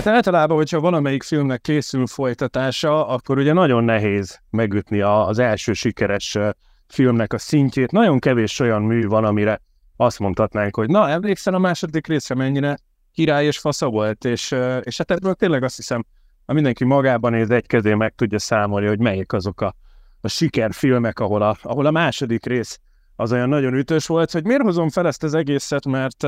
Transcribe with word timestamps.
Hát 0.00 0.14
általában, 0.14 0.56
hogyha 0.56 0.80
valamelyik 0.80 1.22
filmnek 1.22 1.60
készül 1.60 2.06
folytatása, 2.06 3.06
akkor 3.06 3.38
ugye 3.38 3.52
nagyon 3.52 3.84
nehéz 3.84 4.40
megütni 4.50 5.00
az 5.00 5.38
első 5.38 5.72
sikeres 5.72 6.38
filmnek 6.86 7.32
a 7.32 7.38
szintjét. 7.38 7.90
Nagyon 7.90 8.18
kevés 8.18 8.60
olyan 8.60 8.82
mű 8.82 9.06
van, 9.06 9.24
amire 9.24 9.60
azt 9.96 10.18
mondhatnánk, 10.18 10.76
hogy 10.76 10.88
na, 10.88 11.08
emlékszel 11.08 11.54
a 11.54 11.58
második 11.58 12.06
részre 12.06 12.34
mennyire 12.34 12.78
király 13.12 13.46
és 13.46 13.58
fasza 13.58 13.88
volt, 13.88 14.24
és, 14.24 14.56
és 14.82 14.96
hát 14.96 15.10
ebből 15.10 15.34
tényleg 15.34 15.62
azt 15.62 15.76
hiszem, 15.76 16.04
ha 16.46 16.52
mindenki 16.52 16.84
magában 16.84 17.32
néz, 17.32 17.50
egy 17.50 17.66
kezé 17.66 17.94
meg 17.94 18.14
tudja 18.14 18.38
számolni, 18.38 18.86
hogy 18.86 18.98
melyik 18.98 19.32
azok 19.32 19.60
a, 19.60 19.74
a 20.20 20.28
sikerfilmek, 20.28 21.18
ahol 21.18 21.42
a, 21.42 21.56
ahol 21.62 21.86
a 21.86 21.90
második 21.90 22.46
rész 22.46 22.80
az 23.16 23.32
olyan 23.32 23.48
nagyon 23.48 23.74
ütős 23.74 24.06
volt, 24.06 24.30
hogy 24.30 24.44
miért 24.44 24.62
hozom 24.62 24.88
fel 24.88 25.06
ezt 25.06 25.22
az 25.22 25.34
egészet, 25.34 25.86
mert 25.86 26.26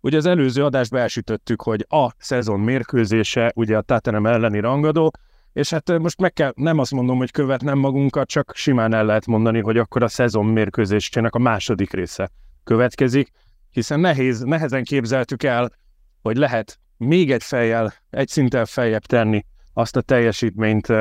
Ugye 0.00 0.16
az 0.16 0.26
előző 0.26 0.64
adásba 0.64 0.98
elsütöttük, 0.98 1.62
hogy 1.62 1.86
a 1.88 2.10
szezon 2.18 2.60
mérkőzése, 2.60 3.52
ugye 3.54 3.76
a 3.76 3.80
Tottenham 3.80 4.26
elleni 4.26 4.60
rangadó, 4.60 5.10
és 5.52 5.70
hát 5.70 5.98
most 5.98 6.20
meg 6.20 6.32
kell, 6.32 6.52
nem 6.56 6.78
azt 6.78 6.90
mondom, 6.90 7.18
hogy 7.18 7.30
követnem 7.30 7.78
magunkat, 7.78 8.28
csak 8.28 8.52
simán 8.54 8.94
el 8.94 9.04
lehet 9.04 9.26
mondani, 9.26 9.60
hogy 9.60 9.78
akkor 9.78 10.02
a 10.02 10.08
szezon 10.08 10.46
mérkőzésének 10.46 11.34
a 11.34 11.38
második 11.38 11.92
része 11.92 12.30
következik, 12.64 13.30
hiszen 13.70 14.00
nehéz, 14.00 14.40
nehezen 14.40 14.84
képzeltük 14.84 15.42
el, 15.42 15.70
hogy 16.22 16.36
lehet 16.36 16.78
még 16.96 17.32
egy 17.32 17.42
fejjel, 17.42 17.92
egy 18.10 18.28
szinttel 18.28 18.66
feljebb 18.66 19.04
tenni 19.04 19.44
azt 19.72 19.96
a 19.96 20.00
teljesítményt, 20.00 20.92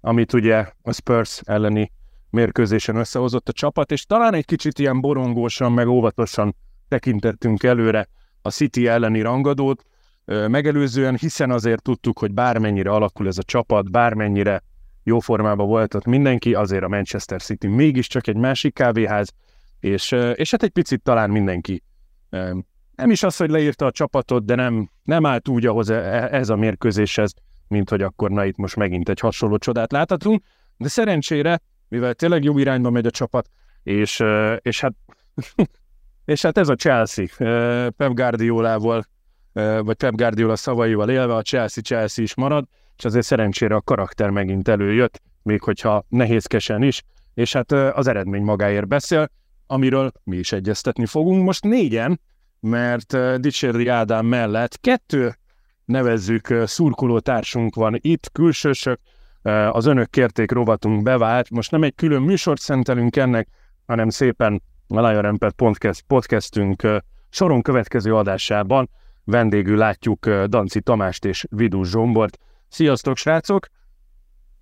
amit 0.00 0.32
ugye 0.32 0.66
a 0.82 0.92
Spurs 0.92 1.40
elleni 1.44 1.92
mérkőzésen 2.30 2.96
összehozott 2.96 3.48
a 3.48 3.52
csapat, 3.52 3.92
és 3.92 4.04
talán 4.04 4.34
egy 4.34 4.44
kicsit 4.44 4.78
ilyen 4.78 5.00
borongósan, 5.00 5.72
meg 5.72 5.88
óvatosan 5.88 6.56
tekintettünk 6.88 7.62
előre 7.62 8.08
a 8.42 8.50
City 8.50 8.86
elleni 8.86 9.20
rangadót. 9.20 9.82
Megelőzően, 10.24 11.16
hiszen 11.16 11.50
azért 11.50 11.82
tudtuk, 11.82 12.18
hogy 12.18 12.32
bármennyire 12.32 12.90
alakul 12.90 13.26
ez 13.26 13.38
a 13.38 13.42
csapat, 13.42 13.90
bármennyire 13.90 14.62
jó 15.02 15.18
formában 15.18 15.66
volt 15.66 15.94
ott 15.94 16.06
mindenki, 16.06 16.54
azért 16.54 16.84
a 16.84 16.88
Manchester 16.88 17.42
City 17.42 17.66
mégiscsak 17.66 18.26
egy 18.26 18.36
másik 18.36 18.74
kávéház, 18.74 19.32
és, 19.80 20.12
és 20.34 20.50
hát 20.50 20.62
egy 20.62 20.70
picit 20.70 21.02
talán 21.02 21.30
mindenki 21.30 21.82
nem 23.00 23.10
is 23.10 23.22
az, 23.22 23.36
hogy 23.36 23.50
leírta 23.50 23.86
a 23.86 23.90
csapatot, 23.90 24.44
de 24.44 24.54
nem, 24.54 24.90
nem 25.02 25.26
állt 25.26 25.48
úgy 25.48 25.66
ahhoz 25.66 25.90
e, 25.90 25.94
e, 25.94 26.28
ez 26.36 26.48
a 26.48 26.56
mérkőzéshez, 26.56 27.32
mint 27.68 27.90
hogy 27.90 28.02
akkor 28.02 28.30
na 28.30 28.44
itt 28.44 28.56
most 28.56 28.76
megint 28.76 29.08
egy 29.08 29.20
hasonló 29.20 29.58
csodát 29.58 29.92
láthatunk, 29.92 30.42
de 30.76 30.88
szerencsére, 30.88 31.60
mivel 31.88 32.14
tényleg 32.14 32.44
jó 32.44 32.58
irányba 32.58 32.90
megy 32.90 33.06
a 33.06 33.10
csapat, 33.10 33.48
és, 33.82 34.22
és 34.58 34.80
hát 34.80 34.94
És 36.24 36.42
hát 36.42 36.58
ez 36.58 36.68
a 36.68 36.74
Chelsea, 36.74 37.26
Pep 37.90 38.12
Guardiolával, 38.12 39.04
vagy 39.52 39.96
Pep 39.96 40.14
Guardiola 40.14 40.56
szavaival 40.56 41.10
élve 41.10 41.34
a 41.34 41.42
Chelsea-Chelsea 41.42 42.24
is 42.24 42.34
marad, 42.34 42.64
és 42.96 43.04
azért 43.04 43.24
szerencsére 43.24 43.74
a 43.74 43.80
karakter 43.80 44.30
megint 44.30 44.68
előjött, 44.68 45.22
még 45.42 45.62
hogyha 45.62 46.04
nehézkesen 46.08 46.82
is, 46.82 47.02
és 47.34 47.52
hát 47.52 47.72
az 47.72 48.06
eredmény 48.06 48.42
magáért 48.42 48.88
beszél, 48.88 49.30
amiről 49.66 50.12
mi 50.24 50.36
is 50.36 50.52
egyeztetni 50.52 51.06
fogunk. 51.06 51.44
Most 51.44 51.64
négyen, 51.64 52.20
mert 52.60 53.40
Dicsérdi 53.40 53.88
Ádám 53.88 54.26
mellett 54.26 54.80
kettő 54.80 55.34
nevezzük 55.84 56.54
szurkoló 56.64 57.18
társunk 57.18 57.74
van 57.74 57.96
itt, 58.00 58.30
külsősök, 58.32 59.00
az 59.70 59.86
önök 59.86 60.10
kérték 60.10 60.50
rovatunk 60.50 61.02
bevált. 61.02 61.50
Most 61.50 61.70
nem 61.70 61.82
egy 61.82 61.94
külön 61.94 62.22
műsort 62.22 62.60
szentelünk 62.60 63.16
ennek, 63.16 63.48
hanem 63.86 64.08
szépen 64.08 64.62
a 64.96 65.08
Lion 65.08 65.22
Rampart 65.22 65.54
podcast, 65.54 66.02
podcastünk 66.02 67.02
soron 67.28 67.62
következő 67.62 68.16
adásában 68.16 68.90
vendégül 69.24 69.76
látjuk 69.76 70.28
Danci 70.28 70.80
Tamást 70.80 71.24
és 71.24 71.46
Vidus 71.50 71.88
Zsombort. 71.88 72.38
Sziasztok, 72.68 73.16
srácok! 73.16 73.68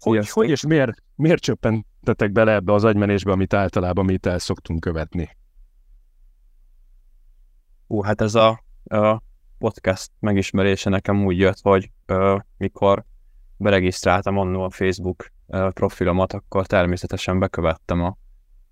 Hogy, 0.01 0.31
hogy 0.31 0.49
és 0.49 0.67
miért, 0.67 1.03
miért 1.15 1.43
csöppentetek 1.43 2.33
bele 2.33 2.53
ebbe 2.53 2.73
az 2.73 2.85
agymenésbe, 2.85 3.33
amit 3.33 3.55
általában 3.55 4.05
mi 4.05 4.13
itt 4.13 4.27
el 4.27 4.39
szoktunk 4.39 4.81
követni? 4.81 5.37
Ú, 7.87 8.03
hát 8.03 8.21
ez 8.21 8.35
a, 8.35 8.63
a 8.85 9.23
podcast 9.59 10.11
megismerése 10.19 10.91
nekem 10.91 11.25
úgy 11.25 11.39
jött, 11.39 11.59
hogy 11.63 11.91
uh, 12.09 12.41
mikor 12.57 13.05
beregisztráltam 13.57 14.39
annól 14.39 14.65
a 14.65 14.71
Facebook 14.71 15.33
uh, 15.47 15.71
profilomat, 15.71 16.33
akkor 16.33 16.67
természetesen 16.67 17.39
bekövettem 17.39 18.03
a 18.03 18.17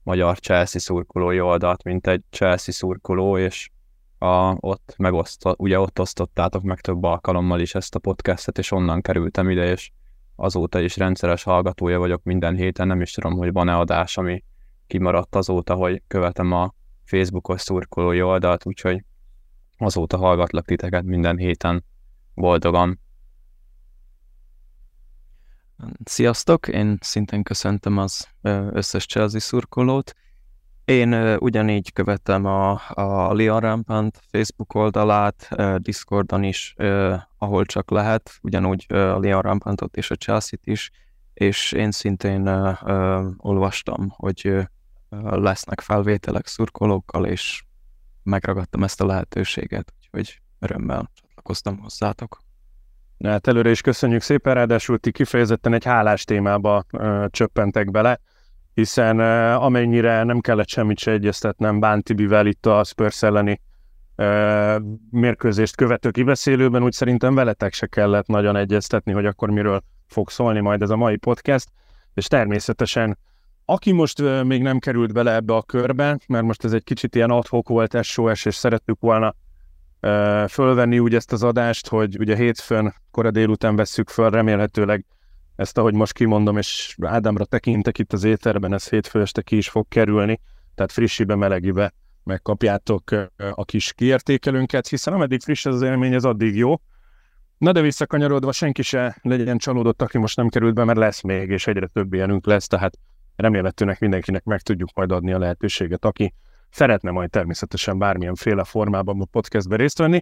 magyar 0.07 0.39
Chelsea 0.39 0.81
szurkolói 0.81 1.41
oldalt, 1.41 1.83
mint 1.83 2.07
egy 2.07 2.23
Chelsea 2.31 2.75
szurkoló, 2.75 3.39
és 3.39 3.71
a, 4.19 4.57
ott 4.61 4.95
megosztott, 4.97 5.61
ugye 5.61 5.81
ott 5.81 6.01
osztottátok 6.01 6.63
meg 6.63 6.81
több 6.81 7.03
alkalommal 7.03 7.61
is 7.61 7.75
ezt 7.75 7.95
a 7.95 7.99
podcastet, 7.99 8.59
és 8.59 8.71
onnan 8.71 9.01
kerültem 9.01 9.51
ide, 9.51 9.71
és 9.71 9.91
azóta 10.37 10.81
is 10.81 10.97
rendszeres 10.97 11.43
hallgatója 11.43 11.99
vagyok 11.99 12.23
minden 12.23 12.57
héten, 12.57 12.87
nem 12.87 13.01
is 13.01 13.13
tudom, 13.13 13.33
hogy 13.33 13.53
van-e 13.53 13.77
adás, 13.77 14.17
ami 14.17 14.45
kimaradt 14.87 15.35
azóta, 15.35 15.75
hogy 15.75 16.03
követem 16.07 16.53
a 16.53 16.75
Facebookos 17.05 17.61
szurkolói 17.61 18.23
oldalt, 18.23 18.67
úgyhogy 18.67 19.05
azóta 19.79 20.17
hallgatlak 20.17 20.67
titeket 20.67 21.05
minden 21.05 21.37
héten 21.37 21.85
boldogan. 22.35 23.01
Sziasztok, 26.05 26.69
én 26.69 26.99
szintén 27.01 27.43
köszöntöm 27.43 27.99
az 27.99 28.29
összes 28.73 29.07
Chelsea 29.07 29.41
szurkolót. 29.41 30.15
Én 30.85 31.37
ugyanígy 31.39 31.93
követem 31.93 32.45
a, 32.45 32.81
a 32.89 33.33
Leon 33.33 33.61
Rampant 33.61 34.21
Facebook 34.31 34.75
oldalát, 34.75 35.49
Discordon 35.77 36.43
is, 36.43 36.75
ahol 37.39 37.65
csak 37.65 37.91
lehet, 37.91 38.39
ugyanúgy 38.43 38.87
a 38.89 39.19
Leon 39.19 39.43
Rampantot 39.43 39.97
és 39.97 40.11
a 40.11 40.15
Chelsea-t 40.15 40.67
is, 40.67 40.91
és 41.35 41.73
én 41.73 41.91
szintén 41.91 42.49
olvastam, 43.37 44.09
hogy 44.09 44.69
lesznek 45.31 45.81
felvételek 45.81 46.47
szurkolókkal, 46.47 47.27
és 47.27 47.65
megragadtam 48.23 48.83
ezt 48.83 49.01
a 49.01 49.07
lehetőséget, 49.07 49.93
úgyhogy 49.97 50.41
örömmel 50.59 51.11
csatlakoztam 51.15 51.79
hozzátok. 51.79 52.45
Hát 53.25 53.47
előre 53.47 53.71
is 53.71 53.81
köszönjük 53.81 54.23
szépen, 54.23 54.55
ráadásul 54.55 54.99
ti 54.99 55.11
kifejezetten 55.11 55.73
egy 55.73 55.85
hálás 55.85 56.25
témába 56.25 56.85
ö, 56.93 57.27
csöppentek 57.31 57.91
bele, 57.91 58.21
hiszen 58.75 59.19
ö, 59.19 59.53
amennyire 59.53 60.23
nem 60.23 60.41
kellett 60.41 60.69
semmit 60.69 60.99
se 60.99 61.11
egyeztetnem 61.11 61.81
Bántibivel 61.81 62.47
itt 62.47 62.67
a 62.67 62.85
Spurs 62.85 63.23
elleni 63.23 63.61
ö, 64.17 64.77
mérkőzést 65.11 65.77
követő 65.77 66.11
kibeszélőben, 66.11 66.83
úgy 66.83 66.93
szerintem 66.93 67.35
veletek 67.35 67.73
se 67.73 67.87
kellett 67.87 68.27
nagyon 68.27 68.57
egyeztetni, 68.57 69.13
hogy 69.13 69.27
akkor 69.27 69.51
miről 69.51 69.83
fog 70.07 70.31
szólni 70.31 70.61
majd 70.61 70.83
ez 70.83 70.91
a 70.91 70.97
mai 70.97 71.17
podcast, 71.17 71.69
és 72.15 72.27
természetesen 72.27 73.19
aki 73.69 73.93
most 73.93 74.23
még 74.45 74.63
nem 74.63 74.79
került 74.79 75.13
bele 75.13 75.35
ebbe 75.35 75.55
a 75.55 75.63
körbe, 75.63 76.19
mert 76.27 76.45
most 76.45 76.65
ez 76.65 76.73
egy 76.73 76.85
kicsit 76.85 77.15
ilyen 77.15 77.31
adhok 77.31 77.69
volt 77.69 78.05
SOS, 78.05 78.45
és 78.45 78.55
szerettük 78.55 79.01
volna 79.01 79.35
fölvenni 80.49 80.99
úgy 80.99 81.15
ezt 81.15 81.33
az 81.33 81.43
adást, 81.43 81.89
hogy 81.89 82.19
ugye 82.19 82.37
hétfőn, 82.37 82.95
kora 83.11 83.31
délután 83.31 83.77
vesszük 83.77 84.09
föl, 84.09 84.31
remélhetőleg 84.31 85.05
ezt, 85.57 85.79
ahogy 85.79 85.95
most 85.95 86.13
kimondom, 86.13 86.57
és 86.57 86.97
Ádámra 87.03 87.45
tekintek 87.45 87.99
itt 87.99 88.13
az 88.13 88.25
éterben, 88.25 88.73
ez 88.73 88.89
hétfő 88.89 89.21
este 89.21 89.43
ki 89.43 89.57
is 89.57 89.69
fog 89.69 89.89
kerülni, 89.89 90.41
tehát 90.75 90.93
frissibe, 90.93 91.35
melegibe 91.35 91.93
megkapjátok 92.25 93.03
a 93.51 93.65
kis 93.65 93.93
kiértékelőnket, 93.93 94.89
hiszen 94.89 95.13
ameddig 95.13 95.41
friss 95.41 95.67
az 95.67 95.83
élmény, 95.83 96.15
ez 96.15 96.25
addig 96.25 96.57
jó. 96.57 96.75
Na 97.59 97.73
de 97.73 97.81
visszakanyarodva, 97.81 98.53
senki 98.53 98.83
se 98.83 99.19
legyen 99.23 99.59
csalódott, 99.59 100.03
aki 100.03 100.19
most 100.19 100.37
nem 100.37 100.49
került 100.49 100.75
be, 100.75 100.85
mert 100.85 100.99
lesz 100.99 101.21
még, 101.21 101.51
és 101.51 101.67
egyre 101.67 101.87
több 101.87 102.13
ilyenünk 102.13 102.47
lesz, 102.47 102.67
tehát 102.67 102.99
remélhetőnek 103.37 103.99
mindenkinek 103.99 104.45
meg 104.45 104.61
tudjuk 104.61 104.89
majd 104.95 105.13
adni 105.13 105.33
a 105.33 105.39
lehetőséget, 105.39 106.05
aki 106.05 106.35
szeretne 106.71 107.11
majd 107.11 107.31
természetesen 107.31 107.99
bármilyen 107.99 108.35
féle 108.35 108.65
formában 108.65 109.21
a 109.21 109.25
podcastbe 109.25 109.77
részt 109.77 109.99
venni. 109.99 110.21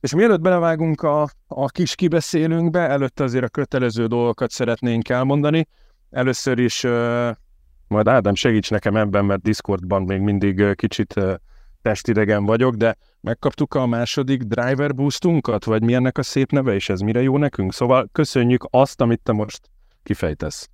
És 0.00 0.14
mielőtt 0.14 0.40
belevágunk 0.40 1.02
a, 1.02 1.28
a 1.46 1.66
kis 1.66 1.94
kibeszélünkbe, 1.94 2.88
előtte 2.88 3.24
azért 3.24 3.44
a 3.44 3.48
kötelező 3.48 4.06
dolgokat 4.06 4.50
szeretnénk 4.50 5.08
elmondani. 5.08 5.68
Először 6.10 6.58
is 6.58 6.82
majd 7.88 8.08
Ádám 8.08 8.34
segíts 8.34 8.70
nekem 8.70 8.96
ebben, 8.96 9.24
mert 9.24 9.42
Discordban 9.42 10.02
még 10.02 10.20
mindig 10.20 10.74
kicsit 10.74 11.14
testidegen 11.82 12.44
vagyok, 12.44 12.74
de 12.74 12.96
megkaptuk 13.20 13.74
a 13.74 13.86
második 13.86 14.42
driver 14.42 14.94
boostunkat, 14.94 15.64
vagy 15.64 15.82
mi 15.82 15.94
ennek 15.94 16.18
a 16.18 16.22
szép 16.22 16.50
neve, 16.50 16.74
és 16.74 16.88
ez 16.88 17.00
mire 17.00 17.22
jó 17.22 17.38
nekünk? 17.38 17.72
Szóval 17.72 18.08
köszönjük 18.12 18.66
azt, 18.70 19.00
amit 19.00 19.22
te 19.22 19.32
most 19.32 19.70
kifejtesz. 20.02 20.68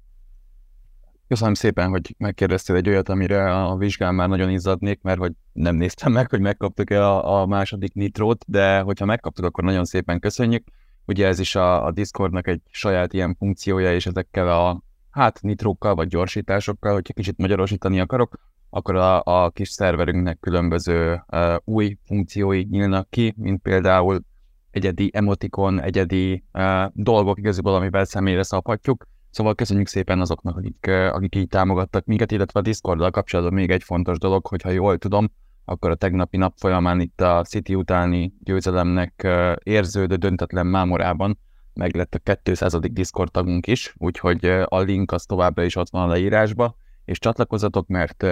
Köszönöm 1.33 1.55
szépen, 1.55 1.89
hogy 1.89 2.15
megkérdeztél 2.19 2.77
egy 2.77 2.89
olyat, 2.89 3.09
amire 3.09 3.55
a 3.65 3.77
vizsgán 3.77 4.15
már 4.15 4.29
nagyon 4.29 4.51
izzadnék, 4.51 5.03
mert 5.03 5.19
hogy 5.19 5.33
nem 5.53 5.77
néztem 5.77 6.13
meg, 6.13 6.31
hogy 6.31 6.41
megkaptuk-e 6.41 7.07
a, 7.07 7.41
a 7.41 7.47
második 7.47 7.95
nitrót, 7.95 8.45
de 8.47 8.81
hogyha 8.81 9.05
megkaptuk, 9.05 9.45
akkor 9.45 9.65
nagyon 9.65 9.85
szépen 9.85 10.21
köszönjük. 10.21 10.65
Ugye 11.07 11.27
ez 11.27 11.39
is 11.39 11.55
a, 11.55 11.85
a 11.85 11.91
Discordnak 11.91 12.47
egy 12.47 12.61
saját 12.71 13.13
ilyen 13.13 13.35
funkciója, 13.39 13.95
és 13.95 14.07
ezekkel 14.07 14.49
a 14.49 14.83
hát 15.11 15.43
nitrókkal 15.43 15.95
vagy 15.95 16.09
gyorsításokkal, 16.09 16.93
hogyha 16.93 17.13
kicsit 17.13 17.39
magyarosítani 17.39 18.01
akarok, 18.01 18.39
akkor 18.71 18.97
a, 18.97 19.23
a 19.23 19.51
kis 19.51 19.69
szerverünknek 19.69 20.39
különböző 20.41 21.23
uh, 21.27 21.55
új 21.65 21.99
funkciói 22.07 22.63
nyílnak 22.71 23.11
ki, 23.11 23.35
mint 23.37 23.63
például 23.63 24.23
egyedi 24.71 25.11
emotikon, 25.13 25.81
egyedi 25.81 26.45
uh, 26.53 26.85
dolgok 26.93 27.39
igazából, 27.39 27.75
amivel 27.75 28.05
személyre 28.05 28.43
szabhatjuk. 28.43 29.07
Szóval 29.33 29.55
köszönjük 29.55 29.89
szépen 29.89 30.21
azoknak, 30.21 30.57
akik, 30.57 30.87
uh, 30.89 31.15
akik 31.15 31.35
így 31.35 31.49
támogattak 31.49 32.05
minket, 32.05 32.33
illetve 32.33 32.61
a 32.61 32.63
Discorddal 32.63 33.11
kapcsolatban 33.11 33.55
még 33.55 33.71
egy 33.71 33.83
fontos 33.83 34.19
dolog, 34.19 34.47
hogyha 34.47 34.71
jól 34.71 34.99
tudom, 34.99 35.33
akkor 35.65 35.91
a 35.91 35.95
tegnapi 35.95 36.37
nap 36.37 36.55
folyamán 36.57 37.01
itt 37.01 37.21
a 37.21 37.43
City 37.43 37.75
utáni 37.75 38.33
győzelemnek 38.43 39.23
uh, 39.25 39.53
érződő 39.63 40.15
döntetlen 40.17 40.67
mámorában 40.67 41.39
meg 41.75 41.97
lett 41.97 42.15
a 42.15 42.37
200. 42.43 42.79
Discord 42.81 43.31
tagunk 43.31 43.67
is, 43.67 43.95
úgyhogy 43.99 44.45
a 44.65 44.79
link 44.79 45.13
az 45.13 45.25
továbbra 45.25 45.65
is 45.65 45.77
ott 45.77 45.91
van 45.91 46.03
a 46.03 46.13
leírásba, 46.13 46.77
és 47.05 47.19
csatlakozatok, 47.19 47.87
mert 47.87 48.27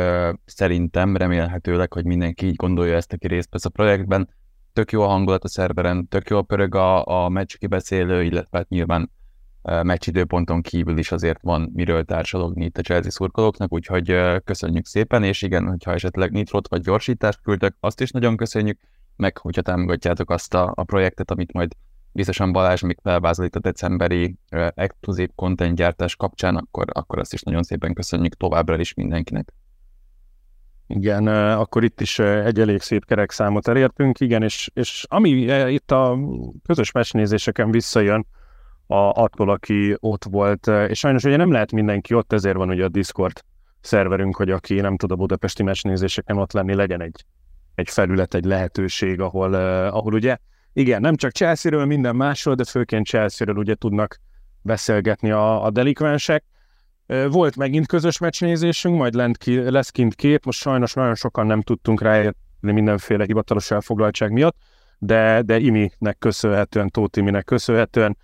szerintem 0.45 1.17
remélhetőleg, 1.17 1.93
hogy 1.93 2.05
mindenki 2.05 2.47
így 2.47 2.57
gondolja 2.57 2.97
ezt, 2.97 3.13
aki 3.13 3.27
részt 3.27 3.49
vesz 3.51 3.65
a 3.65 3.69
projektben, 3.69 4.29
tök 4.73 4.93
jó 4.93 5.03
a 5.03 5.07
hangulat 5.07 5.45
a 5.45 5.49
szerveren, 5.49 6.09
tök 6.09 6.29
jó 6.29 6.43
pörög 6.43 6.75
a, 6.75 7.25
a 7.25 7.29
meccs 7.29 7.55
kibeszélő, 7.55 8.23
illetve 8.23 8.59
hát 8.59 8.69
nyilván 8.69 9.11
meccsidőponton 9.63 10.63
kívül 10.63 10.99
is 10.99 11.13
azért 11.13 11.43
van 11.43 11.71
miről 11.75 12.05
társalogni 12.05 12.65
itt 12.65 12.79
a 12.79 12.83
Chelsea 12.83 13.11
szurkolóknak, 13.11 13.73
úgyhogy 13.73 14.17
köszönjük 14.45 14.87
szépen, 14.87 15.25
és 15.25 15.43
igen, 15.43 15.69
hogyha 15.69 15.93
esetleg 15.93 16.31
nitrót 16.31 16.69
vagy 16.69 16.81
gyorsítást 16.81 17.41
küldök, 17.43 17.77
azt 17.81 18.01
is 18.01 18.11
nagyon 18.11 18.37
köszönjük, 18.37 18.79
meg 19.17 19.39
hogyha 19.39 19.63
támogatjátok 19.63 20.31
azt 20.31 20.55
a, 20.55 20.73
a 20.75 20.85
projektet, 20.85 21.31
amit 21.31 21.53
majd 21.53 21.73
biztosan 22.13 22.53
Balázs 22.53 22.81
még 22.81 22.99
felvázolt 23.03 23.57
a 23.57 23.61
decemberi 23.61 24.37
uh, 24.51 24.69
exkluzív 24.75 25.29
content 25.35 25.77
gyártás 25.77 26.17
kapcsán, 26.17 26.57
akkor, 26.57 26.85
akkor 26.93 27.19
azt 27.19 27.33
is 27.33 27.43
nagyon 27.43 27.63
szépen 27.63 27.95
köszönjük 27.95 28.35
továbbra 28.35 28.79
is 28.79 28.95
mindenkinek. 28.95 29.53
Igen, 30.87 31.27
akkor 31.27 31.85
itt 31.85 32.01
is 32.01 32.19
egy 32.19 32.61
elég 32.61 32.81
szép 32.81 33.05
kerek 33.05 33.31
számot 33.31 33.69
elértünk, 33.69 34.21
igen, 34.21 34.43
és, 34.43 34.71
és 34.75 35.05
ami 35.09 35.31
itt 35.73 35.91
a 35.91 36.19
közös 36.67 36.93
mesnézéseken 36.93 37.71
visszajön, 37.71 38.27
a, 38.91 39.13
attól, 39.13 39.51
aki 39.51 39.97
ott 40.01 40.25
volt, 40.25 40.67
és 40.67 40.99
sajnos 40.99 41.25
ugye 41.25 41.37
nem 41.37 41.53
lehet 41.53 41.73
mindenki 41.73 42.15
ott, 42.15 42.33
ezért 42.33 42.57
van 42.57 42.69
ugye 42.69 42.85
a 42.85 42.89
Discord 42.89 43.43
szerverünk, 43.81 44.37
hogy 44.37 44.51
aki 44.51 44.81
nem 44.81 44.97
tud 44.97 45.11
a 45.11 45.17
budapesti 45.17 45.63
mesnézéseken 45.63 46.37
ott 46.37 46.53
lenni, 46.53 46.75
legyen 46.75 47.03
egy, 47.03 47.25
egy 47.75 47.89
felület, 47.89 48.35
egy 48.35 48.45
lehetőség, 48.45 49.21
ahol, 49.21 49.55
ahol 49.85 50.15
ugye 50.15 50.37
igen, 50.73 51.01
nem 51.01 51.17
csak 51.17 51.33
Chelsea-ről, 51.33 51.85
minden 51.85 52.17
másról, 52.17 52.55
de 52.55 52.65
főként 52.65 53.07
Chelsea-ről 53.07 53.57
ugye 53.57 53.75
tudnak 53.75 54.21
beszélgetni 54.63 55.31
a, 55.31 55.65
a 55.65 55.71
delikvensek. 55.71 56.45
Volt 57.31 57.57
megint 57.57 57.87
közös 57.87 58.19
meccsnézésünk, 58.19 58.97
majd 58.97 59.15
lent 59.15 59.37
ki, 59.37 59.71
lesz 59.71 59.91
kint 59.91 60.15
kép, 60.15 60.45
most 60.45 60.61
sajnos 60.61 60.93
nagyon 60.93 61.15
sokan 61.15 61.47
nem 61.47 61.63
tudtunk 61.63 62.03
ráérni 62.03 62.35
mindenféle 62.61 63.25
hivatalos 63.25 63.71
elfoglaltság 63.71 64.33
miatt, 64.33 64.57
de, 64.99 65.43
de 65.43 65.59
Iminek 65.59 66.19
köszönhetően, 66.19 66.89
Tóth 66.89 67.19
Iminek 67.19 67.45
köszönhetően 67.45 68.17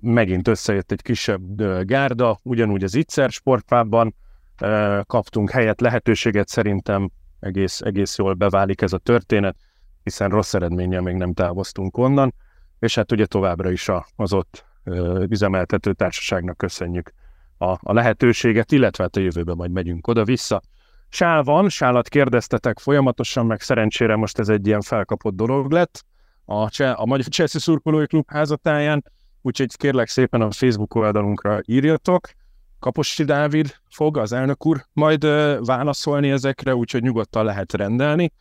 megint 0.00 0.48
összejött 0.48 0.92
egy 0.92 1.02
kisebb 1.02 1.62
gárda, 1.82 2.38
ugyanúgy 2.42 2.84
az 2.84 2.94
Itzer 2.94 3.30
sportpában 3.30 4.14
kaptunk 5.06 5.50
helyet, 5.50 5.80
lehetőséget, 5.80 6.48
szerintem 6.48 7.10
egész, 7.40 7.80
egész 7.80 8.18
jól 8.18 8.34
beválik 8.34 8.80
ez 8.80 8.92
a 8.92 8.98
történet 8.98 9.56
hiszen 10.04 10.30
rossz 10.30 10.54
eredménnyel 10.54 11.00
még 11.00 11.14
nem 11.14 11.32
távoztunk 11.32 11.96
onnan, 11.96 12.34
és 12.78 12.94
hát 12.94 13.12
ugye 13.12 13.26
továbbra 13.26 13.70
is 13.70 13.88
az 14.16 14.32
ott 14.32 14.64
üzemeltető 15.28 15.92
társaságnak 15.92 16.56
köszönjük 16.56 17.12
a, 17.58 17.70
a 17.70 17.92
lehetőséget, 17.92 18.72
illetve 18.72 19.02
hát 19.02 19.16
a 19.16 19.20
jövőben 19.20 19.56
majd 19.56 19.70
megyünk 19.70 20.06
oda-vissza. 20.06 20.62
Sál 21.08 21.42
van, 21.42 21.68
sálat 21.68 22.08
kérdeztetek 22.08 22.78
folyamatosan, 22.78 23.46
meg 23.46 23.60
szerencsére 23.60 24.16
most 24.16 24.38
ez 24.38 24.48
egy 24.48 24.66
ilyen 24.66 24.80
felkapott 24.80 25.34
dolog 25.34 25.70
lett 25.70 26.04
a, 26.44 26.82
a 26.94 27.06
Magyar 27.06 27.26
Chelsea 27.26 27.60
Szurkolói 27.60 28.06
Klub 28.06 28.30
házatáján, 28.30 29.04
úgyhogy 29.44 29.76
kérlek 29.76 30.08
szépen 30.08 30.40
a 30.40 30.50
Facebook 30.50 30.94
oldalunkra 30.94 31.60
írjatok. 31.64 32.28
Kaposi 32.78 33.24
Dávid 33.24 33.74
fog, 33.90 34.16
az 34.16 34.32
elnök 34.32 34.66
úr, 34.66 34.86
majd 34.92 35.24
ö, 35.24 35.58
válaszolni 35.60 36.30
ezekre, 36.30 36.74
úgyhogy 36.74 37.02
nyugodtan 37.02 37.44
lehet 37.44 37.72
rendelni. 37.72 38.32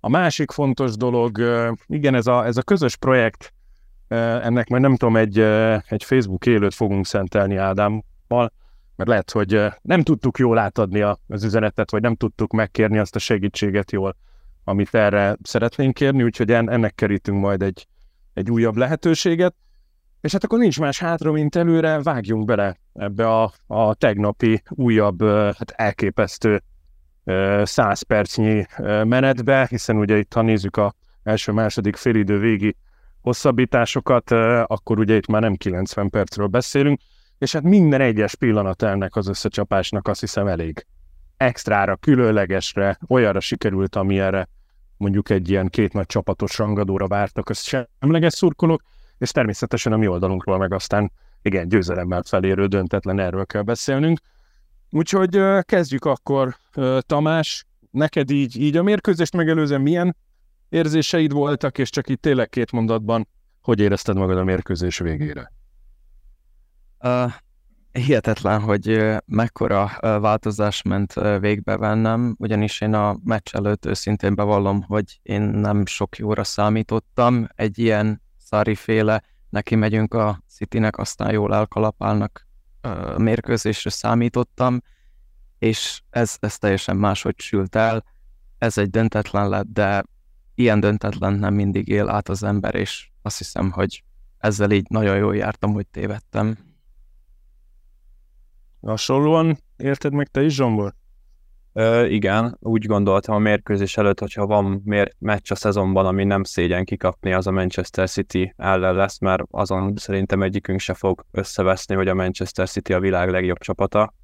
A 0.00 0.08
másik 0.08 0.50
fontos 0.50 0.96
dolog, 0.96 1.42
igen, 1.86 2.14
ez 2.14 2.26
a, 2.26 2.46
ez 2.46 2.56
a 2.56 2.62
közös 2.62 2.96
projekt, 2.96 3.52
ennek 4.08 4.68
majd 4.68 4.82
nem 4.82 4.96
tudom, 4.96 5.16
egy, 5.16 5.38
egy 5.86 6.04
Facebook 6.04 6.46
élőt 6.46 6.74
fogunk 6.74 7.06
szentelni 7.06 7.56
Ádámmal, 7.56 8.52
mert 8.96 9.08
lehet, 9.08 9.30
hogy 9.30 9.64
nem 9.82 10.02
tudtuk 10.02 10.38
jól 10.38 10.58
átadni 10.58 11.00
az 11.26 11.44
üzenetet, 11.44 11.90
vagy 11.90 12.02
nem 12.02 12.14
tudtuk 12.14 12.52
megkérni 12.52 12.98
azt 12.98 13.16
a 13.16 13.18
segítséget 13.18 13.92
jól, 13.92 14.16
amit 14.64 14.94
erre 14.94 15.36
szeretnénk 15.42 15.94
kérni, 15.94 16.22
úgyhogy 16.22 16.50
ennek 16.50 16.94
kerítünk 16.94 17.40
majd 17.40 17.62
egy, 17.62 17.86
egy 18.34 18.50
újabb 18.50 18.76
lehetőséget. 18.76 19.54
És 20.20 20.32
hát 20.32 20.44
akkor 20.44 20.58
nincs 20.58 20.80
más 20.80 20.98
hátra, 20.98 21.32
mint 21.32 21.56
előre, 21.56 22.02
vágjunk 22.02 22.44
bele 22.44 22.76
ebbe 22.94 23.28
a, 23.28 23.52
a 23.66 23.94
tegnapi 23.94 24.62
újabb, 24.68 25.22
hát 25.22 25.70
elképesztő 25.70 26.62
100 27.62 28.02
percnyi 28.02 28.66
menetbe, 29.04 29.66
hiszen 29.70 29.96
ugye 29.96 30.16
itt, 30.16 30.32
ha 30.32 30.42
nézzük 30.42 30.76
a 30.76 30.94
első-második 31.22 31.96
félidő 31.96 32.38
végi 32.38 32.76
hosszabbításokat, 33.20 34.30
akkor 34.66 34.98
ugye 34.98 35.16
itt 35.16 35.26
már 35.26 35.40
nem 35.40 35.54
90 35.54 36.10
percről 36.10 36.46
beszélünk, 36.46 37.00
és 37.38 37.52
hát 37.52 37.62
minden 37.62 38.00
egyes 38.00 38.34
pillanat 38.34 38.82
ennek 38.82 39.16
az 39.16 39.28
összecsapásnak 39.28 40.08
azt 40.08 40.20
hiszem 40.20 40.46
elég 40.46 40.86
extrára, 41.36 41.96
különlegesre, 41.96 42.98
olyanra 43.08 43.40
sikerült, 43.40 43.96
ami 43.96 44.18
erre 44.20 44.48
mondjuk 44.96 45.30
egy 45.30 45.50
ilyen 45.50 45.68
két 45.68 45.92
nagy 45.92 46.06
csapatos 46.06 46.58
rangadóra 46.58 47.08
vártak 47.08 47.48
az 47.48 47.60
semleges 47.60 48.32
szurkolók, 48.32 48.82
és 49.18 49.30
természetesen 49.30 49.92
a 49.92 49.96
mi 49.96 50.06
oldalunkról 50.06 50.58
meg 50.58 50.72
aztán 50.72 51.12
igen, 51.42 51.68
győzelemmel 51.68 52.22
felérő 52.22 52.66
döntetlen 52.66 53.18
erről 53.18 53.46
kell 53.46 53.62
beszélnünk. 53.62 54.18
Úgyhogy 54.90 55.40
kezdjük 55.60 56.04
akkor, 56.04 56.56
Tamás, 56.98 57.66
neked 57.90 58.30
így, 58.30 58.60
így 58.60 58.76
a 58.76 58.82
mérkőzést 58.82 59.36
megelőzően 59.36 59.80
milyen 59.80 60.16
érzéseid 60.68 61.32
voltak, 61.32 61.78
és 61.78 61.90
csak 61.90 62.08
itt 62.08 62.20
tényleg 62.20 62.48
két 62.48 62.72
mondatban, 62.72 63.28
hogy 63.60 63.80
érezted 63.80 64.16
magad 64.16 64.38
a 64.38 64.44
mérkőzés 64.44 64.98
végére? 64.98 65.52
Uh, 67.00 67.32
hihetetlen, 67.92 68.60
hogy 68.60 69.14
mekkora 69.26 69.90
változás 70.00 70.82
ment 70.82 71.14
végbe 71.40 71.76
bennem, 71.76 72.34
ugyanis 72.38 72.80
én 72.80 72.94
a 72.94 73.16
meccs 73.24 73.54
előtt 73.54 73.86
őszintén 73.86 74.34
bevallom, 74.34 74.82
hogy 74.82 75.20
én 75.22 75.42
nem 75.42 75.86
sok 75.86 76.16
jóra 76.16 76.44
számítottam. 76.44 77.48
Egy 77.54 77.78
ilyen 77.78 78.22
száriféle 78.48 79.22
neki 79.48 79.74
megyünk 79.74 80.14
a 80.14 80.42
Citynek, 80.48 80.98
aztán 80.98 81.32
jól 81.32 81.54
elkalapálnak 81.54 82.46
mérkőzésre 83.16 83.90
számítottam, 83.90 84.82
és 85.58 86.02
ez, 86.10 86.36
ez 86.40 86.58
teljesen 86.58 86.96
máshogy 86.96 87.40
sült 87.40 87.76
el. 87.76 88.04
Ez 88.58 88.78
egy 88.78 88.90
döntetlen 88.90 89.48
lett, 89.48 89.66
de 89.66 90.04
ilyen 90.54 90.80
döntetlen 90.80 91.32
nem 91.32 91.54
mindig 91.54 91.88
él 91.88 92.08
át 92.08 92.28
az 92.28 92.42
ember, 92.42 92.74
és 92.74 93.10
azt 93.22 93.38
hiszem, 93.38 93.70
hogy 93.70 94.04
ezzel 94.38 94.70
így 94.70 94.86
nagyon 94.88 95.16
jól 95.16 95.36
jártam, 95.36 95.72
hogy 95.72 95.86
tévedtem. 95.86 96.58
Hasonlóan 98.80 99.58
érted 99.76 100.12
meg 100.12 100.28
te 100.28 100.42
is, 100.42 100.54
Zsombor? 100.54 100.94
Ö, 101.78 102.06
igen, 102.06 102.56
úgy 102.60 102.86
gondoltam 102.86 103.34
a 103.34 103.38
mérkőzés 103.38 103.96
előtt, 103.96 104.20
hogyha 104.20 104.46
van 104.46 104.82
mér- 104.84 105.16
meccs 105.18 105.50
a 105.50 105.54
szezonban, 105.54 106.06
ami 106.06 106.24
nem 106.24 106.42
szégyen 106.44 106.84
kikapni, 106.84 107.32
az 107.32 107.46
a 107.46 107.50
Manchester 107.50 108.08
City 108.08 108.54
ellen 108.56 108.94
lesz, 108.94 109.18
mert 109.18 109.42
azon 109.50 109.96
szerintem 109.96 110.42
egyikünk 110.42 110.80
se 110.80 110.94
fog 110.94 111.24
összeveszni, 111.30 111.94
hogy 111.94 112.08
a 112.08 112.14
Manchester 112.14 112.68
City 112.68 112.92
a 112.92 113.00
világ 113.00 113.30
legjobb 113.30 113.58
csapata, 113.58 114.14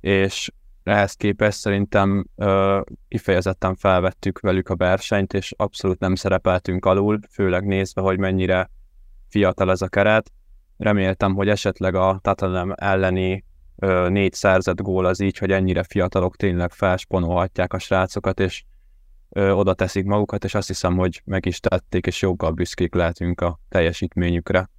és 0.00 0.52
ehhez 0.82 1.12
képest 1.12 1.58
szerintem 1.58 2.26
ö, 2.36 2.80
kifejezetten 3.08 3.74
felvettük 3.74 4.40
velük 4.40 4.68
a 4.68 4.76
versenyt, 4.76 5.32
és 5.32 5.54
abszolút 5.56 5.98
nem 5.98 6.14
szerepeltünk 6.14 6.84
alul, 6.84 7.18
főleg 7.30 7.66
nézve, 7.66 8.00
hogy 8.00 8.18
mennyire 8.18 8.70
fiatal 9.28 9.70
ez 9.70 9.82
a 9.82 9.88
keret. 9.88 10.32
Reméltem, 10.76 11.34
hogy 11.34 11.48
esetleg 11.48 11.94
a 11.94 12.18
Tottenham 12.22 12.72
elleni 12.74 13.44
négy 14.08 14.32
szerzett 14.32 14.80
gól 14.80 15.04
az 15.04 15.20
így, 15.20 15.38
hogy 15.38 15.50
ennyire 15.50 15.82
fiatalok 15.82 16.36
tényleg 16.36 16.72
felsponolhatják 16.72 17.72
a 17.72 17.78
srácokat, 17.78 18.40
és 18.40 18.64
ö, 19.28 19.50
oda 19.50 19.74
teszik 19.74 20.04
magukat, 20.04 20.44
és 20.44 20.54
azt 20.54 20.68
hiszem, 20.68 20.96
hogy 20.96 21.22
meg 21.24 21.46
is 21.46 21.60
tették, 21.60 22.06
és 22.06 22.22
joggal 22.22 22.50
büszkék 22.50 22.94
lehetünk 22.94 23.40
a 23.40 23.58
teljesítményükre. 23.68 24.70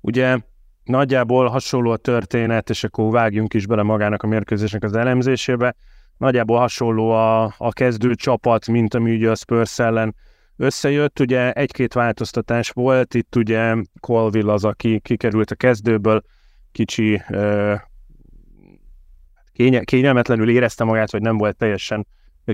Ugye 0.00 0.38
nagyjából 0.84 1.48
hasonló 1.48 1.90
a 1.90 1.96
történet, 1.96 2.70
és 2.70 2.84
akkor 2.84 3.10
vágjunk 3.10 3.54
is 3.54 3.66
bele 3.66 3.82
magának 3.82 4.22
a 4.22 4.26
mérkőzésnek 4.26 4.82
az 4.82 4.96
elemzésébe. 4.96 5.76
Nagyjából 6.16 6.58
hasonló 6.58 7.10
a, 7.10 7.44
a 7.58 7.72
kezdő 7.72 8.14
csapat, 8.14 8.66
mint 8.66 8.94
ami 8.94 9.14
ugye 9.14 9.30
a 9.30 9.34
Spurs 9.34 9.78
ellen 9.78 10.14
összejött. 10.56 11.20
Ugye 11.20 11.52
egy-két 11.52 11.92
változtatás 11.92 12.70
volt, 12.70 13.14
itt 13.14 13.36
ugye 13.36 13.74
Colville 14.00 14.52
az, 14.52 14.64
aki 14.64 15.00
kikerült 15.00 15.50
a 15.50 15.54
kezdőből, 15.54 16.22
kicsi 16.76 17.22
kénye, 19.52 19.84
kényelmetlenül 19.84 20.50
érezte 20.50 20.84
magát, 20.84 21.10
vagy 21.10 21.22
nem 21.22 21.36
volt 21.36 21.56
teljesen 21.56 22.06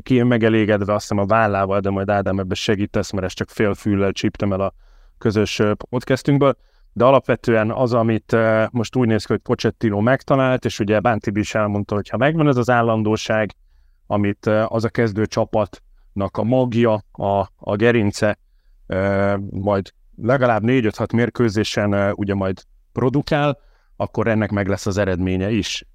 ki 0.03 0.23
megelégedve, 0.23 0.95
azt 0.95 1.01
hiszem 1.09 1.19
a 1.19 1.27
vállával, 1.27 1.81
de 1.81 1.91
majd 1.91 2.11
Ádám 2.11 2.39
ebbe 2.39 2.55
segítesz, 2.55 3.11
mert 3.11 3.25
ezt 3.25 3.37
csak 3.37 3.51
fél 3.51 3.75
füllel 3.75 4.13
csíptem 4.13 4.53
el 4.53 4.61
a 4.61 4.75
közös 5.19 5.63
podcastünkből. 5.91 6.57
De 6.93 7.05
alapvetően 7.05 7.71
az, 7.71 7.93
amit 7.93 8.37
most 8.71 8.97
úgy 8.97 9.07
néz 9.07 9.25
ki, 9.25 9.33
hogy 9.33 9.43
Pochettino 9.43 10.01
megtalált, 10.01 10.65
és 10.65 10.79
ugye 10.79 11.01
Bánti 11.01 11.31
is 11.35 11.55
elmondta, 11.55 11.95
hogy 11.95 12.09
ha 12.09 12.17
megvan 12.17 12.49
ez 12.49 12.57
az 12.57 12.71
állandóság, 12.71 13.55
amit 14.07 14.47
az 14.47 14.85
a 14.85 14.89
kezdő 14.89 15.27
csapatnak 15.27 16.37
a 16.37 16.43
magja, 16.43 17.05
a, 17.13 17.49
a 17.57 17.77
gerince, 17.77 18.39
majd 19.51 19.93
legalább 20.17 20.63
4-5-6 20.67 21.15
mérkőzésen 21.15 22.13
ugye 22.15 22.35
majd 22.35 22.63
produkál, 22.93 23.59
akkor 24.03 24.27
ennek 24.27 24.51
meg 24.51 24.69
lesz 24.69 24.87
az 24.87 24.99
eredménye 24.99 25.51
is. 25.51 25.87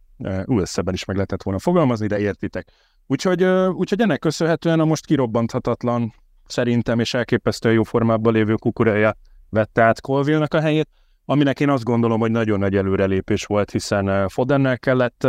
Összeben 0.45 0.93
is 0.93 1.05
meg 1.05 1.15
lehetett 1.15 1.43
volna 1.43 1.59
fogalmazni, 1.59 2.07
de 2.07 2.19
értitek. 2.19 2.71
Úgyhogy, 3.07 3.43
úgyhogy 3.73 4.01
ennek 4.01 4.19
köszönhetően 4.19 4.79
a 4.79 4.85
most 4.85 5.05
kirobbanthatatlan, 5.05 6.13
szerintem 6.45 6.99
és 6.99 7.13
elképesztően 7.13 7.75
jó 7.75 7.83
formában 7.83 8.33
lévő 8.33 8.55
kukureja 8.55 9.17
vette 9.49 9.81
át 9.81 10.01
colville 10.01 10.45
a 10.49 10.59
helyét, 10.59 10.89
aminek 11.25 11.59
én 11.59 11.69
azt 11.69 11.83
gondolom, 11.83 12.19
hogy 12.19 12.31
nagyon 12.31 12.59
nagy 12.59 12.75
előrelépés 12.75 13.45
volt, 13.45 13.71
hiszen 13.71 14.29
Fodennel 14.29 14.79
kellett 14.79 15.27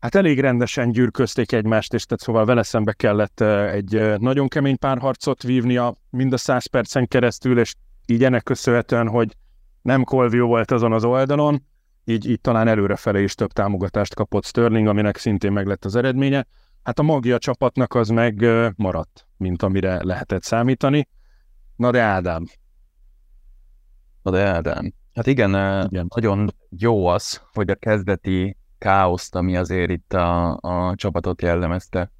hát 0.00 0.14
elég 0.14 0.40
rendesen 0.40 0.90
gyűrközték 0.90 1.52
egymást, 1.52 1.94
és 1.94 2.04
tehát 2.04 2.22
szóval 2.22 2.44
vele 2.44 2.62
szembe 2.62 2.92
kellett 2.92 3.40
egy 3.70 4.18
nagyon 4.18 4.48
kemény 4.48 4.78
párharcot 4.78 5.42
vívnia 5.42 5.94
mind 6.10 6.32
a 6.32 6.36
száz 6.36 6.66
percen 6.66 7.06
keresztül, 7.06 7.58
és 7.58 7.74
így 8.06 8.24
ennek 8.24 8.42
köszönhetően, 8.42 9.08
hogy 9.08 9.36
nem 9.86 10.04
Colville 10.04 10.44
volt 10.44 10.70
azon 10.70 10.92
az 10.92 11.04
oldalon, 11.04 11.62
így, 12.04 12.28
így 12.28 12.40
talán 12.40 12.68
előrefele 12.68 13.20
is 13.20 13.34
több 13.34 13.52
támogatást 13.52 14.14
kapott 14.14 14.44
Sterling, 14.44 14.86
aminek 14.86 15.16
szintén 15.16 15.52
meg 15.52 15.66
lett 15.66 15.84
az 15.84 15.96
eredménye. 15.96 16.46
Hát 16.82 16.98
a 16.98 17.02
magia 17.02 17.38
csapatnak 17.38 17.94
az 17.94 18.08
meg 18.08 18.44
maradt, 18.76 19.26
mint 19.36 19.62
amire 19.62 20.04
lehetett 20.04 20.42
számítani. 20.42 21.08
Na 21.76 21.90
de 21.90 22.00
Ádám, 22.00 22.44
Na 24.22 24.30
de 24.30 24.46
Ádám, 24.46 24.92
hát 25.14 25.26
igen, 25.26 25.50
igen, 25.88 26.06
nagyon 26.14 26.54
jó 26.70 27.06
az, 27.06 27.42
hogy 27.52 27.70
a 27.70 27.74
kezdeti 27.74 28.56
káoszt, 28.78 29.34
ami 29.34 29.56
azért 29.56 29.90
itt 29.90 30.12
a, 30.12 30.58
a 30.60 30.94
csapatot 30.94 31.42
jellemezte, 31.42 32.12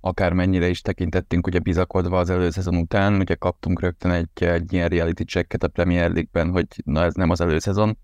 akármennyire 0.00 0.68
is 0.68 0.80
tekintettünk 0.80 1.46
ugye 1.46 1.58
bizakodva 1.58 2.18
az 2.18 2.30
előszezon 2.30 2.76
után, 2.76 3.14
ugye 3.20 3.34
kaptunk 3.34 3.80
rögtön 3.80 4.10
egy, 4.10 4.28
egy 4.34 4.72
ilyen 4.72 4.88
reality 4.88 5.22
checket 5.22 5.62
a 5.62 5.68
Premier 5.68 6.10
League-ben, 6.10 6.50
hogy 6.50 6.66
na 6.84 7.04
ez 7.04 7.14
nem 7.14 7.30
az 7.30 7.40
előszezon, 7.40 7.98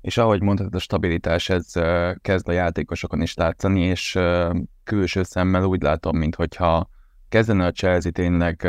és 0.00 0.18
ahogy 0.18 0.42
mondtad, 0.42 0.74
a 0.74 0.78
stabilitás 0.78 1.48
ez 1.48 1.72
kezd 2.20 2.48
a 2.48 2.52
játékosokon 2.52 3.22
is 3.22 3.34
látszani, 3.34 3.80
és 3.80 4.18
külső 4.84 5.22
szemmel 5.22 5.64
úgy 5.64 5.82
látom, 5.82 6.16
mintha 6.16 6.88
kezdene 7.28 7.66
a 7.66 7.72
Chelsea 7.72 8.10
tényleg 8.10 8.68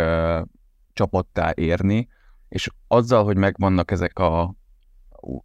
csapattá 0.93 1.51
érni, 1.55 2.07
és 2.49 2.69
azzal, 2.87 3.23
hogy 3.23 3.37
megvannak 3.37 3.91
ezek 3.91 4.19
a 4.19 4.55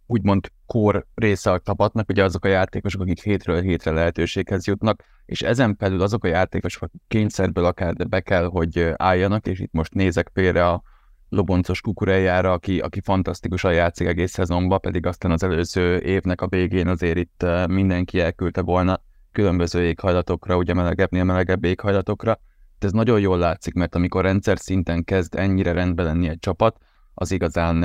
úgymond 0.05 0.51
kor 0.65 1.05
része 1.15 1.51
a 1.51 1.59
csapatnak, 1.59 2.09
ugye 2.09 2.23
azok 2.23 2.45
a 2.45 2.47
játékosok, 2.47 3.01
akik 3.01 3.23
hétről 3.23 3.61
hétre 3.61 3.91
lehetőséghez 3.91 4.67
jutnak, 4.67 5.03
és 5.25 5.41
ezen 5.41 5.75
belül 5.79 6.01
azok 6.01 6.23
a 6.23 6.27
játékosok, 6.27 6.81
akik 6.81 7.01
kényszerből 7.07 7.65
akár 7.65 7.93
de 7.93 8.03
be 8.03 8.19
kell, 8.19 8.45
hogy 8.45 8.93
álljanak, 8.95 9.47
és 9.47 9.59
itt 9.59 9.71
most 9.71 9.93
nézek 9.93 10.29
például 10.33 10.73
a 10.73 10.81
loboncos 11.29 11.81
kukurejára, 11.81 12.51
aki, 12.51 12.79
aki 12.79 13.01
fantasztikusan 13.01 13.73
játszik 13.73 14.07
egész 14.07 14.31
szezonban, 14.31 14.79
pedig 14.79 15.05
aztán 15.05 15.31
az 15.31 15.43
előző 15.43 15.99
évnek 15.99 16.41
a 16.41 16.47
végén 16.47 16.87
azért 16.87 17.17
itt 17.17 17.43
eh, 17.43 17.67
mindenki 17.67 18.19
elküldte 18.19 18.61
volna 18.61 19.01
különböző 19.31 19.83
éghajlatokra, 19.83 20.57
ugye 20.57 20.73
melegebbnél 20.73 21.23
melegebb 21.23 21.63
éghajlatokra, 21.63 22.39
de 22.79 22.87
ez 22.87 22.91
nagyon 22.91 23.19
jól 23.19 23.37
látszik, 23.37 23.73
mert 23.73 23.95
amikor 23.95 24.23
rendszer 24.23 24.57
szinten 24.57 25.03
kezd 25.03 25.35
ennyire 25.35 25.71
rendben 25.71 26.05
lenni 26.05 26.27
egy 26.27 26.39
csapat, 26.39 26.77
az 27.13 27.31
igazán 27.31 27.83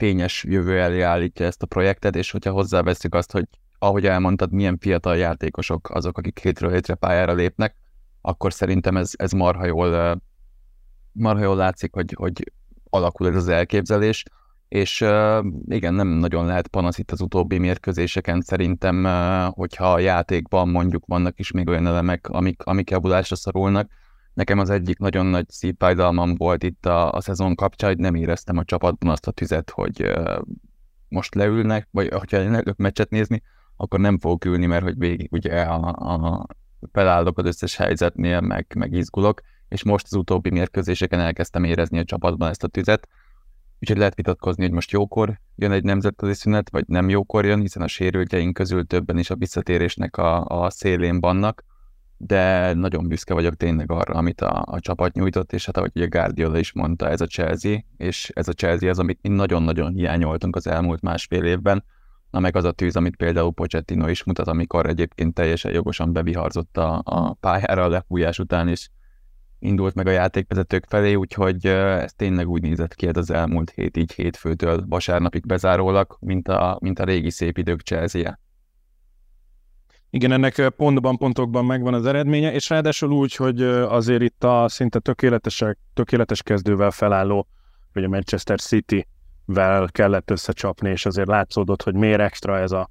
fényes 0.00 0.44
jövő 0.48 0.80
elé 0.80 1.00
állítja 1.00 1.46
ezt 1.46 1.62
a 1.62 1.66
projektet, 1.66 2.16
és 2.16 2.30
hogyha 2.30 2.52
hozzáveszünk 2.52 3.14
azt, 3.14 3.32
hogy 3.32 3.44
ahogy 3.78 4.06
elmondtad, 4.06 4.52
milyen 4.52 4.78
fiatal 4.78 5.16
játékosok 5.16 5.90
azok, 5.90 6.18
akik 6.18 6.38
hétről 6.38 6.72
hétre 6.72 6.94
pályára 6.94 7.32
lépnek, 7.32 7.74
akkor 8.20 8.52
szerintem 8.52 8.96
ez, 8.96 9.10
ez 9.16 9.32
marha, 9.32 9.64
jól, 9.66 10.22
marha 11.12 11.42
jól 11.42 11.56
látszik, 11.56 11.94
hogy, 11.94 12.14
hogy 12.16 12.52
alakul 12.90 13.28
ez 13.28 13.34
az 13.34 13.48
elképzelés, 13.48 14.24
és 14.68 15.00
igen, 15.66 15.94
nem 15.94 16.08
nagyon 16.08 16.46
lehet 16.46 16.68
panasz 16.68 16.98
itt 16.98 17.10
az 17.10 17.20
utóbbi 17.20 17.58
mérkőzéseken 17.58 18.40
szerintem, 18.40 19.04
hogyha 19.54 19.92
a 19.92 19.98
játékban 19.98 20.68
mondjuk 20.68 21.04
vannak 21.06 21.38
is 21.38 21.50
még 21.50 21.68
olyan 21.68 21.86
elemek, 21.86 22.28
amik, 22.28 22.62
amik 22.62 22.90
javulásra 22.90 23.36
szorulnak, 23.36 23.90
Nekem 24.40 24.58
az 24.58 24.70
egyik 24.70 24.98
nagyon 24.98 25.26
nagy 25.26 25.48
szívfájdalmam 25.48 26.34
volt 26.34 26.62
itt 26.62 26.86
a, 26.86 27.12
a 27.12 27.20
szezon 27.20 27.54
kapcsán, 27.54 27.90
hogy 27.90 27.98
nem 27.98 28.14
éreztem 28.14 28.56
a 28.56 28.64
csapatban 28.64 29.10
azt 29.10 29.26
a 29.26 29.30
tüzet, 29.30 29.70
hogy 29.70 30.02
uh, 30.02 30.38
most 31.08 31.34
leülnek, 31.34 31.88
vagy 31.90 32.08
hogyha 32.08 32.36
elnök 32.36 32.76
meccset 32.76 33.10
nézni, 33.10 33.42
akkor 33.76 34.00
nem 34.00 34.18
fogok 34.18 34.44
ülni, 34.44 34.66
mert 34.66 34.82
hogy 34.82 34.98
végig 34.98 35.32
ugye 35.32 35.62
a, 35.62 35.86
a, 35.86 36.46
felállok 36.92 37.38
az 37.38 37.46
összes 37.46 37.76
helyzetnél, 37.76 38.40
meg, 38.40 38.66
meg 38.74 38.92
izgulok, 38.92 39.40
és 39.68 39.84
most 39.84 40.04
az 40.04 40.14
utóbbi 40.14 40.50
mérkőzéseken 40.50 41.20
elkezdtem 41.20 41.64
érezni 41.64 41.98
a 41.98 42.04
csapatban 42.04 42.48
ezt 42.48 42.64
a 42.64 42.68
tüzet, 42.68 43.08
úgyhogy 43.80 43.98
lehet 43.98 44.14
vitatkozni, 44.14 44.62
hogy 44.62 44.72
most 44.72 44.90
jókor 44.90 45.40
jön 45.56 45.72
egy 45.72 45.84
nemzetközi 45.84 46.34
szünet, 46.34 46.70
vagy 46.70 46.84
nem 46.86 47.08
jókor 47.08 47.44
jön, 47.44 47.60
hiszen 47.60 47.82
a 47.82 47.88
sérültjeink 47.88 48.54
közül 48.54 48.86
többen 48.86 49.18
is 49.18 49.30
a 49.30 49.36
visszatérésnek 49.36 50.16
a, 50.16 50.44
a 50.44 50.70
szélén 50.70 51.20
vannak, 51.20 51.64
de 52.22 52.72
nagyon 52.74 53.08
büszke 53.08 53.34
vagyok 53.34 53.54
tényleg 53.54 53.90
arra, 53.90 54.14
amit 54.14 54.40
a, 54.40 54.62
a 54.66 54.80
csapat 54.80 55.14
nyújtott, 55.14 55.52
és 55.52 55.66
hát 55.66 55.76
ahogy 55.76 55.90
ugye 55.94 56.06
Guardiola 56.06 56.58
is 56.58 56.72
mondta, 56.72 57.08
ez 57.08 57.20
a 57.20 57.26
Chelsea, 57.26 57.78
és 57.96 58.30
ez 58.34 58.48
a 58.48 58.52
Chelsea 58.52 58.90
az, 58.90 58.98
amit 58.98 59.18
mi 59.22 59.28
nagyon-nagyon 59.28 59.92
hiányoltunk 59.92 60.56
az 60.56 60.66
elmúlt 60.66 61.00
másfél 61.00 61.44
évben, 61.44 61.84
na 62.30 62.40
meg 62.40 62.56
az 62.56 62.64
a 62.64 62.72
tűz, 62.72 62.96
amit 62.96 63.16
például 63.16 63.52
Pochettino 63.52 64.08
is 64.08 64.24
mutat, 64.24 64.48
amikor 64.48 64.86
egyébként 64.86 65.34
teljesen 65.34 65.72
jogosan 65.72 66.12
beviharzott 66.12 66.76
a, 66.76 67.02
a 67.04 67.32
pályára 67.32 67.84
a 67.84 67.88
lefújás 67.88 68.38
után 68.38 68.68
is 68.68 68.90
indult 69.58 69.94
meg 69.94 70.06
a 70.06 70.10
játékvezetők 70.10 70.84
felé, 70.88 71.14
úgyhogy 71.14 71.66
ez 71.66 72.12
tényleg 72.12 72.48
úgy 72.48 72.62
nézett 72.62 72.94
ki 72.94 73.06
ez 73.06 73.16
az 73.16 73.30
elmúlt 73.30 73.70
hét, 73.70 73.96
így 73.96 74.12
hétfőtől 74.12 74.84
vasárnapig 74.88 75.46
bezárólag, 75.46 76.16
mint 76.20 76.48
a, 76.48 76.78
mint 76.80 76.98
a 76.98 77.04
régi 77.04 77.30
szép 77.30 77.58
idők 77.58 77.80
chelsea 77.80 78.20
-je. 78.20 78.38
Igen, 80.10 80.32
ennek 80.32 80.68
pontban, 80.76 81.16
pontokban 81.16 81.64
megvan 81.64 81.94
az 81.94 82.06
eredménye, 82.06 82.52
és 82.52 82.68
ráadásul 82.68 83.10
úgy, 83.10 83.34
hogy 83.34 83.62
azért 83.62 84.22
itt 84.22 84.44
a 84.44 84.68
szinte 84.68 84.98
tökéletesek, 84.98 85.78
tökéletes 85.94 86.42
kezdővel 86.42 86.90
felálló, 86.90 87.46
hogy 87.92 88.04
a 88.04 88.08
Manchester 88.08 88.60
City-vel 88.60 89.88
kellett 89.92 90.30
összecsapni, 90.30 90.90
és 90.90 91.06
azért 91.06 91.28
látszódott, 91.28 91.82
hogy 91.82 91.94
miért 91.94 92.20
extra 92.20 92.58
ez 92.58 92.72
a, 92.72 92.90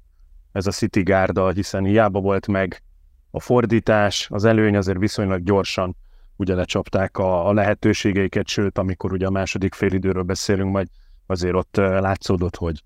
ez 0.52 0.66
a 0.66 0.70
City 0.70 1.02
gárda, 1.02 1.50
hiszen 1.50 1.84
hiába 1.84 2.20
volt 2.20 2.46
meg 2.46 2.82
a 3.30 3.40
fordítás, 3.40 4.28
az 4.30 4.44
előny 4.44 4.76
azért 4.76 4.98
viszonylag 4.98 5.42
gyorsan 5.42 5.96
ugye 6.36 6.54
lecsapták 6.54 7.18
a, 7.18 7.48
a 7.48 7.52
lehetőségeiket, 7.52 8.48
sőt, 8.48 8.78
amikor 8.78 9.12
ugye 9.12 9.26
a 9.26 9.30
második 9.30 9.74
félidőről 9.74 10.22
beszélünk, 10.22 10.72
majd 10.72 10.88
azért 11.26 11.54
ott 11.54 11.76
látszódott, 11.76 12.56
hogy 12.56 12.82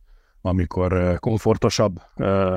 amikor 0.46 1.18
komfortosabb 1.18 2.00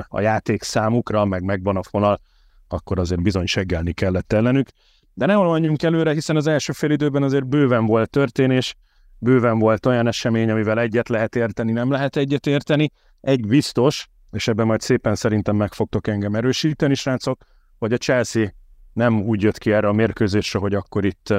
a 0.08 0.20
játék 0.20 0.62
számukra, 0.62 1.24
meg 1.24 1.42
megvan 1.42 1.76
a 1.76 1.82
fonal, 1.82 2.20
akkor 2.68 2.98
azért 2.98 3.22
bizony 3.22 3.46
seggelni 3.46 3.92
kellett 3.92 4.32
ellenük. 4.32 4.68
De 5.14 5.26
ne 5.26 5.36
menjünk 5.36 5.82
előre, 5.82 6.12
hiszen 6.12 6.36
az 6.36 6.46
első 6.46 6.72
fél 6.72 6.90
időben 6.90 7.22
azért 7.22 7.46
bőven 7.46 7.86
volt 7.86 8.10
történés, 8.10 8.74
bőven 9.18 9.58
volt 9.58 9.86
olyan 9.86 10.06
esemény, 10.06 10.50
amivel 10.50 10.80
egyet 10.80 11.08
lehet 11.08 11.36
érteni, 11.36 11.72
nem 11.72 11.90
lehet 11.90 12.16
egyet 12.16 12.46
érteni. 12.46 12.90
Egy 13.20 13.46
biztos, 13.46 14.08
és 14.32 14.48
ebben 14.48 14.66
majd 14.66 14.80
szépen 14.80 15.14
szerintem 15.14 15.56
meg 15.56 15.72
fogtok 15.72 16.06
engem 16.06 16.34
erősíteni, 16.34 16.94
srácok, 16.94 17.44
hogy 17.78 17.92
a 17.92 17.96
Chelsea 17.96 18.48
nem 18.92 19.20
úgy 19.20 19.42
jött 19.42 19.58
ki 19.58 19.72
erre 19.72 19.88
a 19.88 19.92
mérkőzésre, 19.92 20.58
hogy 20.58 20.74
akkor 20.74 21.04
itt 21.04 21.34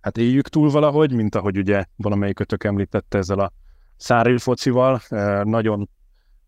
hát 0.00 0.18
éljük 0.18 0.48
túl 0.48 0.70
valahogy, 0.70 1.12
mint 1.12 1.34
ahogy 1.34 1.58
ugye 1.58 1.84
valamelyikötök 1.96 2.64
említette 2.64 3.18
ezzel 3.18 3.38
a 3.38 3.52
száril 4.00 4.38
focival, 4.38 5.00
nagyon 5.42 5.88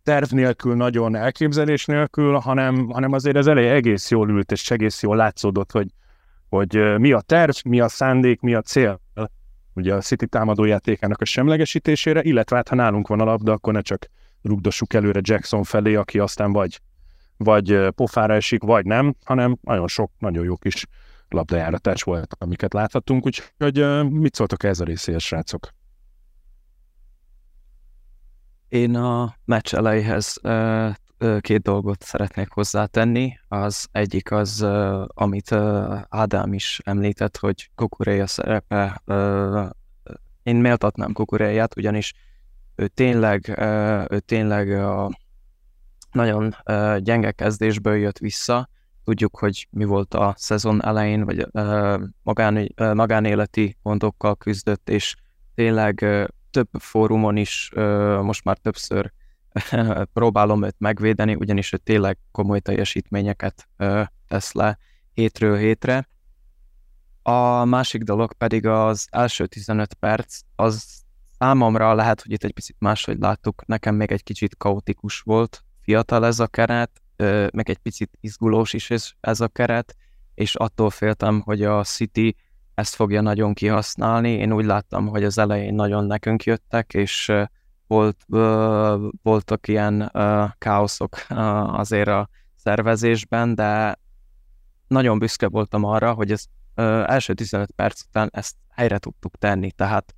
terv 0.02 0.32
nélkül, 0.32 0.74
nagyon 0.74 1.14
elképzelés 1.14 1.84
nélkül, 1.84 2.34
hanem, 2.34 2.88
hanem 2.88 3.12
azért 3.12 3.36
ez 3.36 3.46
elég 3.46 3.66
egész 3.66 4.10
jól 4.10 4.30
ült, 4.30 4.52
és 4.52 4.70
egész 4.70 5.02
jól 5.02 5.16
látszódott, 5.16 5.72
hogy, 5.72 5.88
hogy 6.48 6.98
mi 6.98 7.12
a 7.12 7.20
terv, 7.20 7.54
mi 7.64 7.80
a 7.80 7.88
szándék, 7.88 8.40
mi 8.40 8.54
a 8.54 8.60
cél 8.60 9.00
ugye 9.74 9.94
a 9.94 10.00
City 10.00 10.26
támadójátékának 10.26 11.20
a 11.20 11.24
semlegesítésére, 11.24 12.22
illetve 12.22 12.56
hát 12.56 12.68
ha 12.68 12.74
nálunk 12.74 13.08
van 13.08 13.20
a 13.20 13.24
labda, 13.24 13.52
akkor 13.52 13.72
ne 13.72 13.80
csak 13.80 14.06
rugdossuk 14.42 14.94
előre 14.94 15.20
Jackson 15.22 15.62
felé, 15.62 15.94
aki 15.94 16.18
aztán 16.18 16.52
vagy, 16.52 16.80
vagy 17.36 17.88
pofára 17.88 18.34
esik, 18.34 18.62
vagy 18.62 18.84
nem, 18.84 19.14
hanem 19.24 19.56
nagyon 19.62 19.88
sok, 19.88 20.12
nagyon 20.18 20.44
jó 20.44 20.56
kis 20.56 20.86
labdajáratás 21.28 22.02
volt, 22.02 22.34
amiket 22.38 22.72
láthattunk, 22.72 23.26
úgyhogy 23.26 24.04
mit 24.10 24.34
szóltok 24.34 24.62
ez 24.62 24.80
a 24.80 24.84
részéhez, 24.84 25.22
srácok? 25.22 25.68
Én 28.72 28.96
a 28.96 29.36
meccs 29.44 29.74
elejéhez 29.74 30.40
két 31.40 31.62
dolgot 31.62 32.02
szeretnék 32.02 32.48
hozzátenni. 32.50 33.38
Az 33.48 33.88
egyik 33.90 34.30
az, 34.30 34.66
amit 35.06 35.52
Ádám 36.08 36.52
is 36.52 36.80
említett, 36.84 37.36
hogy 37.36 37.70
Kukuréja 37.74 38.26
szerepe, 38.26 39.02
én 40.42 40.56
méltatnám 40.56 41.12
Kukuréját, 41.12 41.76
ugyanis 41.76 42.14
ő 42.74 42.88
tényleg, 42.88 43.58
ő 44.10 44.20
tényleg 44.20 44.70
a 44.70 45.10
nagyon 46.12 46.56
gyenge 46.98 47.32
kezdésből 47.32 47.96
jött 47.96 48.18
vissza. 48.18 48.68
Tudjuk, 49.04 49.38
hogy 49.38 49.68
mi 49.70 49.84
volt 49.84 50.14
a 50.14 50.34
szezon 50.36 50.84
elején, 50.84 51.24
vagy 51.24 51.46
magán, 52.22 52.74
magánéleti 52.76 53.76
gondokkal 53.82 54.36
küzdött, 54.36 54.88
és 54.88 55.14
tényleg 55.54 56.06
több 56.52 56.68
fórumon 56.78 57.36
is 57.36 57.70
most 58.22 58.44
már 58.44 58.56
többször 58.58 59.12
próbálom 60.12 60.64
őt 60.64 60.76
megvédeni, 60.78 61.34
ugyanis 61.34 61.72
ő 61.72 61.76
tényleg 61.76 62.18
komoly 62.30 62.60
teljesítményeket 62.60 63.68
tesz 64.28 64.52
le 64.52 64.78
hétről 65.12 65.56
hétre. 65.56 66.08
A 67.22 67.64
másik 67.64 68.02
dolog 68.02 68.32
pedig 68.32 68.66
az 68.66 69.06
első 69.10 69.46
15 69.46 69.94
perc, 69.94 70.40
az 70.56 71.02
számomra 71.38 71.94
lehet, 71.94 72.22
hogy 72.22 72.32
itt 72.32 72.44
egy 72.44 72.52
picit 72.52 72.76
máshogy 72.78 73.18
láttuk, 73.18 73.66
nekem 73.66 73.94
még 73.94 74.12
egy 74.12 74.22
kicsit 74.22 74.56
kaotikus 74.56 75.20
volt, 75.20 75.64
fiatal 75.80 76.26
ez 76.26 76.40
a 76.40 76.46
keret, 76.46 77.02
meg 77.52 77.70
egy 77.70 77.78
picit 77.78 78.18
izgulós 78.20 78.72
is 78.72 78.90
ez 79.20 79.40
a 79.40 79.48
keret, 79.48 79.96
és 80.34 80.54
attól 80.54 80.90
féltem, 80.90 81.40
hogy 81.40 81.62
a 81.62 81.84
City 81.84 82.36
ezt 82.74 82.94
fogja 82.94 83.20
nagyon 83.20 83.54
kihasználni. 83.54 84.30
Én 84.30 84.52
úgy 84.52 84.64
láttam, 84.64 85.06
hogy 85.06 85.24
az 85.24 85.38
elején 85.38 85.74
nagyon 85.74 86.04
nekünk 86.04 86.44
jöttek, 86.44 86.94
és 86.94 87.32
volt, 87.86 88.24
voltak 89.22 89.68
ilyen 89.68 90.12
káoszok 90.58 91.16
azért 91.66 92.08
a 92.08 92.28
szervezésben, 92.56 93.54
de 93.54 93.98
nagyon 94.88 95.18
büszke 95.18 95.48
voltam 95.48 95.84
arra, 95.84 96.12
hogy 96.12 96.30
ez 96.32 96.44
első 97.06 97.34
15 97.34 97.70
perc 97.70 98.02
után 98.08 98.28
ezt 98.32 98.56
helyre 98.68 98.98
tudtuk 98.98 99.36
tenni, 99.36 99.70
tehát 99.70 100.14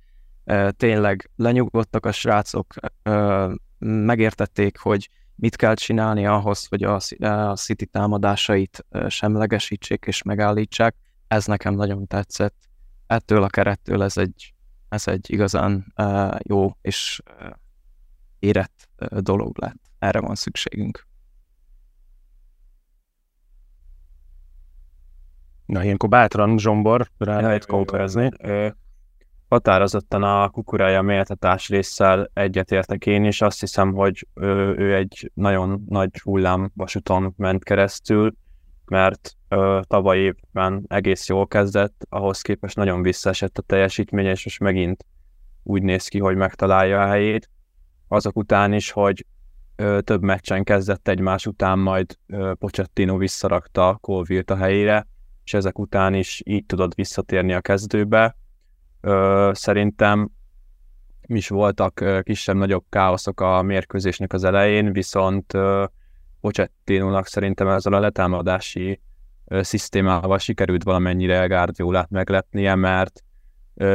tényleg 0.77 1.29
lenyugodtak 1.35 2.05
a 2.05 2.11
srácok, 2.11 2.73
megértették, 3.79 4.79
hogy 4.79 5.09
mit 5.35 5.55
kell 5.55 5.73
csinálni 5.73 6.25
ahhoz, 6.25 6.65
hogy 6.65 6.83
a 6.83 7.55
City 7.55 7.85
támadásait 7.85 8.85
semlegesítsék 9.07 10.05
és 10.07 10.21
megállítsák. 10.21 10.95
Ez 11.27 11.45
nekem 11.45 11.73
nagyon 11.73 12.07
tetszett. 12.07 12.69
Ettől 13.07 13.43
a 13.43 13.47
kerettől 13.47 14.03
ez 14.03 14.17
egy, 14.17 14.53
ez 14.89 15.07
egy 15.07 15.31
igazán 15.31 15.93
jó 16.43 16.71
és 16.81 17.21
érett 18.39 18.89
dolog 19.09 19.59
lett. 19.59 19.79
Erre 19.99 20.19
van 20.19 20.35
szükségünk. 20.35 21.07
Na, 25.65 25.83
ilyenkor 25.83 26.09
bátran 26.09 26.57
Zsombor 26.57 27.11
rá 27.17 27.39
lehet 27.39 27.65
konkurezni. 27.65 28.29
Határozottan 29.49 30.23
a 30.23 30.49
kukurája 30.49 31.01
méltatás 31.01 31.69
résszel 31.69 32.29
egyetértek 32.33 33.05
én 33.05 33.23
is. 33.23 33.41
Azt 33.41 33.59
hiszem, 33.59 33.93
hogy 33.93 34.27
ő, 34.33 34.75
ő 34.77 34.95
egy 34.95 35.31
nagyon 35.33 35.85
nagy 35.89 36.19
hullám 36.19 36.71
vasúton 36.75 37.33
ment 37.37 37.63
keresztül, 37.63 38.33
mert 38.89 39.35
ö, 39.47 39.79
tavaly 39.87 40.17
évben 40.17 40.85
egész 40.87 41.27
jól 41.27 41.47
kezdett, 41.47 42.05
ahhoz 42.09 42.41
képest 42.41 42.75
nagyon 42.75 43.01
visszaesett 43.01 43.57
a 43.57 43.61
teljesítménye, 43.61 44.31
és 44.31 44.43
most 44.43 44.59
megint 44.59 45.05
úgy 45.63 45.83
néz 45.83 46.07
ki, 46.07 46.19
hogy 46.19 46.35
megtalálja 46.35 47.01
a 47.01 47.07
helyét 47.07 47.49
azok 48.07 48.37
után 48.37 48.73
is, 48.73 48.91
hogy 48.91 49.25
ö, 49.75 50.01
több 50.01 50.21
meccsen 50.21 50.63
kezdett 50.63 51.07
egymás 51.07 51.45
után, 51.45 51.79
majd 51.79 52.17
ö, 52.27 52.53
Pochettino 52.59 53.17
visszarakta 53.17 53.97
Colville-t 54.01 54.49
a 54.49 54.55
helyére, 54.55 55.07
és 55.43 55.53
ezek 55.53 55.79
után 55.79 56.13
is 56.13 56.41
így 56.45 56.65
tudod 56.65 56.95
visszatérni 56.95 57.53
a 57.53 57.61
kezdőbe. 57.61 58.35
Ö, 59.01 59.51
szerintem 59.53 60.29
is 61.27 61.47
voltak 61.47 62.21
kisebb-nagyobb 62.23 62.85
káoszok 62.89 63.41
a 63.41 63.61
mérkőzésnek 63.61 64.33
az 64.33 64.43
elején, 64.43 64.91
viszont 64.91 65.53
Pochettino-nak 66.45 67.27
szerintem 67.27 67.67
ezzel 67.67 67.93
a 67.93 67.99
letámadási 67.99 69.01
szisztémával 69.45 70.37
sikerült 70.37 70.83
valamennyire 70.83 71.45
Guardiolát 71.45 72.09
meglepnie, 72.09 72.75
mert 72.75 73.23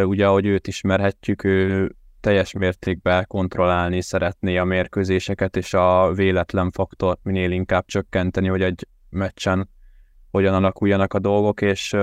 ugye, 0.05 0.27
ahogy 0.27 0.47
őt 0.47 0.67
ismerhetjük, 0.67 1.45
ő 1.45 1.95
teljes 2.21 2.53
mértékben 2.53 3.25
kontrollálni 3.27 4.03
szeretné 4.03 4.57
a 4.57 4.65
mérkőzéseket, 4.65 5.57
és 5.57 5.75
a 5.75 6.13
véletlen 6.13 6.71
faktort 6.71 7.21
minél 7.23 7.51
inkább 7.51 7.85
csökkenteni, 7.87 8.49
hogy 8.49 8.63
egy 8.63 8.87
meccsen 9.11 9.69
hogyan 10.31 10.55
alakuljanak 10.55 11.15
a 11.15 11.19
dolgok, 11.19 11.61
és 11.61 11.97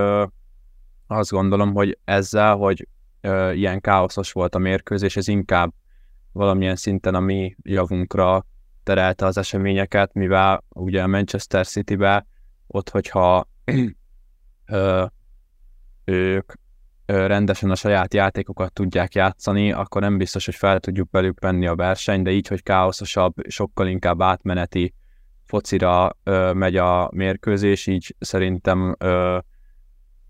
azt 1.08 1.32
gondolom, 1.32 1.74
hogy 1.74 1.98
ezzel, 2.04 2.56
hogy 2.56 2.88
ilyen 3.54 3.82
káoszos 3.82 4.32
volt 4.32 4.56
a 4.56 4.60
mérkőzés, 4.60 5.18
ez 5.18 5.28
inkább 5.28 5.74
valamilyen 6.32 6.76
szinten 6.76 7.16
a 7.16 7.20
mi 7.20 7.56
javunkra 7.64 8.46
terelte 8.88 9.26
az 9.26 9.38
eseményeket, 9.38 10.14
mivel 10.14 10.64
ugye 10.70 11.04
a 11.04 11.08
Manchester 11.08 11.66
City-be 11.66 12.28
ott, 12.68 12.90
hogyha 12.90 13.48
ö, 14.66 15.06
ők 16.06 16.54
rendesen 17.06 17.70
a 17.70 17.76
saját 17.76 18.14
játékokat 18.14 18.74
tudják 18.74 19.16
játszani, 19.16 19.72
akkor 19.72 20.02
nem 20.02 20.18
biztos, 20.18 20.46
hogy 20.46 20.56
fel 20.56 20.80
tudjuk 20.80 21.12
velük 21.12 21.40
venni 21.40 21.68
a 21.68 21.76
versenyt, 21.76 22.24
de 22.24 22.32
így, 22.32 22.48
hogy 22.48 22.64
káoszosabb, 22.64 23.34
sokkal 23.48 23.88
inkább 23.88 24.22
átmeneti 24.22 24.94
focira 25.44 26.18
ö, 26.24 26.54
megy 26.54 26.76
a 26.76 27.10
mérkőzés, 27.14 27.88
így 27.88 28.16
szerintem 28.20 28.96
ö, 29.00 29.38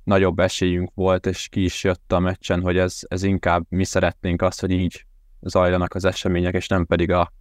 nagyobb 0.04 0.40
esélyünk 0.40 0.92
volt, 0.94 1.26
és 1.26 1.48
ki 1.48 1.64
is 1.64 1.84
jött 1.84 2.12
a 2.12 2.20
meccsen, 2.20 2.62
hogy 2.62 2.78
ez, 2.78 3.00
ez 3.08 3.24
inkább 3.24 3.66
mi 3.70 3.84
szeretnénk 3.84 4.42
azt, 4.42 4.60
hogy 4.60 4.72
így 4.72 5.06
zajlanak 5.42 5.94
az 5.94 6.06
események, 6.06 6.54
és 6.54 6.68
nem 6.68 6.86
pedig 6.86 7.12
a 7.12 7.32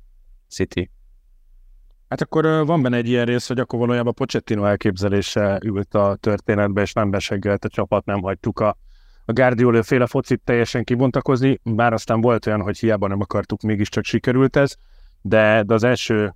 City. 0.49 0.91
Hát 2.09 2.21
akkor 2.21 2.67
van 2.67 2.83
benne 2.83 2.97
egy 2.97 3.09
ilyen 3.09 3.25
rész, 3.25 3.49
hogy 3.49 3.59
akkor 3.59 3.79
valójában 3.79 4.15
Pochettino 4.15 4.65
elképzelése 4.65 5.59
ült 5.65 5.95
a 5.95 6.17
történetbe, 6.21 6.81
és 6.81 6.93
nem 6.93 7.11
beseggelt 7.11 7.65
a 7.65 7.69
csapat, 7.69 8.05
nem 8.05 8.23
hagytuk 8.23 8.61
a 8.61 8.77
a 9.29 9.33
Guardiola 9.33 9.83
féle 9.83 10.07
focit 10.07 10.41
teljesen 10.45 10.85
kibontakozni, 10.85 11.61
bár 11.63 11.93
aztán 11.93 12.21
volt 12.21 12.47
olyan, 12.47 12.61
hogy 12.61 12.79
hiába 12.79 13.07
nem 13.07 13.21
akartuk, 13.21 13.63
mégiscsak 13.63 14.05
sikerült 14.05 14.57
ez, 14.57 14.75
de, 15.23 15.63
de 15.63 15.75
az 15.75 15.83
első 15.83 16.35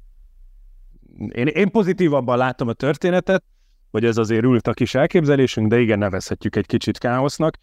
én, 1.28 1.46
én 1.46 1.70
pozitívabban 1.70 2.38
látom 2.38 2.68
a 2.68 2.72
történetet, 2.72 3.44
hogy 3.90 4.04
ez 4.04 4.16
azért 4.16 4.44
ült 4.44 4.66
a 4.66 4.72
kis 4.72 4.94
elképzelésünk, 4.94 5.68
de 5.68 5.78
igen, 5.80 5.98
nevezhetjük 5.98 6.56
egy 6.56 6.66
kicsit 6.66 6.98
káosznak, 6.98 7.56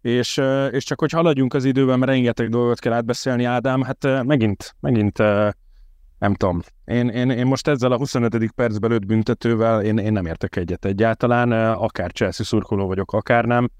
és, 0.00 0.40
és 0.70 0.84
csak 0.84 1.00
hogy 1.00 1.12
haladjunk 1.12 1.54
az 1.54 1.64
időben, 1.64 1.98
mert 1.98 2.10
rengeteg 2.10 2.48
dolgot 2.48 2.78
kell 2.78 2.92
átbeszélni, 2.92 3.44
Ádám, 3.44 3.82
hát 3.82 4.24
megint, 4.24 4.74
megint 4.80 5.22
nem 6.18 6.34
tudom. 6.34 6.60
Én, 6.84 7.08
én, 7.08 7.30
én 7.30 7.46
most 7.46 7.68
ezzel 7.68 7.92
a 7.92 7.96
25. 7.96 8.52
percben 8.52 8.90
öt 8.90 9.06
büntetővel 9.06 9.82
én, 9.82 9.98
én 9.98 10.12
nem 10.12 10.26
értek 10.26 10.56
egyet 10.56 10.84
egyáltalán, 10.84 11.52
akár 11.72 12.12
Chelsea 12.12 12.46
szurkoló 12.46 12.86
vagyok, 12.86 13.12
akár 13.12 13.44
nem. 13.44 13.70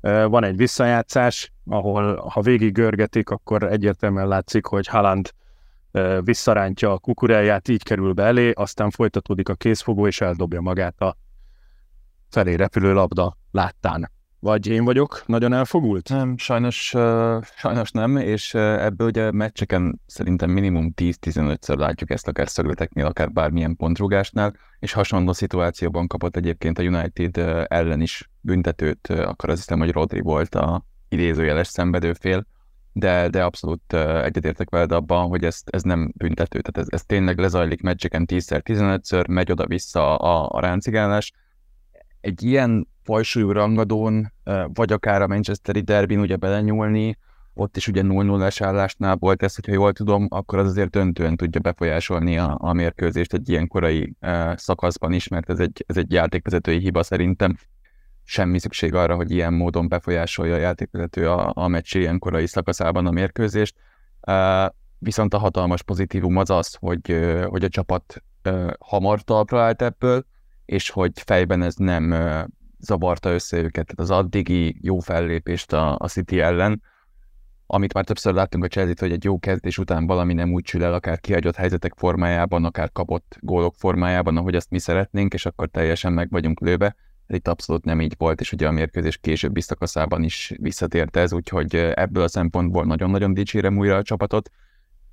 Van 0.00 0.44
egy 0.44 0.56
visszajátszás, 0.56 1.52
ahol 1.66 2.16
ha 2.16 2.40
végig 2.40 2.72
görgetik, 2.72 3.30
akkor 3.30 3.62
egyértelműen 3.62 4.28
látszik, 4.28 4.66
hogy 4.66 4.86
Haaland 4.86 5.30
visszarántja 6.20 6.92
a 6.92 6.98
kukuráját, 6.98 7.68
így 7.68 7.82
kerül 7.82 8.12
be 8.12 8.22
elé, 8.22 8.50
aztán 8.50 8.90
folytatódik 8.90 9.48
a 9.48 9.54
kézfogó, 9.54 10.06
és 10.06 10.20
eldobja 10.20 10.60
magát 10.60 11.00
a 11.00 11.16
felé 12.28 12.54
repülő 12.54 12.92
labda 12.92 13.36
láttán. 13.50 14.10
Vagy 14.42 14.66
én 14.66 14.84
vagyok 14.84 15.22
nagyon 15.26 15.52
elfogult? 15.52 16.08
Nem, 16.08 16.36
sajnos, 16.36 16.94
uh, 16.94 17.42
sajnos 17.42 17.90
nem, 17.90 18.16
és 18.16 18.54
uh, 18.54 18.84
ebből 18.84 19.06
ugye 19.06 19.30
meccseken 19.30 20.00
szerintem 20.06 20.50
minimum 20.50 20.92
10-15-ször 20.96 21.76
látjuk 21.76 22.10
ezt 22.10 22.28
akár 22.28 22.48
szögleteknél, 22.48 23.06
akár 23.06 23.32
bármilyen 23.32 23.76
pontrugásnál, 23.76 24.54
és 24.78 24.92
hasonló 24.92 25.32
szituációban 25.32 26.06
kapott 26.06 26.36
egyébként 26.36 26.78
a 26.78 26.82
United 26.82 27.38
uh, 27.38 27.64
ellen 27.68 28.00
is 28.00 28.30
büntetőt, 28.40 29.06
akkor 29.06 29.48
azt 29.48 29.58
hiszem, 29.58 29.78
hogy 29.78 29.90
Rodri 29.90 30.20
volt 30.20 30.54
a 30.54 30.84
idézőjeles 31.08 31.66
szenvedőfél, 31.66 32.46
de, 32.92 33.28
de 33.28 33.44
abszolút 33.44 33.92
egyetértek 34.22 34.70
veled 34.70 34.92
abban, 34.92 35.28
hogy 35.28 35.44
ez, 35.44 35.60
ez 35.64 35.82
nem 35.82 36.12
büntető, 36.16 36.60
tehát 36.60 36.88
ez, 36.88 37.00
ez 37.00 37.04
tényleg 37.04 37.38
lezajlik 37.38 37.82
meccseken 37.82 38.24
10-15-ször, 38.28 39.28
megy 39.28 39.50
oda-vissza 39.50 40.16
a, 40.16 40.48
a 40.56 40.60
ráncigálás, 40.60 41.32
egy 42.22 42.42
ilyen 42.42 42.88
fajsúlyú 43.02 43.50
rangadón, 43.50 44.32
vagy 44.72 44.92
akár 44.92 45.22
a 45.22 45.26
Manchesteri 45.26 45.80
derbin 45.80 46.18
ugye 46.18 46.36
belenyúlni, 46.36 47.18
ott 47.54 47.76
is 47.76 47.88
ugye 47.88 48.02
0-0-es 48.04 48.58
állásnál 48.64 49.16
volt 49.16 49.42
ez, 49.42 49.54
hogyha 49.54 49.72
jól 49.72 49.92
tudom, 49.92 50.26
akkor 50.30 50.58
az 50.58 50.66
azért 50.66 50.90
döntően 50.90 51.36
tudja 51.36 51.60
befolyásolni 51.60 52.38
a, 52.38 52.56
a 52.60 52.72
mérkőzést 52.72 53.32
egy 53.32 53.48
ilyen 53.48 53.68
korai 53.68 54.14
uh, 54.20 54.56
szakaszban 54.56 55.12
is, 55.12 55.28
mert 55.28 55.50
ez 55.50 55.58
egy, 55.58 55.84
ez 55.86 55.96
egy 55.96 56.12
játékvezetői 56.12 56.78
hiba 56.78 57.02
szerintem. 57.02 57.56
Semmi 58.24 58.58
szükség 58.58 58.94
arra, 58.94 59.14
hogy 59.14 59.30
ilyen 59.30 59.52
módon 59.52 59.88
befolyásolja 59.88 60.54
a 60.54 60.58
játékvezető 60.58 61.30
a, 61.30 61.52
a 61.54 61.68
meccs 61.68 61.94
ilyen 61.94 62.18
korai 62.18 62.46
szakaszában 62.46 63.06
a 63.06 63.10
mérkőzést. 63.10 63.76
Uh, 64.26 64.66
viszont 64.98 65.34
a 65.34 65.38
hatalmas 65.38 65.82
pozitívum 65.82 66.36
az 66.36 66.50
az, 66.50 66.74
hogy, 66.74 67.18
hogy 67.46 67.64
a 67.64 67.68
csapat 67.68 68.22
uh, 68.44 68.70
hamar 68.78 69.22
talpra 69.22 69.62
állt 69.62 69.82
ebből, 69.82 70.24
és 70.64 70.90
hogy 70.90 71.12
fejben 71.24 71.62
ez 71.62 71.74
nem 71.74 72.14
zavarta 72.78 73.30
össze 73.32 73.56
őket, 73.56 73.86
tehát 73.86 74.00
az 74.00 74.10
addigi 74.10 74.76
jó 74.80 74.98
fellépést 74.98 75.72
a, 75.72 75.96
a 75.98 76.08
City 76.08 76.40
ellen, 76.40 76.82
amit 77.66 77.94
már 77.94 78.04
többször 78.04 78.34
láttunk 78.34 78.64
a 78.64 78.68
chelsea 78.68 78.94
hogy 78.98 79.12
egy 79.12 79.24
jó 79.24 79.38
kezdés 79.38 79.78
után 79.78 80.06
valami 80.06 80.32
nem 80.32 80.52
úgy 80.52 80.66
sül 80.66 80.84
el, 80.84 80.94
akár 80.94 81.20
kihagyott 81.20 81.56
helyzetek 81.56 81.94
formájában, 81.96 82.64
akár 82.64 82.92
kapott 82.92 83.36
gólok 83.40 83.74
formájában, 83.78 84.36
ahogy 84.36 84.54
azt 84.54 84.70
mi 84.70 84.78
szeretnénk, 84.78 85.34
és 85.34 85.46
akkor 85.46 85.68
teljesen 85.68 86.12
meg 86.12 86.30
vagyunk 86.30 86.60
lőve. 86.60 86.96
Itt 87.26 87.48
abszolút 87.48 87.84
nem 87.84 88.00
így 88.00 88.14
volt, 88.18 88.40
és 88.40 88.52
ugye 88.52 88.66
a 88.66 88.70
mérkőzés 88.70 89.18
későbbi 89.18 89.60
szakaszában 89.60 90.22
is 90.22 90.52
visszatért 90.60 91.16
ez, 91.16 91.32
úgyhogy 91.32 91.74
ebből 91.76 92.22
a 92.22 92.28
szempontból 92.28 92.84
nagyon-nagyon 92.84 93.34
dicsérem 93.34 93.78
újra 93.78 93.96
a 93.96 94.02
csapatot. 94.02 94.50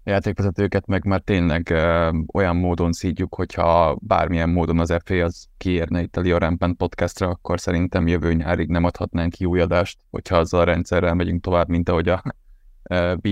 Játékvezetőket 0.04 0.88
meg 0.88 1.06
már 1.06 1.22
tényleg 1.22 1.70
ö, 1.70 2.10
olyan 2.34 2.56
módon 2.56 2.92
szídjuk, 2.92 3.36
hogyha 3.36 3.98
bármilyen 4.02 4.50
módon 4.50 4.80
az 4.80 4.96
FA 5.04 5.16
az 5.16 5.48
kiérne 5.58 6.02
itt 6.02 6.18
a 6.18 6.22
Leo 6.22 6.74
podcastra, 6.78 7.28
akkor 7.28 7.60
szerintem 7.60 8.08
jövő 8.08 8.34
nyárig 8.34 8.70
nem 8.70 8.84
adhatnánk 8.84 9.32
ki 9.32 9.46
új 9.46 9.62
adást, 9.62 10.00
hogyha 10.10 10.38
azzal 10.38 10.60
a 10.60 10.64
rendszerrel 10.64 11.14
megyünk 11.14 11.42
tovább, 11.42 11.68
mint 11.68 11.90
ahogy 11.90 12.10
a 12.10 12.24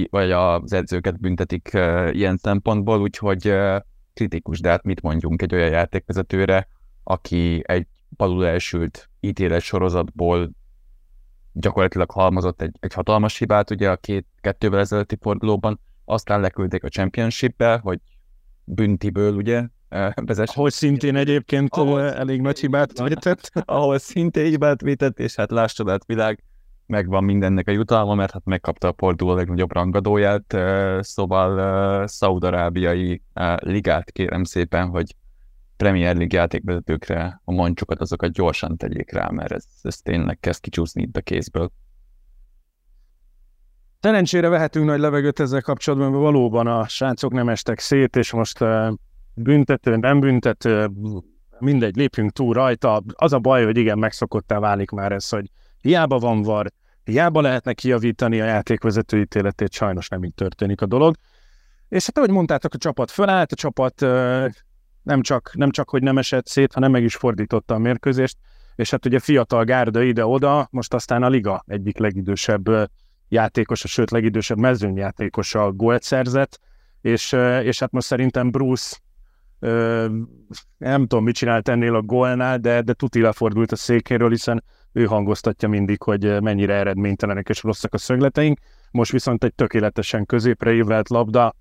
vagy 0.09 0.31
az 0.31 0.73
edzőket 0.73 1.19
büntetik 1.19 1.69
ilyen 2.11 2.37
szempontból, 2.37 3.01
úgyhogy 3.01 3.53
kritikus, 4.13 4.59
de 4.59 4.69
hát 4.69 4.83
mit 4.83 5.01
mondjunk 5.01 5.41
egy 5.41 5.53
olyan 5.53 5.69
játékvezetőre, 5.69 6.67
aki 7.03 7.61
egy 7.63 7.87
balul 8.09 8.45
elsült 8.45 9.09
ítélet 9.19 9.61
sorozatból 9.61 10.51
gyakorlatilag 11.53 12.11
halmozott 12.11 12.61
egy, 12.61 12.75
egy 12.79 12.93
hatalmas 12.93 13.37
hibát, 13.37 13.71
ugye 13.71 13.89
a 13.89 13.95
két, 13.95 14.25
kettővel 14.41 14.79
ezelőtti 14.79 15.17
fordulóban, 15.21 15.79
aztán 16.09 16.39
leküldték 16.39 16.83
a 16.83 16.89
championship-be, 16.89 17.79
hogy 17.83 17.99
büntiből, 18.63 19.35
ugye, 19.35 19.67
vezess. 20.15 20.55
Ahol 20.55 20.69
szintén 20.69 21.15
egyébként 21.15 21.73
ahol 21.73 22.01
elég 22.01 22.41
nagy 22.41 22.59
hibát 22.59 23.07
vétett. 23.07 23.51
Ahol 23.65 23.97
szintén 23.97 24.45
hibát 24.45 24.81
vétett, 24.81 25.19
és 25.19 25.35
hát 25.35 25.51
láss 25.51 25.73
csodát 25.73 26.05
világ, 26.05 26.43
megvan 26.85 27.23
mindennek 27.23 27.67
a 27.67 27.71
jutalma, 27.71 28.15
mert 28.15 28.31
hát 28.31 28.45
megkapta 28.45 28.87
a 28.87 28.91
Porto 28.91 29.27
a 29.27 29.35
legnagyobb 29.35 29.73
rangadóját, 29.73 30.57
szóval 30.99 32.07
szaudarábiai 32.07 33.21
ligát 33.57 34.11
kérem 34.11 34.43
szépen, 34.43 34.87
hogy 34.87 35.15
Premier 35.77 36.15
League 36.15 36.39
játékvezetőkre 36.39 37.41
a 37.43 37.51
mancsokat 37.51 38.01
azokat 38.01 38.31
gyorsan 38.31 38.77
tegyék 38.77 39.11
rá, 39.11 39.29
mert 39.29 39.51
ez, 39.51 39.65
ez 39.81 39.97
tényleg 39.97 40.39
kezd 40.39 40.61
kicsúszni 40.61 41.01
itt 41.01 41.17
a 41.17 41.21
kézből. 41.21 41.71
Szerencsére 44.07 44.49
vehetünk 44.49 44.85
nagy 44.85 44.99
levegőt 44.99 45.39
ezzel 45.39 45.61
kapcsolatban, 45.61 46.09
mert 46.09 46.21
valóban 46.21 46.67
a 46.67 46.87
srácok 46.87 47.31
nem 47.33 47.49
estek 47.49 47.79
szét, 47.79 48.15
és 48.15 48.31
most 48.31 48.59
büntető, 49.33 49.95
nem 49.95 50.19
büntető, 50.19 50.89
mindegy, 51.59 51.95
lépjünk 51.95 52.31
túl 52.31 52.53
rajta. 52.53 53.03
Az 53.13 53.33
a 53.33 53.39
baj, 53.39 53.63
hogy 53.63 53.77
igen, 53.77 53.97
megszokottá 53.97 54.59
válik 54.59 54.89
már 54.89 55.11
ez, 55.11 55.29
hogy 55.29 55.49
hiába 55.81 56.17
van 56.17 56.41
var, 56.41 56.67
hiába 57.03 57.41
lehetne 57.41 57.73
kijavítani 57.73 58.41
a 58.41 58.45
játékvezető 58.45 59.19
ítéletét, 59.19 59.71
sajnos 59.71 60.07
nem 60.07 60.23
így 60.23 60.33
történik 60.33 60.81
a 60.81 60.85
dolog. 60.85 61.15
És 61.89 62.05
hát 62.05 62.17
ahogy 62.17 62.31
mondtátok, 62.31 62.73
a 62.73 62.77
csapat 62.77 63.11
fölállt, 63.11 63.51
a 63.51 63.55
csapat 63.55 64.01
nem 65.03 65.21
csak, 65.21 65.51
nem 65.53 65.71
csak, 65.71 65.89
hogy 65.89 66.03
nem 66.03 66.17
esett 66.17 66.47
szét, 66.47 66.73
hanem 66.73 66.91
meg 66.91 67.03
is 67.03 67.15
fordította 67.15 67.73
a 67.73 67.77
mérkőzést, 67.77 68.37
és 68.75 68.89
hát 68.89 69.05
ugye 69.05 69.19
fiatal 69.19 69.63
gárda 69.63 70.01
ide-oda, 70.01 70.67
most 70.71 70.93
aztán 70.93 71.23
a 71.23 71.29
liga 71.29 71.63
egyik 71.65 71.97
legidősebb 71.97 72.69
játékosa, 73.29 73.87
sőt 73.87 74.11
legidősebb 74.11 74.57
mezőnyjátékosa 74.57 75.71
gólt 75.71 76.03
szerzett, 76.03 76.59
és, 77.01 77.31
és 77.63 77.79
hát 77.79 77.91
most 77.91 78.07
szerintem 78.07 78.51
Bruce 78.51 78.97
nem 80.77 81.01
tudom, 81.01 81.23
mit 81.23 81.35
csinált 81.35 81.69
ennél 81.69 81.95
a 81.95 82.01
gólnál, 82.01 82.57
de, 82.57 82.81
de 82.81 82.93
tuti 82.93 83.21
lefordult 83.21 83.71
a 83.71 83.75
székéről, 83.75 84.29
hiszen 84.29 84.63
ő 84.91 85.05
hangoztatja 85.05 85.69
mindig, 85.69 86.01
hogy 86.01 86.41
mennyire 86.41 86.73
eredménytelenek 86.73 87.49
és 87.49 87.63
rosszak 87.63 87.93
a 87.93 87.97
szögleteink. 87.97 88.59
Most 88.91 89.11
viszont 89.11 89.43
egy 89.43 89.53
tökéletesen 89.53 90.25
középre 90.25 90.73
ívelt 90.73 91.09
labda 91.09 91.55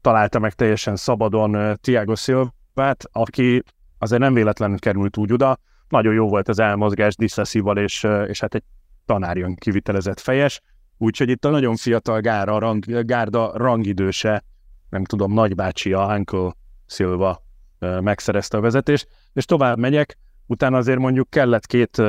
találta 0.00 0.38
meg 0.38 0.52
teljesen 0.52 0.96
szabadon 0.96 1.78
Tiago 1.80 2.14
Silvát, 2.14 3.04
aki 3.12 3.62
azért 3.98 4.20
nem 4.20 4.34
véletlenül 4.34 4.78
került 4.78 5.16
úgy 5.16 5.32
oda. 5.32 5.58
Nagyon 5.88 6.14
jó 6.14 6.28
volt 6.28 6.48
az 6.48 6.58
elmozgás 6.58 7.16
Diszeszival, 7.16 7.78
és, 7.78 8.06
és 8.26 8.40
hát 8.40 8.54
egy 8.54 8.62
tanárjon 9.06 9.54
kivitelezett 9.54 10.20
fejes. 10.20 10.60
Úgyhogy 10.98 11.28
itt 11.28 11.44
a 11.44 11.50
nagyon 11.50 11.76
fiatal 11.76 12.20
gára, 12.20 12.58
rang, 12.58 13.04
gárda 13.06 13.52
rangidőse, 13.56 14.44
nem 14.90 15.04
tudom, 15.04 15.32
nagybácsia, 15.32 16.16
Uncle 16.16 16.52
Silva 16.86 17.42
megszerezte 17.78 18.56
a 18.56 18.60
vezetést, 18.60 19.08
és 19.32 19.44
tovább 19.44 19.78
megyek, 19.78 20.18
utána 20.46 20.76
azért 20.76 20.98
mondjuk 20.98 21.30
kellett 21.30 21.66
két 21.66 22.02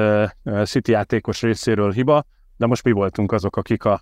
City 0.64 0.92
játékos 0.92 1.42
részéről 1.42 1.92
hiba, 1.92 2.26
de 2.58 2.66
most 2.66 2.84
mi 2.84 2.92
voltunk 2.92 3.32
azok, 3.32 3.58
akik 3.58 3.86
a 3.86 4.02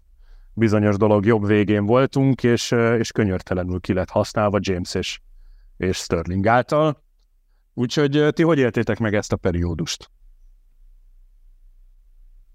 bizonyos 0.53 0.97
dolog 0.97 1.25
jobb 1.25 1.47
végén 1.47 1.85
voltunk, 1.85 2.43
és, 2.43 2.71
és 2.71 3.11
könyörtelenül 3.11 3.79
ki 3.79 3.93
lett 3.93 4.09
használva 4.09 4.57
James 4.61 4.93
és, 4.93 5.19
és 5.77 5.97
Sterling 5.97 6.47
által. 6.47 7.03
Úgyhogy 7.73 8.27
ti 8.29 8.43
hogy 8.43 8.57
éltétek 8.57 8.99
meg 8.99 9.15
ezt 9.15 9.33
a 9.33 9.37
periódust? 9.37 10.09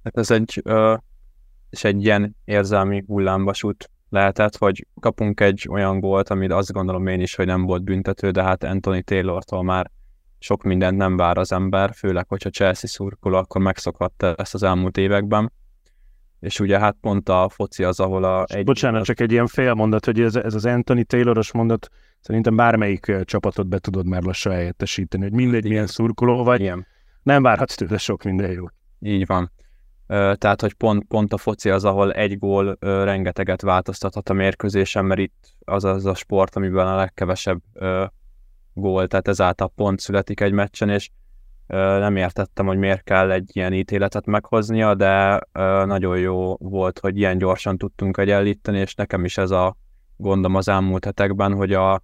Hát 0.05 0.17
ez 0.17 0.31
egy, 0.31 0.63
uh, 0.65 0.97
és 1.71 1.85
egy 1.85 2.05
ilyen 2.05 2.37
érzelmi 2.45 3.05
hullámvasút 3.07 3.91
lehetett, 4.09 4.57
hogy 4.57 4.87
kapunk 5.01 5.41
egy 5.41 5.67
olyan 5.71 6.01
gólt, 6.01 6.31
amit 6.31 6.53
azt 6.53 6.73
gondolom 6.73 7.07
én 7.07 7.21
is, 7.21 7.35
hogy 7.35 7.47
nem 7.47 7.65
volt 7.65 7.83
büntető, 7.83 8.31
de 8.31 8.43
hát 8.43 8.65
Anthony 8.65 9.05
Taylor-tól 9.05 9.63
már 9.63 9.91
sok 10.39 10.63
mindent 10.63 10.97
nem 10.97 11.17
vár 11.17 11.39
az 11.39 11.53
ember, 11.53 11.95
főleg, 11.95 12.29
hogyha 12.29 12.51
Chelsea 12.51 12.89
szurkoló, 12.89 13.37
akkor 13.37 13.61
megszokhatta 13.61 14.35
ezt 14.35 14.55
az 14.55 14.63
elmúlt 14.63 14.97
években. 14.97 15.53
És 16.41 16.61
ugye 16.61 16.79
hát 16.79 16.97
pont 17.01 17.29
a 17.29 17.49
foci 17.49 17.85
az, 17.85 18.01
ahol 18.01 18.25
a... 18.25 18.45
Egy... 18.49 18.65
Bocsánat, 18.65 19.05
csak 19.05 19.21
egy 19.21 19.33
ilyen 19.33 19.47
félmondat, 19.47 20.05
hogy 20.05 20.21
ez, 20.21 20.37
ez 20.37 20.55
az 20.55 20.67
Anthony 20.67 21.07
Tayloros 21.07 21.53
mondat, 21.53 21.89
szerintem 22.21 22.57
bármelyik 22.57 23.25
csapatot 23.25 23.67
be 23.67 23.79
tudod 23.79 24.07
már 24.07 24.23
lassan 24.23 24.53
helyettesíteni, 24.53 25.23
hogy 25.23 25.33
mindegy, 25.33 25.69
milyen 25.69 25.87
szurkoló 25.87 26.45
vagy, 26.45 26.61
Igen. 26.61 26.87
nem 27.23 27.43
várhatsz 27.43 27.75
tőle 27.75 27.99
sok 27.99 28.23
minden 28.23 28.51
jó. 28.51 28.65
Így 29.01 29.27
van. 29.27 29.53
Tehát, 30.09 30.61
hogy 30.61 30.75
pont, 30.75 31.05
pont 31.09 31.33
a 31.33 31.37
foci 31.37 31.71
az, 31.71 31.85
ahol 31.85 32.13
egy 32.13 32.39
gól 32.39 32.77
rengeteget 32.81 33.63
változtathat 33.63 34.29
a 34.29 34.33
mérkőzésen, 34.33 35.05
mert 35.05 35.21
itt 35.21 35.57
az 35.65 35.85
az 35.85 36.07
a 36.07 36.15
sport, 36.15 36.57
amiben 36.57 36.87
a 36.87 36.97
legkevesebb 36.97 37.61
gól, 38.75 39.07
tehát 39.07 39.29
ezáltal 39.29 39.73
pont 39.75 40.01
születik 40.01 40.41
egy 40.41 40.53
meccsen, 40.53 40.89
és 40.89 41.11
nem 41.99 42.17
értettem, 42.17 42.67
hogy 42.67 42.79
miért 42.79 43.03
kell 43.03 43.31
egy 43.31 43.51
ilyen 43.57 43.73
ítéletet 43.73 44.27
meghoznia, 44.27 44.95
de 44.95 45.41
nagyon 45.85 46.19
jó 46.19 46.57
volt, 46.57 46.99
hogy 46.99 47.17
ilyen 47.17 47.39
gyorsan 47.39 47.79
tudtunk 47.79 48.17
egyenlíteni, 48.17 48.79
és 48.79 48.95
nekem 48.95 49.25
is 49.25 49.39
ez 49.39 49.51
a 49.51 49.77
gondom 50.17 50.55
az 50.55 50.69
elmúlt 50.69 51.05
hetekben, 51.05 51.55
hogy 51.55 51.73
a 51.73 52.03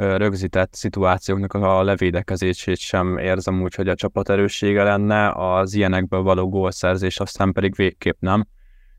rögzített 0.00 0.74
szituációknak 0.74 1.54
a 1.54 1.82
levédekezését 1.82 2.78
sem 2.78 3.18
érzem 3.18 3.62
úgy, 3.62 3.74
hogy 3.74 3.88
a 3.88 3.94
csapat 3.94 4.28
erőssége 4.28 4.82
lenne, 4.82 5.32
az 5.32 5.74
ilyenekből 5.74 6.22
való 6.22 6.48
gólszerzés 6.48 7.20
aztán 7.20 7.52
pedig 7.52 7.74
végképp 7.74 8.20
nem. 8.20 8.46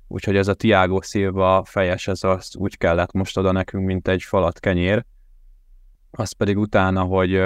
Úgyhogy 0.07 0.35
ez 0.35 0.47
a 0.47 0.53
Tiago 0.53 1.01
Silva 1.01 1.63
fejes, 1.65 2.07
ez 2.07 2.23
az 2.23 2.55
úgy 2.55 2.77
kellett 2.77 3.11
most 3.11 3.37
oda 3.37 3.51
nekünk, 3.51 3.85
mint 3.85 4.07
egy 4.07 4.23
falat 4.23 4.59
kenyér. 4.59 5.05
Az 6.11 6.31
pedig 6.31 6.57
utána, 6.57 7.01
hogy 7.01 7.41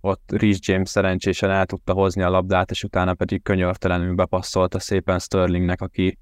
ott 0.00 0.32
Rhys 0.32 0.58
James 0.60 0.88
szerencsésen 0.88 1.50
el 1.50 1.66
tudta 1.66 1.92
hozni 1.92 2.22
a 2.22 2.30
labdát, 2.30 2.70
és 2.70 2.84
utána 2.84 3.14
pedig 3.14 3.42
könyörtelenül 3.42 4.14
bepasszolta 4.14 4.78
szépen 4.78 5.18
Sterlingnek, 5.18 5.80
aki 5.80 6.18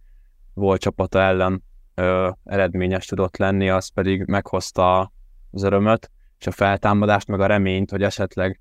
volt 0.55 0.81
csapata 0.81 1.21
ellen 1.21 1.63
ö, 1.95 2.31
eredményes 2.45 3.07
tudott 3.07 3.37
lenni, 3.37 3.69
az 3.71 3.89
pedig 3.89 4.25
meghozta 4.27 5.13
az 5.51 5.63
örömöt 5.63 6.11
és 6.39 6.47
a 6.47 6.51
feltámadást, 6.51 7.27
meg 7.27 7.41
a 7.41 7.47
reményt, 7.47 7.91
hogy 7.91 8.03
esetleg 8.03 8.61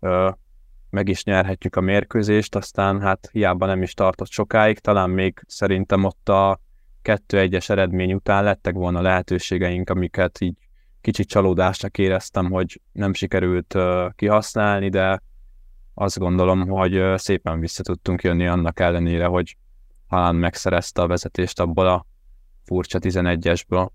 ö, 0.00 0.30
meg 0.90 1.08
is 1.08 1.24
nyerhetjük 1.24 1.76
a 1.76 1.80
mérkőzést, 1.80 2.54
aztán 2.54 3.00
hát 3.00 3.28
hiába 3.32 3.66
nem 3.66 3.82
is 3.82 3.94
tartott 3.94 4.30
sokáig, 4.30 4.78
talán 4.78 5.10
még 5.10 5.42
szerintem 5.46 6.04
ott 6.04 6.28
a 6.28 6.60
2-1-es 7.02 7.70
eredmény 7.70 8.12
után 8.12 8.44
lettek 8.44 8.74
volna 8.74 9.00
lehetőségeink, 9.00 9.90
amiket 9.90 10.40
így 10.40 10.56
kicsit 11.00 11.28
csalódásnak 11.28 11.98
éreztem, 11.98 12.50
hogy 12.50 12.80
nem 12.92 13.12
sikerült 13.12 13.74
ö, 13.74 14.08
kihasználni, 14.16 14.88
de 14.88 15.22
azt 15.94 16.18
gondolom, 16.18 16.68
hogy 16.68 17.02
szépen 17.16 17.60
vissza 17.60 17.82
tudtunk 17.82 18.22
jönni 18.22 18.46
annak 18.46 18.80
ellenére, 18.80 19.26
hogy 19.26 19.56
Haaland 20.06 20.38
megszerezte 20.38 21.02
a 21.02 21.06
vezetést 21.06 21.60
abból 21.60 21.86
a 21.86 22.06
furcsa 22.64 22.98
11-esből. 23.02 23.88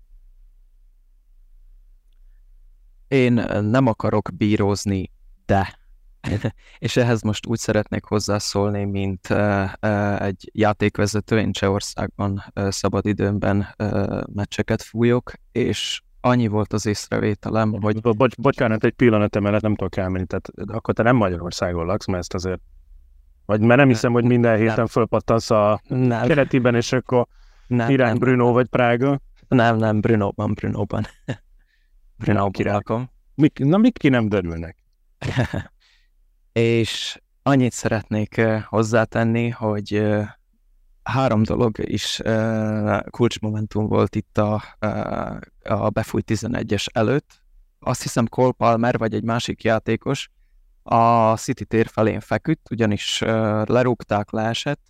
Én 3.10 3.32
nem 3.60 3.86
akarok 3.86 4.28
bírózni, 4.36 5.10
de 5.46 5.78
és 6.78 6.96
ehhez 6.96 7.22
most 7.22 7.46
úgy 7.46 7.58
szeretnék 7.58 8.04
hozzászólni, 8.04 8.84
mint 8.84 9.30
uh, 9.30 9.64
uh, 9.82 10.22
egy 10.22 10.50
játékvezető, 10.52 11.38
én 11.38 11.52
Csehországban 11.52 12.44
uh, 12.54 12.70
szabadidőmben 12.70 13.74
uh, 13.78 14.20
meccseket 14.34 14.82
fújok, 14.82 15.32
és 15.52 16.00
annyi 16.20 16.46
volt 16.46 16.72
az 16.72 16.86
észrevételem, 16.86 17.72
hogy... 17.72 18.00
Bocs, 18.00 18.36
bocsánat, 18.36 18.84
egy 18.84 18.92
pillanat 18.92 19.36
emelet 19.36 19.62
nem 19.62 19.74
tudok 19.74 19.96
elmenni, 19.96 20.26
tehát 20.26 20.48
akkor 20.66 20.94
te 20.94 21.02
nem 21.02 21.16
Magyarországon 21.16 21.86
laksz, 21.86 22.06
mert 22.06 22.18
ezt 22.18 22.34
azért... 22.34 22.60
Vagy 23.46 23.60
mert 23.60 23.80
nem 23.80 23.88
hiszem, 23.88 24.12
hogy 24.12 24.24
minden 24.24 24.56
héten 24.56 24.74
nem. 24.76 24.86
fölpattansz 24.86 25.50
a 25.50 25.80
nem. 25.88 26.26
keretiben, 26.26 26.74
és 26.74 26.92
akkor 26.92 27.26
nem, 27.66 27.90
irány 27.90 28.08
nem. 28.08 28.18
Bruno 28.18 28.52
vagy 28.52 28.68
Prága. 28.68 29.20
Nem, 29.48 29.76
nem, 29.76 30.00
Brunóban, 30.00 30.52
Brunóban. 30.52 31.06
Brunóban 32.20 32.72
lakom. 32.72 33.10
Mik, 33.34 33.58
na, 33.58 33.76
mik 33.76 33.98
ki 33.98 34.08
nem 34.08 34.28
derülnek? 34.28 34.76
és 36.52 37.20
annyit 37.42 37.72
szeretnék 37.72 38.40
hozzátenni, 38.64 39.48
hogy 39.48 40.02
három 41.02 41.42
dolog 41.42 41.78
is 41.78 42.20
kulcsmomentum 43.10 43.86
volt 43.86 44.16
itt 44.16 44.38
a, 44.38 44.62
a 45.62 45.88
befújt 45.88 46.30
11-es 46.32 46.86
előtt. 46.92 47.42
Azt 47.78 48.02
hiszem 48.02 48.26
Cole 48.26 48.52
Palmer 48.52 48.98
vagy 48.98 49.14
egy 49.14 49.24
másik 49.24 49.62
játékos 49.62 50.28
a 50.82 51.36
City 51.36 51.64
tér 51.64 51.86
felén 51.86 52.20
feküdt, 52.20 52.70
ugyanis 52.70 53.20
lerúgták, 53.64 54.30
leesett. 54.30 54.80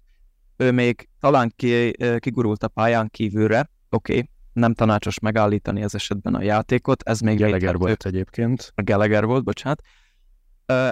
Ő 0.57 0.73
még 0.73 1.09
talán 1.21 1.53
ki, 1.57 1.90
kigurult 2.19 2.62
a 2.62 2.69
pályán 2.69 3.09
kívülre, 3.09 3.71
oké, 3.90 4.12
okay, 4.16 4.31
nem 4.61 4.75
tanácsos 4.75 5.18
megállítani 5.18 5.83
ez 5.83 5.94
esetben 5.94 6.35
a 6.35 6.42
játékot, 6.42 7.03
ez 7.03 7.20
még 7.20 7.38
Gallagher 7.38 7.77
volt 7.77 8.07
egyébként. 8.07 8.73
Gallagher 8.75 9.25
volt, 9.25 9.44
bocsánat. 9.44 9.83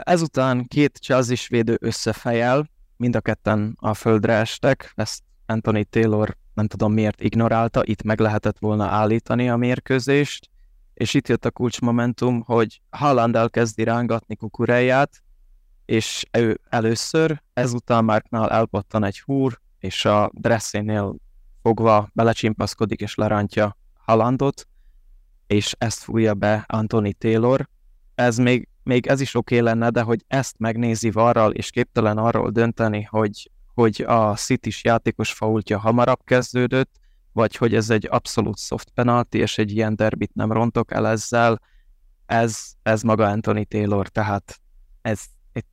Ezután 0.02 0.64
két 0.64 0.98
Chelsea 1.02 1.36
védő 1.48 1.76
összefejel, 1.80 2.70
mind 2.96 3.16
a 3.16 3.20
ketten 3.20 3.76
a 3.80 3.94
földre 3.94 4.32
estek, 4.32 4.92
ezt 4.94 5.22
Anthony 5.46 5.86
Taylor 5.90 6.36
nem 6.54 6.66
tudom 6.66 6.92
miért 6.92 7.20
ignorálta, 7.20 7.84
itt 7.84 8.02
meg 8.02 8.20
lehetett 8.20 8.58
volna 8.58 8.86
állítani 8.86 9.48
a 9.50 9.56
mérkőzést, 9.56 10.50
és 10.94 11.14
itt 11.14 11.28
jött 11.28 11.44
a 11.44 11.50
kulcsmomentum, 11.50 12.40
hogy 12.40 12.80
Haaland 12.90 13.36
elkezdi 13.36 13.84
rángatni 13.84 14.36
kukureját, 14.36 15.22
és 15.84 16.24
ő 16.32 16.60
először, 16.68 17.42
ezután 17.52 18.04
Marknál 18.04 18.50
elpattan 18.50 19.04
egy 19.04 19.20
húr, 19.20 19.60
és 19.78 20.04
a 20.04 20.30
dresszénél 20.32 21.16
fogva 21.68 22.08
belecsimpaszkodik 22.12 23.00
és 23.00 23.14
lerántja 23.14 23.76
Haalandot, 23.94 24.68
és 25.46 25.74
ezt 25.78 26.02
fújja 26.02 26.34
be 26.34 26.64
Anthony 26.68 27.14
Taylor. 27.18 27.68
Ez 28.14 28.36
még 28.36 28.68
még 28.82 29.06
ez 29.06 29.20
is 29.20 29.34
oké 29.34 29.54
okay 29.54 29.66
lenne, 29.66 29.90
de 29.90 30.02
hogy 30.02 30.24
ezt 30.26 30.58
megnézi 30.58 31.10
varral, 31.10 31.52
és 31.52 31.70
képtelen 31.70 32.18
arról 32.18 32.50
dönteni, 32.50 33.02
hogy, 33.02 33.50
hogy 33.74 34.04
a 34.06 34.36
city 34.36 34.70
játékos 34.82 35.32
faultja 35.32 35.78
hamarabb 35.78 36.18
kezdődött, 36.24 36.90
vagy 37.32 37.56
hogy 37.56 37.74
ez 37.74 37.90
egy 37.90 38.06
abszolút 38.10 38.58
soft 38.58 38.90
penalty, 38.94 39.38
és 39.38 39.58
egy 39.58 39.70
ilyen 39.70 39.96
derbit 39.96 40.34
nem 40.34 40.52
rontok 40.52 40.92
el 40.92 41.06
ezzel, 41.06 41.60
ez, 42.26 42.58
ez 42.82 43.02
maga 43.02 43.26
Anthony 43.26 43.66
Taylor, 43.68 44.08
tehát 44.08 44.60
ez 45.02 45.20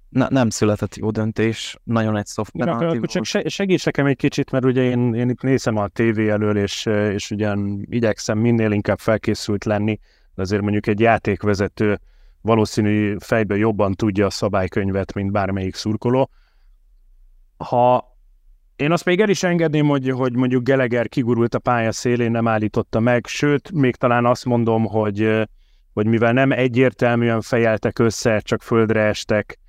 ne, 0.10 0.28
nem 0.30 0.50
született 0.50 0.96
jó 0.96 1.12
döntés, 1.12 1.78
nagyon 1.84 2.18
egy 2.18 2.28
penalty 2.58 2.84
ja, 2.84 2.90
akkor 2.90 3.08
csak 3.08 3.26
segíts 3.46 3.86
nekem 3.86 4.06
egy 4.06 4.18
kicsit, 4.18 4.52
mert 4.52 4.66
ugye 4.66 4.84
én, 4.84 5.14
én 5.14 5.30
itt 5.30 5.42
nézem 5.42 5.78
a 5.78 5.88
tévé 5.88 6.30
elől, 6.30 6.58
és, 6.58 6.86
és 6.86 7.32
ugyan 7.32 7.86
igyekszem 7.90 8.38
minél 8.38 8.72
inkább 8.72 9.00
felkészült 9.00 9.66
lenni, 9.66 10.00
de 10.36 10.42
azért 10.42 10.62
mondjuk 10.62 10.88
egy 10.88 11.00
játékvezető 11.00 12.00
valószínű 12.42 13.16
fejbe 13.20 13.56
jobban 13.56 13.94
tudja 13.94 14.26
a 14.26 14.30
szabálykönyvet, 14.30 15.14
mint 15.14 15.32
bármelyik 15.32 15.76
szurkoló. 15.76 16.30
Ha 17.58 18.14
én 18.76 18.92
azt 18.92 19.06
még 19.06 19.22
el 19.22 19.30
is 19.30 19.44
engedném, 19.44 19.88
hogy, 19.88 20.10
hogy 20.10 20.36
mondjuk 20.36 20.64
Geleger 20.64 21.08
kigurult 21.08 21.56
a 21.56 21.60
pálya 21.60 21.92
szélén, 21.92 22.32
nem 22.32 22.48
állította 22.48 23.00
meg, 23.00 23.26
sőt, 23.28 23.72
még 23.72 23.96
talán 23.96 24.26
azt 24.26 24.46
mondom, 24.46 24.86
hogy, 24.86 25.48
hogy 25.94 26.08
mivel 26.08 26.34
nem 26.34 26.52
egyértelműen 26.52 27.42
fejeltek 27.42 28.00
össze, 28.00 28.40
csak 28.40 28.62
földre 28.62 29.02
estek, 29.02 29.60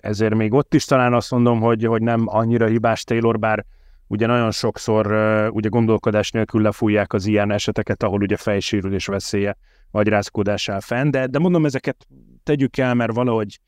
ezért 0.00 0.34
még 0.34 0.52
ott 0.52 0.74
is 0.74 0.84
talán 0.84 1.14
azt 1.14 1.30
mondom, 1.30 1.60
hogy, 1.60 1.84
hogy 1.84 2.02
nem 2.02 2.22
annyira 2.26 2.66
hibás 2.66 3.04
Taylor, 3.04 3.38
bár 3.38 3.64
ugye 4.06 4.26
nagyon 4.26 4.50
sokszor 4.50 5.06
ugye 5.52 5.68
gondolkodás 5.68 6.30
nélkül 6.30 6.62
lefújják 6.62 7.12
az 7.12 7.26
ilyen 7.26 7.50
eseteket, 7.50 8.02
ahol 8.02 8.22
ugye 8.22 8.36
fejsérülés 8.36 9.06
veszélye 9.06 9.56
agyrázkódás 9.90 10.68
áll 10.68 10.80
fenn, 10.80 11.10
de, 11.10 11.26
de 11.26 11.38
mondom, 11.38 11.64
ezeket 11.64 12.06
tegyük 12.42 12.76
el, 12.76 12.94
mert 12.94 13.14
valahogy 13.14 13.60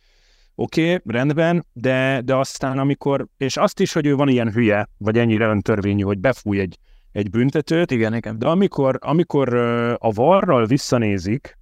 oké, 0.55 0.95
okay, 0.95 1.15
rendben, 1.15 1.67
de, 1.73 2.21
de 2.25 2.35
aztán 2.35 2.79
amikor, 2.79 3.27
és 3.37 3.57
azt 3.57 3.81
is, 3.81 3.93
hogy 3.93 4.07
ő 4.07 4.15
van 4.15 4.29
ilyen 4.29 4.53
hülye, 4.53 4.89
vagy 4.99 5.19
ennyire 5.19 5.47
öntörvényű, 5.47 6.03
hogy 6.03 6.19
befúj 6.19 6.59
egy, 6.59 6.79
egy 7.13 7.31
büntetőt, 7.31 7.91
igen, 7.91 8.15
igen. 8.15 8.39
de 8.39 8.47
amikor, 8.47 8.99
amikor 9.01 9.55
a 9.99 10.13
varral 10.13 10.67
visszanézik, 10.67 11.59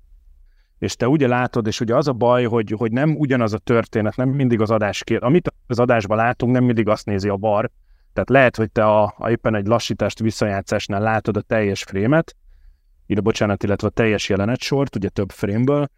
és 0.82 0.96
te 0.96 1.08
ugye 1.08 1.28
látod, 1.28 1.66
és 1.66 1.80
ugye 1.80 1.96
az 1.96 2.08
a 2.08 2.12
baj, 2.12 2.44
hogy, 2.44 2.74
hogy 2.76 2.92
nem 2.92 3.14
ugyanaz 3.16 3.52
a 3.52 3.58
történet, 3.58 4.16
nem 4.16 4.28
mindig 4.28 4.60
az 4.60 4.70
adás 4.70 5.04
kér. 5.04 5.24
Amit 5.24 5.52
az 5.66 5.78
adásban 5.78 6.16
látunk, 6.16 6.52
nem 6.52 6.64
mindig 6.64 6.88
azt 6.88 7.06
nézi 7.06 7.28
a 7.28 7.36
var. 7.36 7.70
Tehát 8.12 8.30
lehet, 8.30 8.56
hogy 8.56 8.70
te 8.70 8.84
a, 8.84 9.14
a 9.18 9.30
éppen 9.30 9.54
egy 9.54 9.66
lassítást 9.66 10.18
visszajátszásnál 10.18 11.00
látod 11.00 11.36
a 11.36 11.40
teljes 11.40 11.82
frémet, 11.82 12.36
ide 13.06 13.20
bocsánat, 13.20 13.62
illetve 13.62 13.86
a 13.86 13.90
teljes 13.90 14.28
jelenetsort, 14.28 14.96
ugye 14.96 15.08
több 15.08 15.30
frameből, 15.30 15.88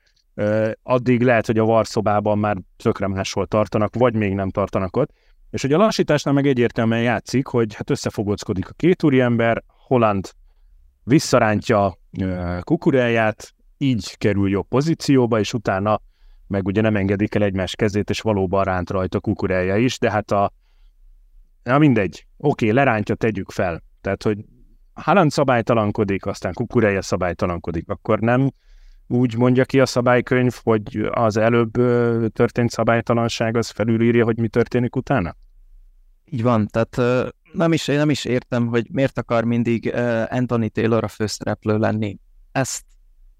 addig 0.83 1.23
lehet, 1.23 1.47
hogy 1.47 1.59
a 1.59 1.65
varszobában 1.65 2.39
már 2.39 2.57
tökre 2.77 3.09
máshol 3.09 3.47
tartanak, 3.47 3.95
vagy 3.95 4.15
még 4.15 4.35
nem 4.35 4.51
tartanak 4.51 4.97
ott. 4.97 5.11
És 5.51 5.63
hogy 5.63 5.73
a 5.73 5.79
lassításnál 5.79 6.35
meg 6.35 6.47
egyértelműen 6.47 7.03
játszik, 7.03 7.47
hogy 7.47 7.75
hát 7.75 7.91
összefogóckodik 7.91 8.69
a 8.69 8.73
két 8.77 9.03
úriember, 9.03 9.63
Holland 9.87 10.31
visszarántja 11.05 11.99
kukuráját, 12.61 13.55
így 13.85 14.17
kerül 14.17 14.49
jobb 14.49 14.69
pozícióba, 14.69 15.39
és 15.39 15.53
utána 15.53 16.01
meg 16.47 16.67
ugye 16.67 16.81
nem 16.81 16.97
engedik 16.97 17.35
el 17.35 17.43
egymás 17.43 17.75
kezét, 17.75 18.11
és 18.11 18.21
valóban 18.21 18.65
ránt 18.65 18.91
rajta 18.91 19.21
kukurája 19.21 19.77
is, 19.77 19.99
de 19.99 20.11
hát 20.11 20.31
a 20.31 20.53
Na 21.65 21.79
mindegy, 21.79 22.27
oké, 22.37 22.71
lerántja, 22.71 23.15
tegyük 23.15 23.51
fel. 23.51 23.83
Tehát, 24.01 24.23
hogy 24.23 24.45
Haaland 24.93 25.31
szabálytalankodik, 25.31 26.27
aztán 26.27 26.53
Kukureje 26.53 27.01
szabálytalankodik, 27.01 27.89
akkor 27.89 28.19
nem 28.19 28.51
úgy 29.07 29.37
mondja 29.37 29.65
ki 29.65 29.81
a 29.81 29.87
szabálykönyv, 29.87 30.55
hogy 30.63 31.09
az 31.11 31.37
előbb 31.37 31.73
történt 32.33 32.71
szabálytalanság 32.71 33.57
az 33.57 33.69
felülírja, 33.69 34.25
hogy 34.25 34.39
mi 34.39 34.49
történik 34.49 34.97
utána? 34.97 35.37
Így 36.25 36.43
van, 36.43 36.67
tehát 36.67 37.27
nem 37.53 37.73
is, 37.73 37.87
nem 37.87 38.11
is 38.11 38.25
értem, 38.25 38.67
hogy 38.67 38.87
miért 38.91 39.19
akar 39.19 39.45
mindig 39.45 39.95
Anthony 40.29 40.71
Taylor 40.73 41.05
a 41.05 41.09
főszereplő 41.09 41.79
lenni. 41.79 42.19
Ezt, 42.53 42.85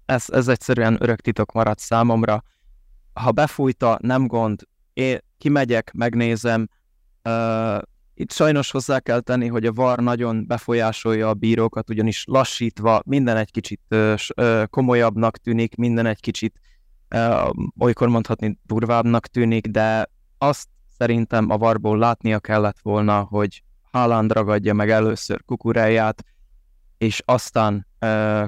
ez, 0.05 0.25
ez 0.29 0.47
egyszerűen 0.47 0.97
örök 0.99 1.21
titok 1.21 1.51
maradt 1.51 1.79
számomra. 1.79 2.43
Ha 3.13 3.31
befújta, 3.31 3.97
nem 4.01 4.27
gond, 4.27 4.61
én 4.93 5.19
kimegyek, 5.37 5.91
megnézem, 5.93 6.67
itt 8.13 8.31
sajnos 8.31 8.71
hozzá 8.71 8.99
kell 8.99 9.19
tenni, 9.19 9.47
hogy 9.47 9.65
a 9.65 9.73
VAR 9.73 9.99
nagyon 9.99 10.47
befolyásolja 10.47 11.29
a 11.29 11.33
bírókat, 11.33 11.89
ugyanis 11.89 12.23
lassítva 12.27 13.01
minden 13.05 13.37
egy 13.37 13.51
kicsit 13.51 13.81
ö, 13.87 14.63
komolyabbnak 14.69 15.37
tűnik, 15.37 15.75
minden 15.75 16.05
egy 16.05 16.19
kicsit 16.19 16.59
ö, 17.07 17.49
olykor 17.79 18.07
mondhatni 18.07 18.59
durvábbnak 18.65 19.27
tűnik, 19.27 19.67
de 19.67 20.09
azt 20.37 20.67
szerintem 20.97 21.49
a 21.49 21.57
varból 21.57 21.97
látnia 21.97 22.39
kellett 22.39 22.79
volna, 22.81 23.21
hogy 23.21 23.63
Haaland 23.91 24.31
ragadja 24.31 24.73
meg 24.73 24.89
először 24.89 25.43
kukuráját, 25.45 26.23
és 26.97 27.21
aztán 27.25 27.87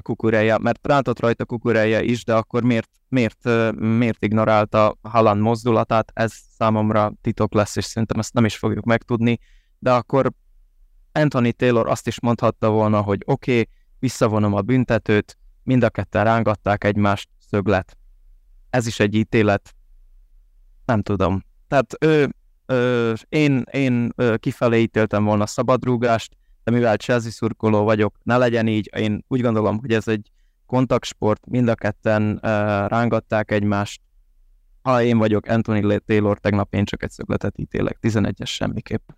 kukurája, 0.00 0.58
mert 0.58 0.86
rántott 0.86 1.20
rajta 1.20 1.44
kukurája 1.44 2.00
is, 2.00 2.24
de 2.24 2.34
akkor 2.34 2.62
miért, 2.62 2.90
miért, 3.08 3.48
miért 3.74 4.24
ignorálta 4.24 4.96
Haaland 5.02 5.40
mozdulatát, 5.40 6.10
ez 6.14 6.32
számomra 6.56 7.12
titok 7.20 7.54
lesz, 7.54 7.76
és 7.76 7.84
szerintem 7.84 8.18
ezt 8.18 8.34
nem 8.34 8.44
is 8.44 8.56
fogjuk 8.56 8.84
megtudni 8.84 9.38
de 9.78 9.92
akkor 9.92 10.32
Anthony 11.12 11.56
Taylor 11.56 11.88
azt 11.88 12.06
is 12.06 12.20
mondhatta 12.20 12.70
volna, 12.70 13.00
hogy 13.00 13.22
oké, 13.26 13.50
okay, 13.50 13.68
visszavonom 13.98 14.54
a 14.54 14.60
büntetőt, 14.60 15.38
mind 15.62 15.82
a 15.82 15.90
ketten 15.90 16.24
rángatták 16.24 16.84
egymást, 16.84 17.28
szöglet. 17.50 17.96
Ez 18.70 18.86
is 18.86 19.00
egy 19.00 19.14
ítélet. 19.14 19.74
Nem 20.84 21.02
tudom. 21.02 21.44
Tehát 21.68 21.94
ő, 22.00 22.34
ö, 22.66 23.12
én, 23.28 23.62
én 23.70 24.12
ö, 24.16 24.36
kifelé 24.36 24.80
ítéltem 24.80 25.24
volna 25.24 25.46
szabadrúgást, 25.46 26.36
de 26.68 26.74
mivel 26.74 26.96
Chelsea 26.96 27.30
szurkoló 27.30 27.84
vagyok, 27.84 28.14
ne 28.22 28.36
legyen 28.36 28.66
így. 28.66 28.90
Én 28.96 29.24
úgy 29.28 29.40
gondolom, 29.40 29.78
hogy 29.78 29.92
ez 29.92 30.08
egy 30.08 30.30
kontaktsport, 30.66 31.46
mind 31.46 31.68
a 31.68 31.74
ketten 31.74 32.38
ö, 32.42 32.48
rángatták 32.86 33.50
egymást. 33.50 34.00
ha 34.82 35.02
én 35.02 35.18
vagyok 35.18 35.46
Anthony 35.46 36.00
Taylor, 36.06 36.38
tegnap 36.38 36.74
én 36.74 36.84
csak 36.84 37.02
egy 37.02 37.10
szögletet 37.10 37.58
ítélek, 37.58 37.98
11-es 38.00 38.46
semmiképp. 38.46 39.08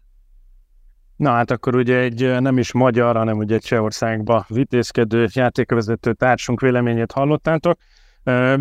Na 1.16 1.30
hát 1.30 1.50
akkor 1.50 1.74
ugye 1.74 1.96
egy 1.96 2.40
nem 2.40 2.58
is 2.58 2.72
magyar, 2.72 3.16
hanem 3.16 3.38
ugye 3.38 3.58
Csehországba 3.58 4.44
vitézkedő 4.48 5.26
játékvezető 5.32 6.12
társunk 6.12 6.60
véleményét 6.60 7.12
hallottátok. 7.12 7.78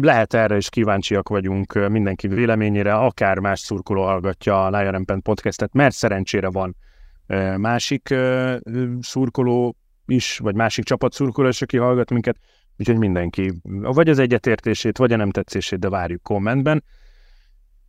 Lehet 0.02 0.34
erre 0.34 0.58
is 0.58 0.70
kíváncsiak 0.70 1.30
vagyunk 1.30 1.90
mindenki 1.90 2.28
véleményére, 2.28 2.94
akár 2.94 3.40
más 3.40 3.60
szurkoló 3.60 4.04
hallgatja 4.04 4.66
a 4.66 4.80
Lion 4.80 5.06
Pen 5.06 5.22
podcastet, 5.22 5.74
mert 5.74 5.96
szerencsére 5.96 6.50
van 6.50 6.76
másik 7.58 8.16
szurkoló 9.00 9.76
is, 10.06 10.38
vagy 10.38 10.56
másik 10.56 10.86
csapat 10.86 11.14
szurkoló 11.14 11.48
is, 11.48 11.62
aki 11.62 11.78
hallgat 11.78 12.12
minket, 12.12 12.38
úgyhogy 12.78 12.98
mindenki 12.98 13.54
vagy 13.82 14.10
az 14.10 14.20
egyetértését, 14.20 14.98
vagy 14.98 15.14
a 15.14 15.16
nem 15.16 15.32
tetszését, 15.32 15.80
de 15.80 15.90
várjuk 15.90 16.24
kommentben. 16.24 16.84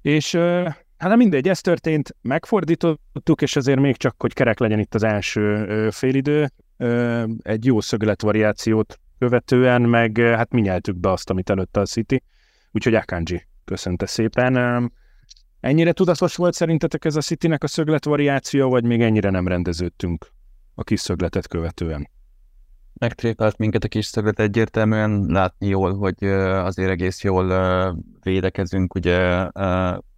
És 0.02 0.34
hát 0.96 1.16
mindegy, 1.16 1.48
ez 1.48 1.60
történt, 1.60 2.16
megfordítottuk, 2.20 3.42
és 3.42 3.56
azért 3.56 3.80
még 3.80 3.96
csak, 3.96 4.14
hogy 4.18 4.32
kerek 4.32 4.58
legyen 4.58 4.78
itt 4.78 4.94
az 4.94 5.02
első 5.02 5.88
félidő, 5.90 6.48
egy 7.42 7.64
jó 7.64 7.80
szögletvariációt 7.80 9.00
követően, 9.18 9.82
meg 9.82 10.18
hát 10.18 10.52
mi 10.52 10.60
nyeltük 10.60 10.96
be 10.96 11.10
azt, 11.10 11.30
amit 11.30 11.50
előtte 11.50 11.80
a 11.80 11.86
City. 11.86 12.22
Úgyhogy 12.72 12.94
Akanji, 12.94 13.46
köszönte 13.64 14.06
szépen. 14.06 14.92
Ennyire 15.60 15.92
tudatos 15.92 16.36
volt 16.36 16.54
szerintetek 16.54 17.04
ez 17.04 17.16
a 17.16 17.20
Citynek 17.20 17.62
a 17.62 17.66
szögletvariáció, 17.66 18.70
vagy 18.70 18.84
még 18.84 19.00
ennyire 19.00 19.30
nem 19.30 19.48
rendeződtünk 19.48 20.26
a 20.74 20.82
kis 20.82 21.00
szögletet 21.00 21.48
követően? 21.48 22.08
Megtrépelt 22.92 23.58
minket 23.58 23.84
a 23.84 23.88
kis 23.88 24.06
szöglet 24.06 24.40
egyértelműen, 24.40 25.24
látni 25.28 25.66
jól, 25.66 25.96
hogy 25.96 26.24
azért 26.24 26.90
egész 26.90 27.22
jól 27.22 27.98
védekezünk, 28.22 28.94
ugye 28.94 29.48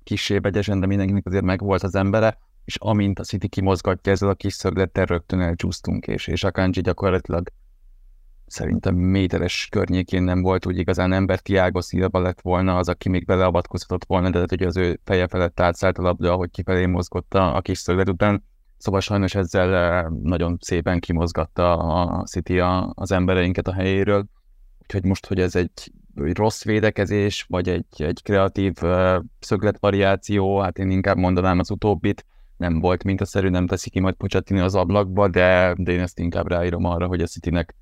kisé 0.04 0.38
vegyesen, 0.38 0.80
de 0.80 0.86
mindenkinek 0.86 1.26
azért 1.26 1.44
megvolt 1.44 1.82
az 1.82 1.94
embere, 1.94 2.38
és 2.64 2.76
amint 2.76 3.18
a 3.18 3.24
City 3.24 3.48
kimozgatja 3.48 4.12
ezzel 4.12 4.28
a 4.28 4.34
kis 4.34 4.52
szöglettel, 4.52 5.04
rögtön 5.04 5.40
elcsúsztunk, 5.40 6.06
és, 6.06 6.26
és 6.26 6.44
Akanji 6.44 6.80
gyakorlatilag 6.80 7.48
szerintem 8.52 8.94
méteres 8.94 9.68
környékén 9.70 10.22
nem 10.22 10.42
volt 10.42 10.66
úgy 10.66 10.78
igazán 10.78 11.12
ember, 11.12 11.40
Tiago 11.40 11.80
Silva 11.80 12.20
lett 12.20 12.40
volna 12.40 12.76
az, 12.76 12.88
aki 12.88 13.08
még 13.08 13.24
beleavatkozhatott 13.24 14.04
volna, 14.04 14.30
de 14.30 14.44
hogy 14.48 14.62
az 14.62 14.76
ő 14.76 15.00
feje 15.04 15.26
felett 15.26 15.60
átszállt 15.60 15.98
a 15.98 16.02
labda, 16.02 16.32
ahogy 16.32 16.50
kifelé 16.50 16.86
mozgott 16.86 17.34
a, 17.34 17.56
a 17.56 17.60
kis 17.60 17.78
szöglet 17.78 18.08
után. 18.08 18.44
Szóval 18.76 19.00
sajnos 19.00 19.34
ezzel 19.34 19.74
eh, 19.74 20.10
nagyon 20.22 20.56
szépen 20.60 21.00
kimozgatta 21.00 21.76
a 21.76 22.24
City 22.24 22.58
a, 22.58 22.92
az 22.94 23.12
embereinket 23.12 23.68
a 23.68 23.72
helyéről. 23.72 24.24
Úgyhogy 24.82 25.04
most, 25.04 25.26
hogy 25.26 25.40
ez 25.40 25.56
egy 25.56 25.92
rossz 26.14 26.64
védekezés, 26.64 27.46
vagy 27.48 27.68
egy, 27.68 27.86
egy 27.96 28.22
kreatív 28.22 28.72
uh, 28.82 29.16
szögletvariáció, 29.38 30.58
hát 30.58 30.78
én 30.78 30.90
inkább 30.90 31.16
mondanám 31.16 31.58
az 31.58 31.70
utóbbit, 31.70 32.26
nem 32.56 32.80
volt 32.80 33.04
mintaszerű, 33.04 33.48
nem 33.48 33.66
teszi 33.66 33.90
ki 33.90 34.00
majd 34.00 34.14
Pochettino 34.14 34.64
az 34.64 34.74
ablakba, 34.74 35.28
de, 35.28 35.74
de 35.78 35.92
én 35.92 36.00
ezt 36.00 36.18
inkább 36.18 36.48
ráírom 36.48 36.84
arra, 36.84 37.06
hogy 37.06 37.20
a 37.20 37.26
Citynek 37.26 37.74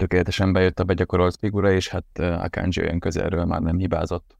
tökéletesen 0.00 0.52
bejött 0.52 0.80
a 0.80 0.84
begyakorolt 0.84 1.36
figura, 1.36 1.72
és 1.72 1.88
hát 1.88 2.18
Akanji 2.18 2.82
olyan 2.82 2.98
közelről 2.98 3.44
már 3.44 3.60
nem 3.60 3.78
hibázott. 3.78 4.36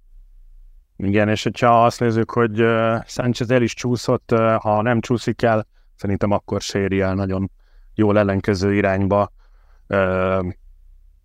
Igen, 0.96 1.28
és 1.28 1.42
hogyha 1.42 1.84
azt 1.84 2.00
nézzük, 2.00 2.30
hogy 2.30 2.64
Sánchez 3.06 3.50
el 3.50 3.62
is 3.62 3.74
csúszott, 3.74 4.30
ha 4.58 4.82
nem 4.82 5.00
csúszik 5.00 5.42
el, 5.42 5.66
szerintem 5.96 6.30
akkor 6.30 6.60
séri 6.60 7.00
el 7.00 7.14
nagyon 7.14 7.50
jól 7.94 8.18
ellenkező 8.18 8.74
irányba 8.74 9.32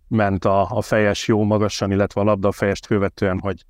ment 0.08 0.44
a, 0.44 0.70
a 0.70 0.82
fejes 0.82 1.28
jó 1.28 1.44
magasan, 1.44 1.90
illetve 1.90 2.20
a 2.20 2.24
labda 2.24 2.48
a 2.48 2.52
fejest 2.52 2.86
követően, 2.86 3.38
hogy, 3.38 3.64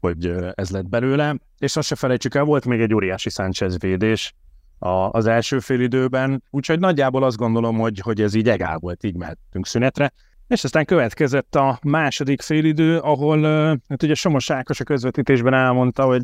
hogy 0.00 0.34
ez 0.54 0.70
lett 0.70 0.88
belőle. 0.88 1.36
És 1.58 1.76
azt 1.76 1.88
se 1.88 1.94
felejtsük 1.94 2.34
el, 2.34 2.44
volt 2.44 2.64
még 2.64 2.80
egy 2.80 2.94
óriási 2.94 3.30
Sánchez 3.30 3.78
védés, 3.78 4.34
a, 4.82 5.10
az 5.10 5.26
első 5.26 5.58
fél 5.58 5.80
időben, 5.80 6.42
úgyhogy 6.50 6.78
nagyjából 6.78 7.22
azt 7.22 7.36
gondolom, 7.36 7.78
hogy, 7.78 7.98
hogy 7.98 8.20
ez 8.20 8.34
így 8.34 8.48
egál 8.48 8.78
volt, 8.78 9.04
így 9.04 9.16
mehettünk 9.16 9.66
szünetre. 9.66 10.12
És 10.48 10.64
aztán 10.64 10.84
következett 10.84 11.54
a 11.54 11.78
második 11.82 12.42
félidő, 12.42 12.98
ahol 12.98 13.42
hát 13.88 14.02
ugye 14.02 14.14
Somos 14.14 14.50
Ákos 14.50 14.80
a 14.80 14.84
közvetítésben 14.84 15.54
elmondta, 15.54 16.04
hogy 16.04 16.22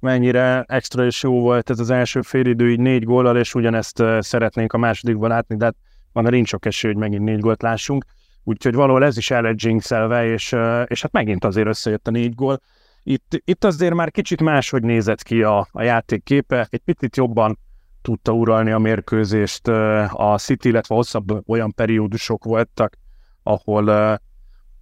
mennyire 0.00 0.64
extra 0.68 1.04
és 1.04 1.22
jó 1.22 1.40
volt 1.40 1.70
ez 1.70 1.78
az 1.78 1.90
első 1.90 2.22
félidő, 2.22 2.70
így 2.70 2.80
négy 2.80 3.04
góllal, 3.04 3.36
és 3.36 3.54
ugyanezt 3.54 4.02
szeretnénk 4.18 4.72
a 4.72 4.78
másodikban 4.78 5.28
látni, 5.28 5.56
de 5.56 5.64
hát 5.64 5.76
van 6.12 6.26
a 6.26 6.30
nincs 6.30 6.48
sok 6.48 6.66
eső, 6.66 6.88
hogy 6.88 6.96
megint 6.96 7.24
négy 7.24 7.40
gólt 7.40 7.62
lássunk. 7.62 8.04
Úgyhogy 8.44 8.74
valahol 8.74 9.04
ez 9.04 9.16
is 9.16 9.30
el 9.30 9.42
lett 9.42 10.24
és, 10.24 10.56
és 10.86 11.02
hát 11.02 11.12
megint 11.12 11.44
azért 11.44 11.66
összejött 11.66 12.08
a 12.08 12.10
négy 12.10 12.34
gól. 12.34 12.60
Itt, 13.02 13.42
itt 13.44 13.64
azért 13.64 13.94
már 13.94 14.10
kicsit 14.10 14.40
máshogy 14.40 14.82
nézett 14.82 15.22
ki 15.22 15.42
a, 15.42 15.68
a 15.72 15.82
játék 15.82 16.24
képe, 16.24 16.66
egy 16.70 16.80
picit 16.84 17.16
jobban 17.16 17.58
tudta 18.06 18.32
uralni 18.32 18.70
a 18.70 18.78
mérkőzést 18.78 19.68
a 20.08 20.38
City, 20.38 20.68
illetve 20.68 20.94
hosszabb 20.94 21.48
olyan 21.48 21.74
periódusok 21.74 22.44
voltak, 22.44 22.96
ahol, 23.42 24.18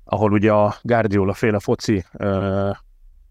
ahol 0.04 0.32
ugye 0.32 0.52
a 0.52 0.74
Guardiola 0.82 1.32
féle 1.32 1.58
foci 1.58 2.04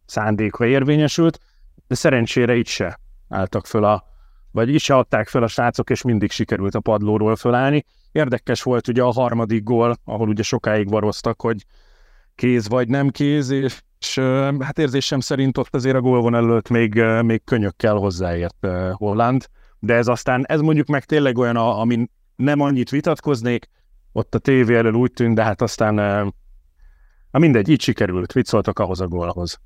szándéka 0.06 0.66
érvényesült, 0.66 1.40
de 1.88 1.96
szerencsére 1.96 2.56
itt 2.56 2.68
se 2.68 3.00
álltak 3.30 3.66
föl 3.66 3.84
a, 3.84 4.04
vagy 4.52 4.74
is 4.74 4.84
se 4.84 4.96
adták 4.96 5.28
föl 5.28 5.44
a 5.44 5.48
srácok, 5.48 5.90
és 5.90 6.02
mindig 6.02 6.32
sikerült 6.32 6.76
a 6.76 6.80
padlóról 6.80 7.36
fölállni. 7.36 7.86
Érdekes 8.12 8.64
volt 8.64 8.88
ugye 8.88 9.02
a 9.02 9.12
harmadik 9.12 9.64
gól, 9.64 9.96
ahol 10.04 10.28
ugye 10.28 10.44
sokáig 10.44 10.90
varoztak, 10.90 11.42
hogy 11.42 11.66
kéz 12.36 12.68
vagy 12.68 12.88
nem 12.88 13.10
kéz, 13.10 13.50
és, 13.50 13.82
és 14.00 14.20
hát 14.60 14.80
érzésem 14.80 15.20
szerint 15.20 15.58
ott 15.58 15.76
azért 15.76 15.96
a 15.96 16.02
gólvon 16.02 16.36
előtt 16.36 16.70
még, 16.70 17.04
még 17.22 17.44
könyökkel 17.44 17.96
hozzáért 17.96 18.68
Holland 18.92 19.48
de 19.84 19.94
ez 19.94 20.08
aztán, 20.08 20.46
ez 20.48 20.62
mondjuk 20.62 20.88
meg 20.88 21.06
tényleg 21.06 21.38
olyan, 21.38 21.56
amin 21.56 22.10
nem 22.36 22.60
annyit 22.60 22.90
vitatkoznék, 22.90 23.70
ott 24.12 24.36
a 24.36 24.40
tévé 24.40 24.76
elől 24.76 24.94
úgy 24.94 25.12
tűnt, 25.14 25.36
de 25.36 25.44
hát 25.44 25.62
aztán 25.62 25.94
na 27.32 27.40
mindegy, 27.40 27.70
így 27.70 27.82
sikerült, 27.82 28.32
viccoltak 28.32 28.80
ahhoz 28.80 29.02
a 29.02 29.08
gólhoz. 29.08 29.62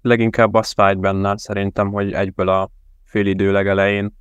Leginkább 0.00 0.54
az 0.54 0.72
fájt 0.72 0.98
benne 0.98 1.38
szerintem, 1.38 1.92
hogy 1.92 2.12
egyből 2.12 2.48
a 2.48 2.70
fél 3.04 3.26
idő 3.26 3.52
legelején 3.52 4.16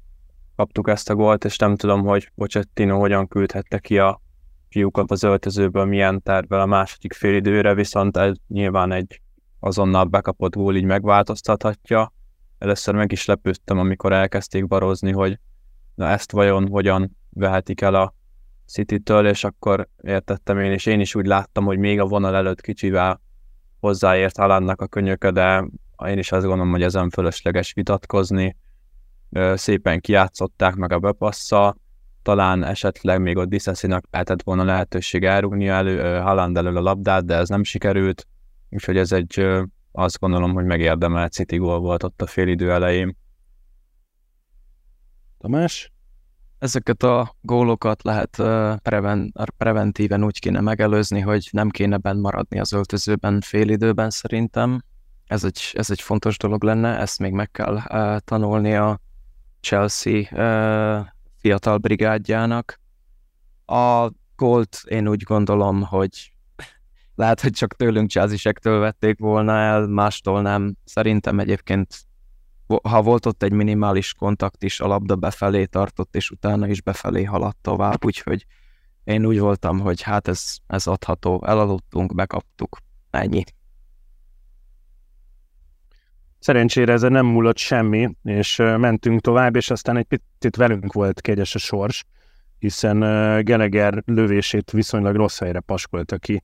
kaptuk 0.55 0.89
ezt 0.89 1.09
a 1.09 1.15
gólt, 1.15 1.45
és 1.45 1.57
nem 1.57 1.75
tudom, 1.75 2.05
hogy 2.05 2.31
Pochettino 2.35 2.99
hogyan 2.99 3.27
küldhette 3.27 3.79
ki 3.79 3.97
a 3.99 4.21
fiúkat 4.69 5.11
az 5.11 5.23
öltözőből, 5.23 5.85
milyen 5.85 6.21
tervvel 6.21 6.59
a 6.59 6.65
második 6.65 7.13
félidőre, 7.13 7.73
viszont 7.73 8.17
ez 8.17 8.35
nyilván 8.47 8.91
egy 8.91 9.21
azonnal 9.59 10.03
bekapott 10.05 10.55
gól 10.55 10.75
így 10.75 10.83
megváltoztathatja 10.83 12.13
először 12.65 12.95
meg 12.95 13.11
is 13.11 13.25
lepődtem, 13.25 13.77
amikor 13.77 14.13
elkezdték 14.13 14.67
barozni, 14.67 15.11
hogy 15.11 15.39
na 15.95 16.07
ezt 16.07 16.31
vajon 16.31 16.67
hogyan 16.67 17.17
vehetik 17.29 17.81
el 17.81 17.95
a 17.95 18.13
City-től, 18.67 19.27
és 19.27 19.43
akkor 19.43 19.87
értettem 20.03 20.59
én, 20.59 20.71
és 20.71 20.85
én 20.85 20.99
is 20.99 21.15
úgy 21.15 21.25
láttam, 21.25 21.65
hogy 21.65 21.77
még 21.77 21.99
a 21.99 22.05
vonal 22.05 22.35
előtt 22.35 22.61
kicsivel 22.61 23.21
hozzáért 23.79 24.37
Halannak 24.37 24.81
a 24.81 24.87
könyöke, 24.87 25.31
de 25.31 25.65
én 26.05 26.17
is 26.17 26.31
azt 26.31 26.45
gondolom, 26.45 26.71
hogy 26.71 26.83
ezen 26.83 27.09
fölösleges 27.09 27.73
vitatkozni. 27.73 28.57
Szépen 29.53 29.99
kiátszották 29.99 30.75
meg 30.75 30.91
a 30.91 30.99
bepassza, 30.99 31.75
talán 32.21 32.63
esetleg 32.63 33.21
még 33.21 33.37
ott 33.37 33.49
Diszeszinak 33.49 34.05
lehetett 34.11 34.43
volna 34.43 34.63
lehetőség 34.63 35.23
elrúgni 35.23 35.67
elő, 35.67 36.19
Haaland 36.19 36.57
elől 36.57 36.77
a 36.77 36.81
labdát, 36.81 37.25
de 37.25 37.35
ez 37.35 37.49
nem 37.49 37.63
sikerült, 37.63 38.27
úgyhogy 38.69 38.97
ez 38.97 39.11
egy 39.11 39.47
azt 39.95 40.19
gondolom, 40.19 40.53
hogy 40.53 40.65
megérdemelt 40.65 41.31
City 41.31 41.57
gól 41.57 41.79
volt 41.79 42.03
ott 42.03 42.21
a 42.21 42.25
félidő 42.25 42.71
elején. 42.71 43.17
Tamás? 45.37 45.91
Ezeket 46.59 47.03
a 47.03 47.35
gólokat 47.41 48.03
lehet 48.03 48.29
preven, 48.81 49.33
preventíven 49.57 50.23
úgy 50.23 50.39
kéne 50.39 50.61
megelőzni, 50.61 51.19
hogy 51.19 51.47
nem 51.51 51.69
kéne 51.69 51.97
benn 51.97 52.19
maradni 52.19 52.59
az 52.59 52.73
öltözőben 52.73 53.41
félidőben 53.41 54.09
szerintem. 54.09 54.83
Ez 55.25 55.43
egy, 55.43 55.59
ez 55.73 55.91
egy 55.91 56.01
fontos 56.01 56.37
dolog 56.37 56.63
lenne, 56.63 56.99
ezt 56.99 57.19
még 57.19 57.33
meg 57.33 57.51
kell 57.51 57.75
uh, 57.75 58.17
tanulni 58.17 58.75
a 58.75 58.99
Chelsea 59.61 60.19
uh, 60.19 61.07
fiatal 61.37 61.77
brigádjának. 61.77 62.79
A 63.65 64.09
gólt 64.35 64.83
én 64.87 65.07
úgy 65.07 65.23
gondolom, 65.23 65.81
hogy 65.81 66.34
lehet, 67.15 67.41
hogy 67.41 67.51
csak 67.51 67.75
tőlünk 67.75 68.09
csázisektől 68.09 68.79
vették 68.79 69.19
volna 69.19 69.57
el, 69.57 69.87
mástól 69.87 70.41
nem. 70.41 70.75
Szerintem 70.83 71.39
egyébként, 71.39 72.07
ha 72.83 73.01
volt 73.01 73.25
ott 73.25 73.43
egy 73.43 73.51
minimális 73.51 74.13
kontakt 74.13 74.63
is, 74.63 74.79
a 74.79 74.87
labda 74.87 75.15
befelé 75.15 75.65
tartott, 75.65 76.15
és 76.15 76.29
utána 76.29 76.67
is 76.67 76.81
befelé 76.81 77.23
haladt 77.23 77.57
tovább, 77.61 78.05
úgyhogy 78.05 78.45
én 79.03 79.25
úgy 79.25 79.39
voltam, 79.39 79.79
hogy 79.79 80.01
hát 80.01 80.27
ez, 80.27 80.55
ez 80.67 80.87
adható, 80.87 81.43
elaludtunk, 81.45 82.15
bekaptuk, 82.15 82.77
ennyi. 83.09 83.43
Szerencsére 86.39 86.93
ezzel 86.93 87.09
nem 87.09 87.25
múlott 87.25 87.57
semmi, 87.57 88.15
és 88.23 88.55
mentünk 88.57 89.21
tovább, 89.21 89.55
és 89.55 89.69
aztán 89.69 89.97
egy 89.97 90.05
picit 90.05 90.55
velünk 90.55 90.93
volt 90.93 91.21
kegyes 91.21 91.55
a 91.55 91.59
sors, 91.59 92.05
hiszen 92.59 92.99
Geleger 93.43 94.03
lövését 94.05 94.71
viszonylag 94.71 95.15
rossz 95.15 95.39
helyre 95.39 95.59
paskolta 95.59 96.17
ki 96.17 96.43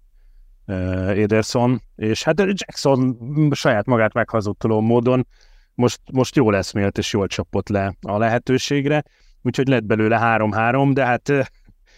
Ederson, 0.65 1.81
és 1.95 2.23
hát 2.23 2.39
Jackson 2.39 3.17
saját 3.51 3.85
magát 3.85 4.13
meghazudtoló 4.13 4.81
módon 4.81 5.27
most, 5.73 5.99
most 6.11 6.35
jól 6.35 6.55
eszmélt 6.55 6.97
és 6.97 7.13
jól 7.13 7.27
csapott 7.27 7.69
le 7.69 7.93
a 8.01 8.17
lehetőségre, 8.17 9.03
úgyhogy 9.41 9.67
lett 9.67 9.83
belőle 9.83 10.19
3-3, 10.21 10.89
de 10.93 11.05
hát 11.05 11.31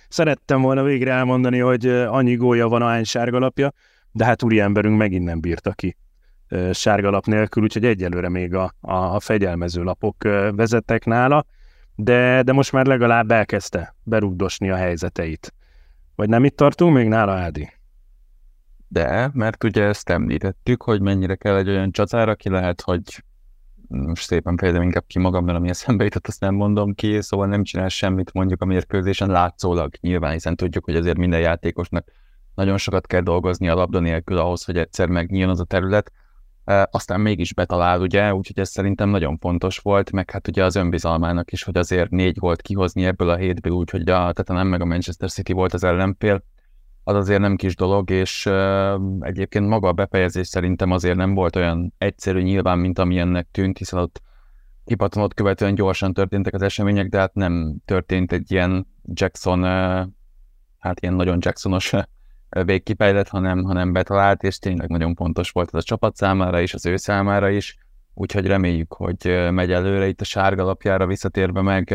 szerettem 0.10 0.62
volna 0.62 0.84
végre 0.84 1.12
elmondani, 1.12 1.60
hogy 1.60 1.88
annyi 1.88 2.36
gólya 2.36 2.68
van, 2.68 2.82
ahány 2.82 3.04
sárgalapja, 3.04 3.72
de 4.12 4.26
hát 4.26 4.44
úri 4.44 4.60
emberünk 4.60 4.98
megint 4.98 5.26
nem 5.26 5.40
bírta 5.40 5.72
ki 5.72 5.98
sárgalap 6.72 7.26
nélkül, 7.26 7.64
úgyhogy 7.64 7.86
egyelőre 7.86 8.30
még 8.30 8.54
a, 8.54 8.74
a, 8.82 8.94
a 8.94 9.20
fegyelmező 9.20 9.84
lapok 9.84 10.24
vezettek 10.52 11.06
nála, 11.06 11.46
de, 11.96 12.42
de 12.44 12.52
most 12.52 12.72
már 12.72 12.86
legalább 12.86 13.32
elkezdte 13.32 13.96
berugdosni 14.04 14.70
a 14.70 14.76
helyzeteit. 14.76 15.54
Vagy 16.16 16.30
nem 16.30 16.44
itt 16.46 16.56
tartunk 16.56 16.94
még 16.96 17.08
nála, 17.08 17.32
Ádi? 17.32 17.72
De, 18.94 19.30
mert 19.34 19.64
ugye 19.64 19.84
ezt 19.84 20.10
említettük, 20.10 20.84
hogy 20.84 21.02
mennyire 21.02 21.36
kell 21.36 21.56
egy 21.56 21.70
olyan 21.70 21.92
csatár, 21.92 22.30
aki 22.30 22.50
lehet, 22.50 22.82
hogy 22.82 23.24
most 23.88 24.26
szépen 24.26 24.58
fejezem 24.58 24.82
inkább 24.82 25.04
ki 25.08 25.20
magam, 25.20 25.46
mert 25.46 25.58
ami 25.58 25.70
eszembe 25.70 26.04
jutott, 26.04 26.28
azt 26.28 26.40
nem 26.40 26.56
mondom 26.56 26.94
ki, 26.94 27.22
szóval 27.22 27.48
nem 27.48 27.64
csinál 27.64 27.90
semmit 27.90 28.34
mondjuk 28.34 28.62
a 28.62 28.66
mérkőzésen 28.66 29.30
látszólag. 29.30 29.94
Nyilván, 30.02 30.32
hiszen 30.32 30.56
tudjuk, 30.56 30.86
hogy 30.86 30.96
azért 30.96 31.18
minden 31.18 31.40
játékosnak 31.40 32.08
nagyon 32.56 32.78
sokat 32.78 33.08
kell 33.08 33.22
dolgozni 33.22 33.68
a 33.68 33.76
labda 33.76 34.00
nélkül 34.00 34.38
ahhoz, 34.38 34.64
hogy 34.64 34.78
egyszer 34.78 35.08
megnyíljon 35.08 35.50
az 35.50 35.60
a 35.60 35.64
terület, 35.66 36.12
aztán 36.92 37.22
mégis 37.22 37.54
betalál, 37.54 38.02
ugye, 38.02 38.34
úgyhogy 38.34 38.60
ez 38.60 38.70
szerintem 38.70 39.10
nagyon 39.10 39.38
fontos 39.38 39.78
volt, 39.78 40.12
meg 40.12 40.32
hát 40.32 40.48
ugye 40.48 40.64
az 40.64 40.76
önbizalmának 40.76 41.52
is, 41.52 41.64
hogy 41.64 41.78
azért 41.78 42.10
négy 42.10 42.40
volt 42.40 42.62
kihozni 42.62 43.06
ebből 43.06 43.30
a 43.30 43.36
hétből, 43.36 43.74
úgyhogy 43.74 44.02
a, 44.02 44.06
tehát 44.06 44.48
nem 44.48 44.68
meg 44.68 44.82
a 44.82 44.86
Manchester 44.86 45.30
City 45.30 45.54
volt 45.54 45.74
az 45.74 45.84
ellenfél, 45.84 46.44
az 47.04 47.16
azért 47.16 47.40
nem 47.40 47.56
kis 47.56 47.76
dolog, 47.76 48.10
és 48.10 48.46
uh, 48.46 49.02
egyébként 49.20 49.68
maga 49.68 49.88
a 49.88 49.94
befejezés 49.94 50.48
szerintem 50.48 50.92
azért 50.92 51.16
nem 51.16 51.34
volt 51.34 51.56
olyan 51.56 51.94
egyszerű 51.98 52.42
nyilván, 52.42 52.80
mint 52.80 53.00
amilyennek 53.00 53.48
tűnt, 53.52 53.78
hiszen 53.78 54.00
ott 54.00 54.22
kipatonot 54.86 55.34
követően 55.34 55.76
gyorsan 55.76 56.14
történtek 56.14 56.54
az 56.54 56.62
események, 56.62 57.08
de 57.08 57.18
hát 57.18 57.34
nem 57.34 57.76
történt 57.86 58.32
egy 58.32 58.52
ilyen 58.52 58.88
Jackson, 59.14 59.60
uh, 59.60 60.08
hát 60.80 61.00
ilyen 61.02 61.14
nagyon 61.14 61.38
Jacksonos 61.42 61.94
végkifejlet, 62.50 63.28
hanem, 63.28 63.64
hanem 63.64 63.94
betalált, 63.94 64.44
és 64.44 64.60
tényleg 64.60 64.90
nagyon 64.90 65.16
fontos 65.16 65.52
volt 65.52 65.70
ez 65.74 65.80
a 65.80 65.84
csapat 65.84 66.16
számára 66.16 66.60
is, 66.60 66.74
az 66.74 66.86
ő 66.86 66.96
számára 66.96 67.50
is, 67.50 67.78
úgyhogy 68.14 68.46
reméljük, 68.46 68.94
hogy 68.94 69.50
megy 69.52 69.72
előre. 69.72 70.08
Itt 70.08 70.22
a 70.22 70.24
sárga 70.24 70.64
lapjára 70.64 71.08
visszatérve 71.08 71.62
meg, 71.62 71.90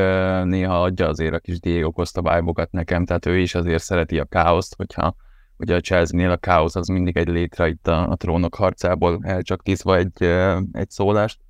néha 0.45 0.83
adja 0.83 1.09
azért 1.09 1.35
a 1.35 1.39
kis 1.39 1.61
Diego 1.61 1.91
Costa 1.91 2.23
vibe 2.23 2.69
nekem, 2.71 3.05
tehát 3.05 3.27
ő 3.27 3.39
is 3.39 3.55
azért 3.55 3.83
szereti 3.83 4.19
a 4.19 4.25
káoszt, 4.25 4.75
hogyha 4.77 5.15
ugye 5.57 5.75
a 5.75 5.81
Chelsea-nél 5.81 6.31
a 6.31 6.37
káosz 6.37 6.77
az 6.77 6.89
mindig 6.89 7.17
egy 7.17 7.29
létre 7.29 7.69
itt 7.69 7.89
a, 7.89 8.09
a 8.09 8.17
trónok 8.17 8.55
harcából 8.55 9.19
elcsaktízva 9.23 9.97
egy, 9.97 10.23
egy 10.73 10.91
szólást, 10.91 11.41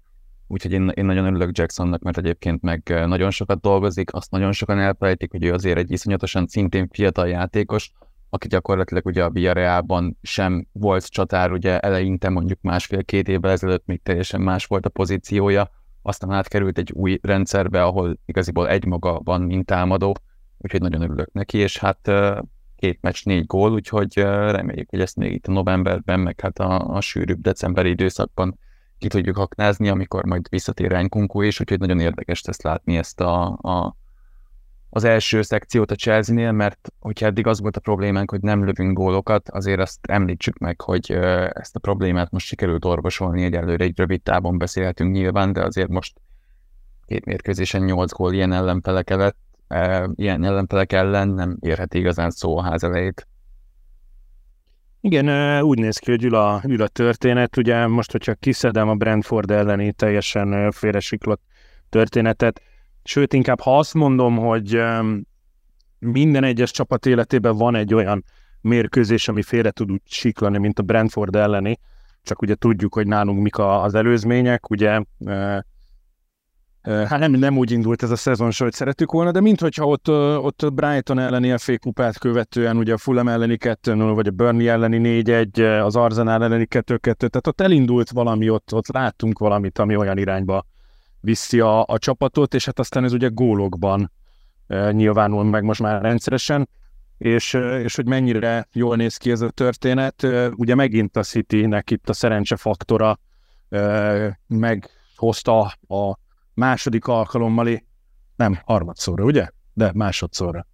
úgyhogy 0.46 0.72
én, 0.72 0.88
én 0.94 1.04
nagyon 1.04 1.24
örülök 1.24 1.58
Jacksonnak, 1.58 2.02
mert 2.02 2.18
egyébként 2.18 2.62
meg 2.62 3.04
nagyon 3.06 3.30
sokat 3.30 3.60
dolgozik, 3.60 4.14
azt 4.14 4.30
nagyon 4.30 4.52
sokan 4.52 4.78
elfelejtik, 4.78 5.30
hogy 5.30 5.44
ő 5.44 5.52
azért 5.52 5.78
egy 5.78 5.90
iszonyatosan 5.90 6.46
szintén 6.46 6.88
fiatal 6.92 7.28
játékos, 7.28 7.92
aki 8.30 8.48
gyakorlatilag 8.48 9.06
ugye 9.06 9.24
a 9.24 9.30
Villarrealban 9.30 10.18
sem 10.22 10.66
volt 10.72 11.06
csatár, 11.06 11.52
ugye 11.52 11.78
eleinte 11.78 12.28
mondjuk 12.28 12.58
másfél-két 12.62 13.28
évvel 13.28 13.50
ezelőtt 13.50 13.86
még 13.86 14.02
teljesen 14.02 14.40
más 14.40 14.66
volt 14.66 14.86
a 14.86 14.88
pozíciója, 14.88 15.70
aztán 16.02 16.30
átkerült 16.30 16.78
egy 16.78 16.92
új 16.92 17.18
rendszerbe, 17.22 17.82
ahol 17.82 18.18
igaziból 18.24 18.68
egy 18.68 18.84
maga 18.84 19.20
van, 19.24 19.40
mint 19.40 19.66
támadó, 19.66 20.16
úgyhogy 20.58 20.80
nagyon 20.80 21.02
örülök 21.02 21.32
neki, 21.32 21.58
és 21.58 21.78
hát 21.78 22.10
két 22.76 22.98
meccs, 23.00 23.24
négy 23.24 23.46
gól, 23.46 23.72
úgyhogy 23.72 24.16
reméljük, 24.50 24.90
hogy 24.90 25.00
ezt 25.00 25.16
még 25.16 25.32
itt 25.32 25.46
a 25.46 25.52
novemberben, 25.52 26.20
meg 26.20 26.40
hát 26.40 26.58
a, 26.58 26.94
a 26.94 27.00
sűrűbb 27.00 27.40
decemberi 27.40 27.90
időszakban 27.90 28.58
ki 28.98 29.08
tudjuk 29.08 29.38
aknázni, 29.38 29.88
amikor 29.88 30.24
majd 30.24 30.48
visszatér 30.48 30.90
Ránykunkú 30.90 31.40
is, 31.40 31.60
úgyhogy 31.60 31.78
nagyon 31.78 32.00
érdekes 32.00 32.40
ezt 32.42 32.62
látni 32.62 32.96
ezt 32.96 33.20
a, 33.20 33.46
a 33.46 33.96
az 34.90 35.04
első 35.04 35.42
szekciót 35.42 35.90
a 35.90 35.94
Chelsea-nél, 35.94 36.52
mert 36.52 36.92
hogyha 37.00 37.26
eddig 37.26 37.46
az 37.46 37.60
volt 37.60 37.76
a 37.76 37.80
problémánk, 37.80 38.30
hogy 38.30 38.40
nem 38.40 38.64
lövünk 38.64 38.96
gólokat, 38.96 39.48
azért 39.48 39.80
azt 39.80 39.98
említsük 40.02 40.58
meg, 40.58 40.80
hogy 40.80 41.10
ezt 41.52 41.76
a 41.76 41.80
problémát 41.80 42.30
most 42.30 42.46
sikerült 42.46 42.84
orvosolni, 42.84 43.44
egyelőre 43.44 43.84
egy 43.84 43.98
rövid 43.98 44.22
távon 44.22 44.58
beszélhetünk 44.58 45.12
nyilván, 45.12 45.52
de 45.52 45.62
azért 45.62 45.88
most 45.88 46.20
két 47.06 47.24
mérkőzésen 47.24 47.82
nyolc 47.82 48.12
gól 48.12 48.32
ilyen 48.32 48.52
ellenfelek 48.52 49.14
ilyen 50.14 50.44
ellenfelek 50.44 50.92
ellen 50.92 51.28
nem 51.28 51.56
érheti 51.60 51.98
igazán 51.98 52.30
szó 52.30 52.56
a 52.56 52.62
ház 52.62 52.84
elejét. 52.84 53.28
Igen, 55.00 55.60
úgy 55.62 55.78
néz 55.78 55.98
ki, 55.98 56.10
hogy 56.10 56.24
ül 56.24 56.34
a, 56.34 56.62
ül 56.66 56.82
a 56.82 56.88
történet. 56.88 57.56
Ugye 57.56 57.86
most, 57.86 58.12
hogyha 58.12 58.34
kiszedem 58.34 58.88
a 58.88 58.94
Brentford 58.94 59.50
elleni 59.50 59.92
teljesen 59.92 60.70
félresiklott 60.70 61.42
történetet, 61.88 62.62
Sőt, 63.08 63.32
inkább 63.32 63.60
ha 63.60 63.78
azt 63.78 63.94
mondom, 63.94 64.36
hogy 64.36 64.82
minden 65.98 66.44
egyes 66.44 66.70
csapat 66.70 67.06
életében 67.06 67.56
van 67.56 67.74
egy 67.74 67.94
olyan 67.94 68.24
mérkőzés, 68.60 69.28
ami 69.28 69.42
félre 69.42 69.70
tud 69.70 69.90
úgy 69.90 70.00
siklani, 70.04 70.58
mint 70.58 70.78
a 70.78 70.82
Brentford 70.82 71.36
elleni, 71.36 71.78
csak 72.22 72.42
ugye 72.42 72.54
tudjuk, 72.54 72.94
hogy 72.94 73.06
nálunk 73.06 73.42
mik 73.42 73.58
az 73.58 73.94
előzmények, 73.94 74.70
ugye 74.70 75.02
hát 76.82 77.18
nem, 77.18 77.32
nem 77.32 77.58
úgy 77.58 77.70
indult 77.70 78.02
ez 78.02 78.10
a 78.10 78.16
szezon, 78.16 78.50
hogy 78.56 78.72
szeretük 78.72 79.12
volna, 79.12 79.30
de 79.30 79.40
minthogyha 79.40 79.86
ott, 79.86 80.08
ott 80.42 80.72
Brighton 80.72 81.18
elleni 81.18 81.58
FA 81.58 81.78
kupát 81.78 82.18
követően, 82.18 82.76
ugye 82.76 82.92
a 82.92 82.98
Fulham 82.98 83.28
elleni 83.28 83.56
2-0, 83.60 84.12
vagy 84.14 84.26
a 84.26 84.30
Burnley 84.30 84.68
elleni 84.68 85.22
4-1, 85.24 85.84
az 85.84 85.96
Arsenal 85.96 86.42
elleni 86.42 86.66
2-2, 86.70 86.84
tehát 87.00 87.46
ott 87.46 87.60
elindult 87.60 88.10
valami, 88.10 88.50
ott, 88.50 88.74
ott 88.74 88.92
láttunk 88.92 89.38
valamit, 89.38 89.78
ami 89.78 89.96
olyan 89.96 90.18
irányba 90.18 90.66
viszi 91.20 91.60
a, 91.60 91.84
a 91.84 91.98
csapatot, 91.98 92.54
és 92.54 92.64
hát 92.64 92.78
aztán 92.78 93.04
ez 93.04 93.12
ugye 93.12 93.28
gólokban 93.28 94.12
e, 94.66 94.92
nyilvánul 94.92 95.44
meg 95.44 95.62
most 95.62 95.80
már 95.80 96.02
rendszeresen, 96.02 96.68
és, 97.18 97.52
és 97.82 97.96
hogy 97.96 98.06
mennyire 98.06 98.68
jól 98.72 98.96
néz 98.96 99.16
ki 99.16 99.30
ez 99.30 99.40
a 99.40 99.50
történet, 99.50 100.26
ugye 100.56 100.74
megint 100.74 101.16
a 101.16 101.22
City-nek 101.22 101.90
itt 101.90 102.08
a 102.08 102.12
szerencse 102.12 102.56
faktora 102.56 103.18
e, 103.68 104.40
meghozta 104.46 105.60
a 105.88 106.18
második 106.54 107.06
alkalommal, 107.06 107.82
nem, 108.36 108.58
harmadszorra, 108.64 109.24
ugye? 109.24 109.48
De 109.72 109.90
másodszorra. 109.94 110.66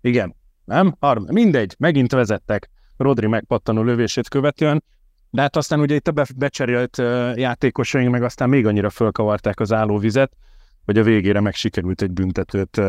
Igen, 0.00 0.36
nem? 0.64 0.96
Harmad, 1.00 1.32
mindegy, 1.32 1.74
megint 1.78 2.12
vezettek 2.12 2.70
Rodri 2.96 3.26
megpattanó 3.26 3.82
lövését 3.82 4.28
követően, 4.28 4.84
de 5.30 5.40
hát 5.40 5.56
aztán 5.56 5.80
ugye 5.80 5.94
itt 5.94 6.08
a 6.08 6.24
becserélt 6.36 6.96
játékosaink 7.34 8.10
meg 8.10 8.22
aztán 8.22 8.48
még 8.48 8.66
annyira 8.66 8.90
fölkavarták 8.90 9.60
az 9.60 9.72
állóvizet, 9.72 10.32
hogy 10.84 10.98
a 10.98 11.02
végére 11.02 11.40
meg 11.40 11.54
sikerült 11.54 12.02
egy 12.02 12.10
büntetőt 12.10 12.80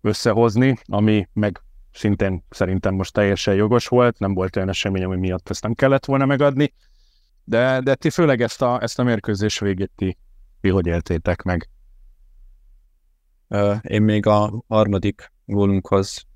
összehozni, 0.00 0.78
ami 0.84 1.28
meg 1.32 1.62
szintén 1.92 2.44
szerintem 2.50 2.94
most 2.94 3.12
teljesen 3.12 3.54
jogos 3.54 3.86
volt, 3.88 4.18
nem 4.18 4.34
volt 4.34 4.56
olyan 4.56 4.68
esemény, 4.68 5.04
ami 5.04 5.16
miatt 5.16 5.50
ezt 5.50 5.62
nem 5.62 5.74
kellett 5.74 6.04
volna 6.04 6.24
megadni, 6.24 6.72
de, 7.44 7.80
de 7.80 7.94
ti 7.94 8.10
főleg 8.10 8.40
ezt 8.42 8.62
a, 8.62 8.82
ezt 8.82 8.98
a 8.98 9.02
mérkőzés 9.02 9.58
végét 9.58 9.90
ti, 9.96 10.16
ti 10.60 10.68
hogy 10.68 10.86
éltétek 10.86 11.42
meg? 11.42 11.68
Én 13.80 14.02
még 14.02 14.26
a 14.26 14.64
harmadik 14.68 15.32
gólunkhoz 15.44 16.26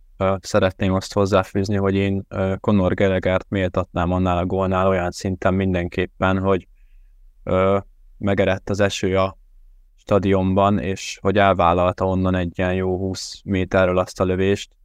szeretném 0.40 0.94
azt 0.94 1.12
hozzáfűzni, 1.12 1.76
hogy 1.76 1.94
én 1.94 2.26
Conor 2.60 2.94
Gelegert 2.94 3.46
méltatnám 3.48 4.12
annál 4.12 4.38
a 4.38 4.46
gólnál 4.46 4.86
olyan 4.86 5.10
szinten 5.10 5.54
mindenképpen, 5.54 6.38
hogy 6.38 6.68
megerett 8.18 8.70
az 8.70 8.80
eső 8.80 9.16
a 9.16 9.38
stadionban, 9.96 10.78
és 10.78 11.18
hogy 11.22 11.38
elvállalta 11.38 12.06
onnan 12.06 12.34
egy 12.34 12.58
ilyen 12.58 12.74
jó 12.74 12.96
20 12.98 13.40
méterről 13.44 13.98
azt 13.98 14.20
a 14.20 14.24
lövést, 14.24 14.76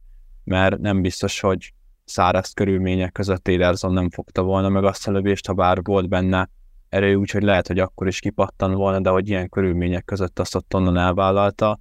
mert 0.44 0.78
nem 0.78 1.02
biztos, 1.02 1.40
hogy 1.40 1.74
száraz 2.04 2.52
körülmények 2.52 3.12
között 3.12 3.48
Ederson 3.48 3.92
nem 3.92 4.10
fogta 4.10 4.42
volna 4.42 4.68
meg 4.68 4.84
azt 4.84 5.08
a 5.08 5.10
lövést, 5.10 5.46
ha 5.46 5.52
bár 5.52 5.78
volt 5.82 6.08
benne 6.08 6.50
erő, 6.88 7.14
úgyhogy 7.14 7.42
lehet, 7.42 7.66
hogy 7.66 7.78
akkor 7.78 8.06
is 8.06 8.20
kipattan 8.20 8.74
volna, 8.74 9.00
de 9.00 9.10
hogy 9.10 9.28
ilyen 9.28 9.48
körülmények 9.48 10.04
között 10.04 10.38
azt 10.38 10.54
ott 10.54 10.74
onnan 10.74 10.96
elvállalta. 10.96 11.80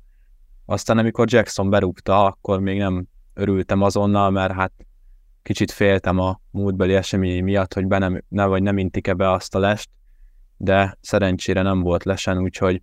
Aztán 0.66 0.97
amikor 0.97 1.32
Jackson 1.32 1.70
berúgta, 1.70 2.26
akkor 2.26 2.60
még 2.60 2.78
nem 2.78 3.06
örültem 3.34 3.82
azonnal, 3.82 4.30
mert 4.30 4.54
hát 4.54 4.72
kicsit 5.42 5.72
féltem 5.72 6.20
a 6.20 6.42
múltbeli 6.52 6.94
esemény 6.94 7.44
miatt, 7.44 7.74
hogy 7.74 7.88
be 7.88 7.98
nem, 7.98 8.24
ne, 8.28 8.46
vagy 8.46 8.64
nem 8.64 8.78
intik-e 8.78 9.14
be 9.14 9.32
azt 9.32 9.56
a 9.56 9.60
lest, 9.60 9.90
de 10.58 10.98
szerencsére 11.02 11.62
nem 11.62 11.82
volt 11.82 12.04
lesen, 12.04 12.38
úgyhogy 12.38 12.82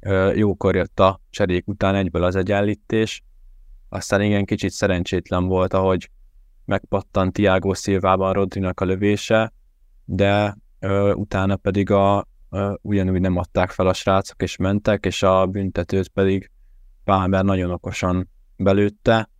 ö, 0.00 0.32
jókor 0.32 0.74
jött 0.74 1.00
a 1.00 1.20
cserék 1.30 1.68
után 1.68 1.94
egyből 1.94 2.24
az 2.24 2.36
egyenlítés. 2.36 3.22
Aztán 3.88 4.22
igen, 4.22 4.44
kicsit 4.44 4.70
szerencsétlen 4.70 5.46
volt, 5.46 5.74
ahogy 5.74 6.10
megpattant 6.64 7.32
Tiago 7.32 7.74
Szilvában 7.74 8.32
Rodrinak 8.32 8.80
a 8.80 8.84
lövése, 8.84 9.52
de 10.04 10.56
ö, 10.78 11.12
utána 11.12 11.56
pedig 11.56 11.90
a, 11.90 12.28
ö, 12.50 12.74
ugyanúgy 12.82 13.20
nem 13.20 13.36
adták 13.36 13.70
fel 13.70 13.86
a 13.86 13.92
srácok, 13.92 14.42
és 14.42 14.56
mentek, 14.56 15.06
és 15.06 15.22
a 15.22 15.46
büntetőt 15.46 16.08
pedig 16.08 16.50
Palmer 17.04 17.44
nagyon 17.44 17.70
okosan 17.70 18.28
belőtte, 18.56 19.30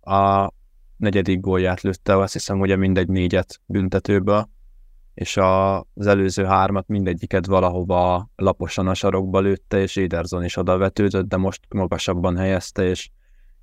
a 0.00 0.50
negyedik 0.96 1.40
gólját 1.40 1.80
lőtte, 1.80 2.18
azt 2.18 2.32
hiszem, 2.32 2.60
ugye 2.60 2.76
mindegy 2.76 3.08
négyet 3.08 3.60
büntetőből, 3.66 4.48
és 5.14 5.36
a, 5.36 5.78
az 5.78 6.06
előző 6.06 6.44
hármat 6.44 6.88
mindegyiket 6.88 7.46
valahova 7.46 8.30
laposan 8.36 8.88
a 8.88 8.94
sarokba 8.94 9.40
lőtte, 9.40 9.80
és 9.80 9.96
Ederson 9.96 10.44
is 10.44 10.56
odavetődött, 10.56 11.28
de 11.28 11.36
most 11.36 11.60
magasabban 11.68 12.36
helyezte, 12.36 12.84
és 12.84 13.10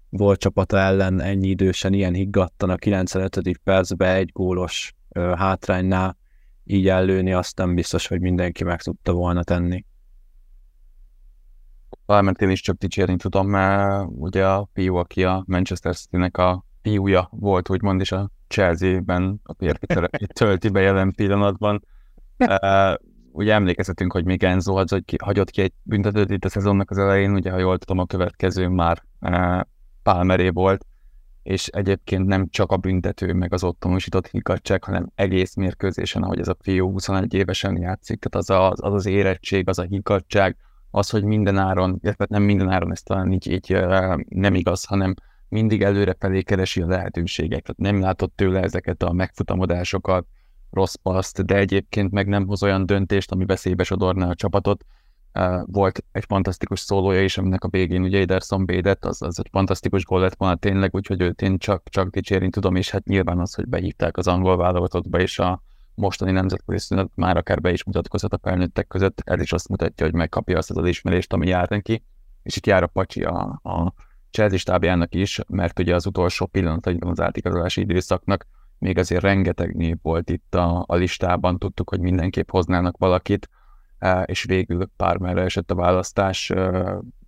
volt 0.10 0.40
csapata 0.40 0.78
ellen 0.78 1.22
ennyi 1.22 1.48
idősen 1.48 1.94
ilyen 1.94 2.14
higgadtan 2.14 2.70
a 2.70 2.76
95. 2.76 3.60
percben 3.64 4.16
egy 4.16 4.30
gólos 4.34 4.94
hátránynál 5.36 6.18
így 6.64 6.88
ellőni, 6.88 7.34
azt 7.34 7.58
nem 7.58 7.76
biztos, 7.76 8.08
hogy 8.08 8.22
mindenki 8.22 8.64
meg 8.64 8.82
tudta 8.82 9.14
volna 9.14 9.44
tenni. 9.44 9.86
Valamint 12.06 12.42
én 12.42 12.50
is 12.50 12.62
csak 12.62 12.78
dicsérni 12.78 13.16
tudom, 13.16 13.48
mert 13.48 14.08
ugye 14.10 14.48
a 14.48 14.70
fiú, 14.74 14.96
aki 14.96 15.24
a 15.24 15.44
Manchester 15.48 15.96
City-nek 15.96 16.38
a 16.38 16.66
fiúja 16.82 17.30
volt, 17.32 17.70
úgymond, 17.70 18.00
és 18.00 18.12
a 18.12 18.30
Chelsea-ben 18.48 19.40
a 19.44 19.54
férfi 19.54 19.86
szerepét 19.88 20.34
tölti 20.40 20.70
be 20.70 20.82
jelen 20.82 21.14
pillanatban. 21.14 21.86
Uh, 22.38 22.94
ugye 23.32 23.54
emlékezhetünk, 23.54 24.12
hogy 24.12 24.26
még 24.26 24.44
Enzo 24.44 24.74
hagyott 24.74 25.06
ki, 25.06 25.16
hagyott 25.24 25.50
ki 25.50 25.62
egy 25.62 25.74
büntetőt 25.84 26.30
itt 26.30 26.46
a 26.46 26.50
szezonnak 26.50 26.92
az 26.92 26.98
elején, 26.98 27.34
ugye 27.34 27.52
ha 27.52 27.58
jól 27.58 27.78
tudom, 27.78 28.00
a 28.00 28.06
következő 28.06 28.68
már 28.68 29.04
uh, 29.22 29.62
Palmeré 30.04 30.50
volt, 30.50 30.86
és 31.44 31.68
egyébként 31.68 32.26
nem 32.26 32.48
csak 32.50 32.72
a 32.72 32.78
büntető, 32.78 33.34
meg 33.34 33.54
az 33.54 33.64
ott 33.64 33.80
tanúsított 33.80 34.28
higgadság, 34.28 34.84
hanem 34.84 35.12
egész 35.16 35.56
mérkőzésen, 35.56 36.24
ahogy 36.24 36.40
ez 36.40 36.48
a 36.48 36.58
fiú 36.62 36.92
21 36.92 37.34
évesen 37.34 37.78
játszik, 37.78 38.20
tehát 38.20 38.48
az 38.48 38.72
az, 38.72 38.80
az, 38.84 38.94
az 38.94 39.06
érettség, 39.06 39.70
az 39.70 39.80
a 39.80 39.84
higgadság, 39.84 40.58
az, 40.96 41.10
hogy 41.10 41.24
minden 41.24 41.58
áron, 41.58 42.00
illetve 42.02 42.26
nem 42.30 42.44
minden 42.44 42.70
áron, 42.70 42.92
ez 42.92 43.02
talán 43.02 43.32
így, 43.32 43.52
így 43.52 43.78
nem 44.30 44.56
igaz, 44.56 44.86
hanem 44.86 45.14
mindig 45.50 45.82
előre 45.82 46.16
felé 46.20 46.42
keresi 46.42 46.82
a 46.82 46.88
lehetőségeket. 46.88 47.78
Nem 47.78 48.00
látott 48.00 48.36
tőle 48.36 48.62
ezeket 48.62 49.04
a 49.04 49.12
megfutamodásokat, 49.12 50.26
rossz 50.72 50.96
paszt, 50.96 51.46
de 51.46 51.56
egyébként 51.56 52.12
meg 52.12 52.28
nem 52.28 52.48
hoz 52.48 52.64
olyan 52.64 52.86
döntést, 52.86 53.32
ami 53.32 53.46
veszélybe 53.46 53.84
sodorná 53.84 54.30
a 54.30 54.36
csapatot. 54.36 54.86
Volt 55.66 56.04
egy 56.12 56.26
fantasztikus 56.28 56.80
szólója 56.80 57.24
is, 57.24 57.38
aminek 57.38 57.64
a 57.64 57.70
végén 57.70 58.04
ugye 58.04 58.20
Ederson 58.20 58.66
bédett, 58.66 59.06
az, 59.06 59.22
az 59.22 59.40
egy 59.40 59.50
fantasztikus 59.52 60.04
gól 60.04 60.20
lett 60.20 60.36
volna 60.36 60.56
tényleg, 60.56 60.96
úgyhogy 60.96 61.22
őt 61.22 61.42
én 61.42 61.58
csak, 61.58 61.90
csak 61.90 62.10
dicsérni 62.10 62.50
tudom, 62.50 62.76
és 62.76 62.90
hát 62.90 63.06
nyilván 63.06 63.40
az, 63.40 63.54
hogy 63.54 63.68
behívták 63.68 64.18
az 64.18 64.28
angol 64.28 64.58
válogatottba, 64.58 65.20
és 65.20 65.40
a 65.40 65.62
mostani 65.96 66.32
nemzetközi 66.32 66.80
szünet 66.80 67.10
már 67.16 67.38
akár 67.38 67.62
be 67.62 67.72
is 67.72 67.84
mutatkozhat 67.84 68.34
a 68.34 68.40
felnőttek 68.42 68.88
között, 68.88 69.22
ez 69.26 69.42
is 69.42 69.54
azt 69.54 69.70
mutatja, 69.70 70.06
hogy 70.06 70.16
megkapja 70.16 70.58
azt 70.58 70.72
az 70.72 70.88
ismerést, 70.88 71.34
ami 71.34 71.48
jár 71.48 71.70
neki, 71.70 72.04
és 72.44 72.58
itt 72.58 72.66
jár 72.66 72.84
a 72.84 72.88
pacsi 72.88 73.24
a, 73.24 73.60
a 73.64 73.94
Chelsea 74.32 74.58
stábjának 74.58 75.16
is, 75.16 75.40
mert 75.48 75.80
ugye 75.80 75.96
az 75.96 76.06
utolsó 76.06 76.46
pillanataiban 76.46 77.10
az 77.10 77.22
átigazolási 77.22 77.82
időszaknak 77.82 78.46
még 78.78 78.98
azért 78.98 79.22
rengeteg 79.22 79.76
név 79.76 79.98
volt 80.02 80.30
itt 80.30 80.56
a, 80.56 80.84
a 80.88 80.96
listában, 80.96 81.60
tudtuk, 81.60 81.90
hogy 81.90 82.00
mindenképp 82.00 82.50
hoznának 82.50 82.98
valakit, 82.98 83.50
és 84.26 84.44
végül 84.44 84.90
pár 84.96 85.18
merre 85.18 85.42
esett 85.42 85.72
a 85.72 85.76
választás. 85.76 86.54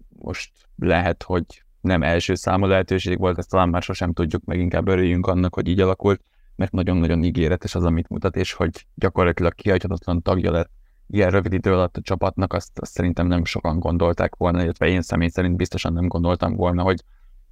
Most 0.09 0.51
lehet, 0.75 1.23
hogy 1.23 1.45
nem 1.81 2.03
első 2.03 2.35
számú 2.35 2.65
lehetőség 2.65 3.19
volt, 3.19 3.37
ezt 3.37 3.49
talán 3.49 3.69
már 3.69 3.81
sosem 3.81 4.13
tudjuk, 4.13 4.43
meg 4.45 4.59
inkább 4.59 4.87
örüljünk 4.87 5.27
annak, 5.27 5.53
hogy 5.53 5.67
így 5.67 5.79
alakult, 5.79 6.21
mert 6.57 6.71
nagyon-nagyon 6.71 7.23
ígéretes 7.23 7.75
az, 7.75 7.83
amit 7.83 8.09
mutat, 8.09 8.35
és 8.35 8.53
hogy 8.53 8.87
gyakorlatilag 8.95 9.53
kihagyhatatlan 9.53 10.21
tagja 10.21 10.51
lett 10.51 10.71
ilyen 11.07 11.31
rövid 11.31 11.53
idő 11.53 11.73
alatt 11.73 11.97
a 11.97 12.01
csapatnak, 12.01 12.53
azt, 12.53 12.79
azt 12.79 12.91
szerintem 12.91 13.27
nem 13.27 13.45
sokan 13.45 13.79
gondolták 13.79 14.35
volna, 14.35 14.63
illetve 14.63 14.87
én 14.87 15.01
személy 15.01 15.27
szerint 15.27 15.55
biztosan 15.55 15.93
nem 15.93 16.07
gondoltam 16.07 16.55
volna, 16.55 16.83
hogy 16.83 17.03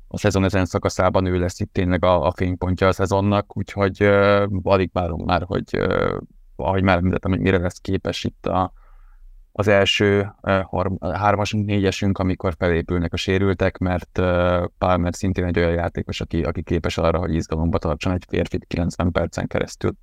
a 0.07 0.17
szezon 0.17 0.43
ezen 0.43 0.65
szakaszában 0.65 1.25
ő 1.25 1.39
lesz 1.39 1.59
itt 1.59 1.73
tényleg 1.73 2.03
a, 2.03 2.25
a 2.27 2.31
fénypontja 2.31 2.87
a 2.87 2.91
szezonnak, 2.91 3.57
úgyhogy 3.57 4.03
uh, 4.03 4.47
alig 4.63 4.89
várunk 4.93 5.25
már, 5.25 5.43
hogy 5.43 5.77
uh, 5.77 6.17
ahogy 6.55 6.83
már 6.83 6.97
említettem, 6.97 7.31
hogy 7.31 7.39
mire 7.39 7.57
lesz 7.57 7.77
képes 7.79 8.23
itt 8.23 8.45
a, 8.45 8.73
az 9.57 9.67
első 9.67 10.35
hármasunk, 10.99 11.65
négyesünk, 11.65 12.17
amikor 12.17 12.53
felépülnek 12.57 13.13
a 13.13 13.17
sérültek, 13.17 13.77
mert 13.77 14.21
Palmer 14.77 15.15
szintén 15.15 15.45
egy 15.45 15.57
olyan 15.57 15.73
játékos, 15.73 16.21
aki, 16.21 16.43
aki 16.43 16.63
képes 16.63 16.97
arra, 16.97 17.19
hogy 17.19 17.33
izgalomba 17.33 17.77
tartson 17.77 18.13
egy 18.13 18.25
férfit 18.29 18.65
90 18.67 19.11
percen 19.11 19.47
keresztül. 19.47 19.95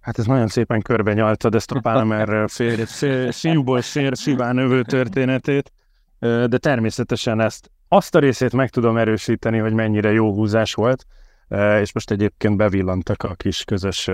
Hát 0.00 0.18
ez 0.18 0.26
nagyon 0.26 0.48
szépen 0.48 0.82
körbe 0.82 1.12
nyaltad 1.12 1.54
ezt 1.54 1.70
a 1.70 1.80
Palmer 1.80 2.50
fél, 2.50 2.86
fél, 2.86 3.32
szívból 3.32 3.80
fér 3.80 4.16
szíván 4.16 4.84
történetét, 4.84 5.72
de 6.18 6.58
természetesen 6.58 7.40
ezt 7.40 7.70
azt 7.88 8.14
a 8.14 8.18
részét 8.18 8.52
meg 8.52 8.70
tudom 8.70 8.96
erősíteni, 8.96 9.58
hogy 9.58 9.72
mennyire 9.72 10.12
jó 10.12 10.32
húzás 10.32 10.74
volt, 10.74 11.06
és 11.80 11.92
most 11.92 12.10
egyébként 12.10 12.56
bevillantak 12.56 13.22
a 13.22 13.34
kis 13.34 13.64
közös 13.64 14.08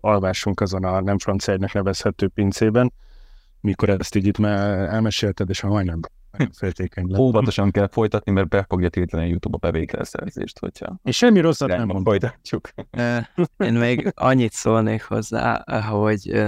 alvásunk 0.00 0.60
azon 0.60 0.84
a 0.84 1.00
nem 1.00 1.18
franciágynak 1.18 1.72
nevezhető 1.72 2.28
pincében, 2.28 2.92
mikor 3.60 3.88
ezt 3.88 4.14
így 4.14 4.26
itt 4.26 4.38
már 4.38 4.78
elmesélted, 4.78 5.48
és 5.48 5.62
a 5.62 5.68
majdnem 5.68 6.00
féltékeny 6.52 7.06
lett. 7.08 7.20
Óvatosan 7.20 7.70
kell 7.70 7.88
folytatni, 7.88 8.32
mert 8.32 8.48
be 8.48 8.64
fogja 8.68 8.88
tiltani 8.88 9.22
a 9.22 9.26
YouTube 9.26 9.56
a 9.60 9.70
bevételszerzést, 9.70 10.58
hogyha... 10.58 10.98
És 11.02 11.16
semmi 11.16 11.40
rosszat 11.40 11.68
nem 11.68 11.78
mondom. 11.78 12.04
Folytatjuk. 12.04 12.68
Én 13.56 13.72
még 13.72 14.12
annyit 14.14 14.52
szólnék 14.52 15.02
hozzá, 15.02 15.64
hogy 15.90 16.44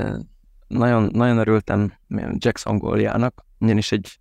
nagyon, 0.66 1.08
nagyon 1.12 1.38
örültem 1.38 1.92
Jackson 2.36 2.78
góljának, 2.78 3.44
ugyanis 3.58 3.92
egy 3.92 4.18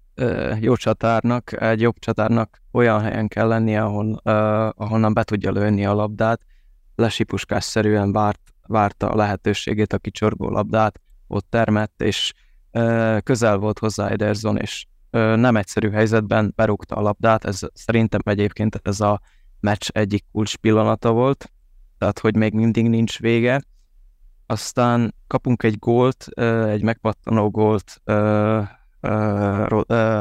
jó 0.60 0.76
csatárnak, 0.76 1.62
egy 1.62 1.82
jobb 1.82 2.00
csatárnak 2.00 2.62
olyan 2.72 3.02
helyen 3.02 3.28
kell 3.28 3.48
lennie, 3.48 3.84
ahol, 3.84 4.16
ahonnan 4.76 5.14
be 5.14 5.24
tudja 5.24 5.52
lőni 5.52 5.86
a 5.86 5.94
labdát, 5.94 6.42
lesipuskásszerűen 6.96 8.12
várt, 8.12 8.42
várta 8.68 9.10
a 9.10 9.16
lehetőségét 9.16 9.94
a 9.94 9.98
kicsorgó 9.98 10.50
labdát, 10.50 11.00
ott 11.28 11.46
termett, 11.50 12.02
és 12.02 12.34
közel 13.24 13.58
volt 13.58 13.80
hozzá 13.80 14.08
Ederson, 14.08 14.58
és 14.58 14.86
nem 15.12 15.56
egyszerű 15.56 15.90
helyzetben 15.90 16.54
berúgta 16.56 16.96
a 16.96 17.02
labdát, 17.02 17.46
ez 17.46 17.60
szerintem 17.74 18.22
egyébként 18.24 18.80
ez 18.84 19.00
a 19.00 19.22
meccs 19.60 19.90
egyik 19.92 20.26
kulcs 20.32 20.56
pillanata 20.56 21.12
volt, 21.12 21.52
tehát 21.98 22.20
hogy 22.20 22.36
még 22.36 22.54
mindig 22.54 22.90
nincs 22.90 23.20
vége. 23.20 23.62
Aztán 24.46 25.16
kapunk 25.28 25.64
egy 25.64 25.80
gólt, 25.80 26.28
egy 26.68 26.84
megpattanó 26.84 27.50
gólt, 27.50 28.02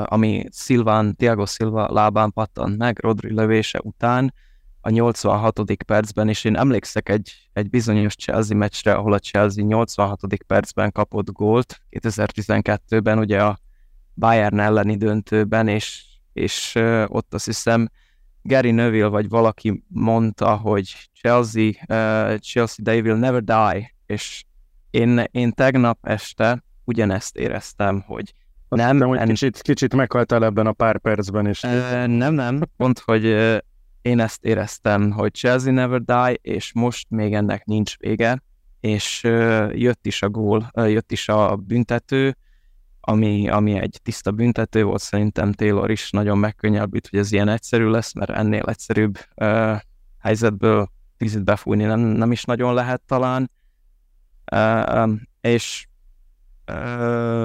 ami 0.05 0.45
Silván, 0.53 1.17
Tiago 1.17 1.47
Silva 1.47 1.93
lábán 1.93 2.33
pattant 2.33 2.79
meg 2.79 2.99
Rodri 2.99 3.35
lövése 3.35 3.81
után 3.83 4.35
a 4.81 4.91
86. 4.91 5.61
percben, 5.87 6.29
és 6.29 6.45
én 6.45 6.57
emlékszek 6.57 7.09
egy, 7.09 7.33
egy 7.53 7.71
bizonyos 7.71 8.15
Chelsea 8.15 8.57
meccsre, 8.57 8.95
ahol 8.95 9.13
a 9.13 9.19
Chelsea 9.19 9.65
86. 9.65 10.21
percben 10.47 10.93
kapott 10.93 11.31
gólt 11.31 11.83
2012-ben, 11.91 13.19
ugye 13.19 13.43
a 13.43 13.59
Bayern 14.15 14.59
elleni 14.59 14.97
döntőben, 14.97 15.69
és, 15.69 16.05
és 16.33 16.75
ott 17.07 17.35
azt 17.35 17.45
hiszem 17.45 17.89
Gary 18.43 18.71
Neville 18.71 19.07
vagy 19.07 19.29
valaki 19.29 19.85
mondta, 19.89 20.57
hogy 20.57 21.11
Chelsea, 21.15 21.69
uh, 21.69 22.39
Chelsea 22.39 22.85
they 22.85 23.01
will 23.01 23.19
never 23.19 23.43
die, 23.43 23.95
és 24.07 24.45
én, 24.91 25.25
én 25.31 25.53
tegnap 25.53 25.99
este 26.07 26.65
ugyanezt 26.85 27.37
éreztem, 27.37 28.01
hogy 28.01 28.35
azt 28.73 28.93
nem, 28.93 29.09
hogy 29.09 29.19
en... 29.19 29.29
kicsit, 29.29 29.63
kicsit 29.63 29.95
meghaltál 29.95 30.45
ebben 30.45 30.67
a 30.67 30.73
pár 30.73 30.99
percben 30.99 31.49
is. 31.49 31.61
Nem, 31.61 32.35
nem, 32.35 32.63
pont, 32.77 32.99
hogy 32.99 33.25
én 34.03 34.21
ezt 34.21 34.45
éreztem, 34.45 35.11
hogy 35.11 35.33
Chelsea 35.33 35.73
never 35.73 36.03
die, 36.03 36.35
és 36.41 36.73
most 36.73 37.11
még 37.11 37.35
ennek 37.35 37.65
nincs 37.65 37.97
vége, 37.99 38.43
és 38.81 39.23
jött 39.73 40.07
is 40.07 40.23
a 40.23 40.29
gól, 40.29 40.71
jött 40.75 41.13
is 41.13 41.29
a 41.29 41.57
büntető, 41.57 42.37
ami, 43.01 43.49
ami 43.49 43.79
egy 43.79 44.01
tiszta 44.03 44.31
büntető 44.31 44.85
volt, 44.85 45.01
szerintem 45.01 45.53
Taylor 45.53 45.91
is 45.91 46.11
nagyon 46.11 46.39
megkönnyebbült, 46.39 47.09
hogy 47.11 47.19
ez 47.19 47.33
ilyen 47.33 47.49
egyszerű 47.49 47.89
lesz, 47.89 48.15
mert 48.15 48.31
ennél 48.31 48.65
egyszerűbb 48.65 49.19
helyzetből 50.19 50.89
tízit 51.17 51.45
befújni 51.45 51.85
nem, 51.85 52.01
nem 52.01 52.33
is 52.33 52.45
nagyon 52.45 52.75
lehet 52.75 53.03
talán. 53.07 53.51
És 55.41 55.87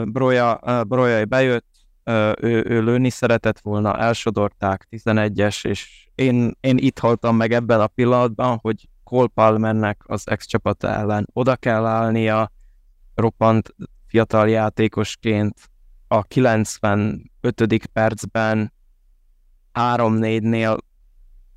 Broja, 0.06 0.60
uh, 0.62 0.84
Broja 0.84 1.26
bejött, 1.26 1.66
ő, 2.42 2.64
ő 2.68 2.82
lőni 2.82 3.10
szeretett 3.10 3.60
volna, 3.60 3.98
elsodorták 3.98 4.88
11-es, 4.92 5.66
és 5.66 6.08
én, 6.16 6.58
én 6.60 6.78
itt 6.78 7.00
haltam 7.00 7.36
meg 7.36 7.52
ebben 7.52 7.80
a 7.80 7.88
pillanatban, 7.88 8.58
hogy 8.62 8.90
Cole 9.04 9.28
Palmernek 9.34 10.02
az 10.06 10.30
ex-csapata 10.30 10.88
ellen 10.88 11.28
oda 11.34 11.56
kell 11.56 11.86
állnia, 11.86 12.52
roppant 13.16 13.76
fiatal 14.08 14.50
játékosként 14.50 15.70
a 16.08 16.24
95. 16.24 17.88
percben 17.94 18.74
3-4-nél, 19.74 20.78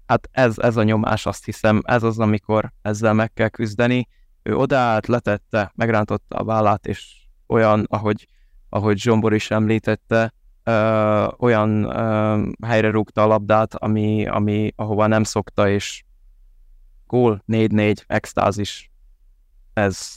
hát 0.06 0.28
ez, 0.32 0.58
ez 0.58 0.76
a 0.76 0.82
nyomás, 0.82 1.26
azt 1.26 1.44
hiszem, 1.44 1.80
ez 1.84 2.02
az, 2.02 2.18
amikor 2.18 2.72
ezzel 2.82 3.14
meg 3.14 3.32
kell 3.32 3.48
küzdeni. 3.48 4.08
Ő 4.42 4.56
odaállt, 4.56 5.06
letette, 5.06 5.72
megrántotta 5.74 6.36
a 6.36 6.44
vállát, 6.44 6.86
és 6.86 7.19
olyan, 7.50 7.86
ahogy, 7.88 8.26
ahogy 8.68 8.98
Zsombor 8.98 9.34
is 9.34 9.50
említette, 9.50 10.32
ö, 10.64 11.26
olyan 11.38 11.84
ö, 11.84 12.48
helyre 12.66 12.90
rúgta 12.90 13.22
a 13.22 13.26
labdát, 13.26 13.74
ami, 13.74 14.26
ami, 14.26 14.72
ahova 14.76 15.06
nem 15.06 15.22
szokta, 15.22 15.68
és 15.68 16.04
gól, 17.06 17.44
4-4, 17.48 17.96
extázis. 18.06 18.90
Ez, 19.72 20.10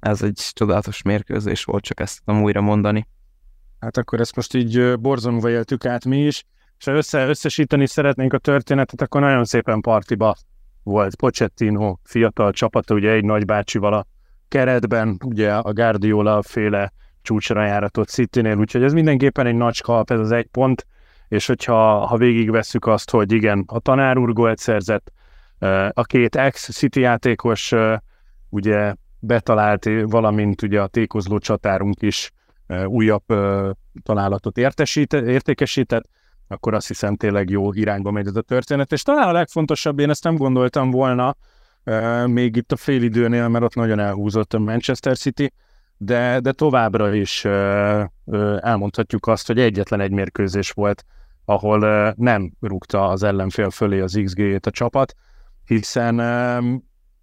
ez 0.00 0.22
egy 0.22 0.50
csodálatos 0.52 1.02
mérkőzés 1.02 1.64
volt, 1.64 1.84
csak 1.84 2.00
ezt 2.00 2.24
tudom 2.24 2.42
újra 2.42 2.60
mondani. 2.60 3.08
Hát 3.80 3.96
akkor 3.96 4.20
ezt 4.20 4.36
most 4.36 4.54
így 4.54 4.98
borzonva 4.98 5.50
éltük 5.50 5.84
át 5.84 6.04
mi 6.04 6.18
is, 6.18 6.44
és 6.78 6.84
ha 6.84 6.92
össze, 6.92 7.26
összesíteni 7.26 7.86
szeretnénk 7.86 8.32
a 8.32 8.38
történetet, 8.38 9.00
akkor 9.00 9.20
nagyon 9.20 9.44
szépen 9.44 9.80
partiba 9.80 10.36
volt 10.82 11.16
Pochettino 11.16 11.96
fiatal 12.02 12.52
csapata, 12.52 12.94
ugye 12.94 13.10
egy 13.10 13.24
nagybácsival 13.24 13.92
a 13.92 14.06
keretben, 14.48 15.18
ugye 15.24 15.54
a 15.54 15.72
Guardiola 15.72 16.42
féle 16.42 16.92
csúcsra 17.22 17.64
járatott 17.64 18.08
City-nél, 18.08 18.56
úgyhogy 18.56 18.82
ez 18.82 18.92
mindenképpen 18.92 19.46
egy 19.46 19.54
nagy 19.54 19.80
kalp, 19.80 20.10
ez 20.10 20.20
az 20.20 20.32
egy 20.32 20.46
pont, 20.46 20.86
és 21.28 21.46
hogyha 21.46 22.06
ha 22.06 22.16
végigvesszük 22.16 22.86
azt, 22.86 23.10
hogy 23.10 23.32
igen, 23.32 23.64
a 23.66 23.78
tanár 23.78 24.18
úr 24.18 24.32
gólt 24.32 24.58
szerzett, 24.58 25.12
a 25.92 26.02
két 26.02 26.36
ex-City 26.36 27.00
játékos 27.00 27.74
ugye 28.48 28.94
betalált, 29.18 29.88
valamint 30.02 30.62
ugye 30.62 30.80
a 30.80 30.86
tékozló 30.86 31.38
csatárunk 31.38 32.02
is 32.02 32.30
újabb 32.86 33.24
találatot 34.02 34.58
értesít, 34.58 35.12
értékesített, 35.12 36.08
akkor 36.48 36.74
azt 36.74 36.88
hiszem 36.88 37.16
tényleg 37.16 37.50
jó 37.50 37.72
irányba 37.72 38.10
megy 38.10 38.26
ez 38.26 38.36
a 38.36 38.42
történet. 38.42 38.92
És 38.92 39.02
talán 39.02 39.28
a 39.28 39.32
legfontosabb, 39.32 39.98
én 39.98 40.10
ezt 40.10 40.24
nem 40.24 40.36
gondoltam 40.36 40.90
volna, 40.90 41.36
még 42.26 42.56
itt 42.56 42.72
a 42.72 42.76
félidőnél, 42.76 43.48
mert 43.48 43.64
ott 43.64 43.74
nagyon 43.74 43.98
elhúzott 43.98 44.54
a 44.54 44.58
Manchester 44.58 45.16
City, 45.16 45.52
de, 45.96 46.40
de 46.40 46.52
továbbra 46.52 47.14
is 47.14 47.44
elmondhatjuk 48.60 49.26
azt, 49.26 49.46
hogy 49.46 49.58
egyetlen 49.58 50.00
egy 50.00 50.10
mérkőzés 50.10 50.70
volt, 50.70 51.04
ahol 51.44 52.12
nem 52.16 52.52
rúgta 52.60 53.08
az 53.08 53.22
ellenfél 53.22 53.70
fölé 53.70 54.00
az 54.00 54.20
XG-jét 54.24 54.66
a 54.66 54.70
csapat, 54.70 55.14
hiszen 55.64 56.20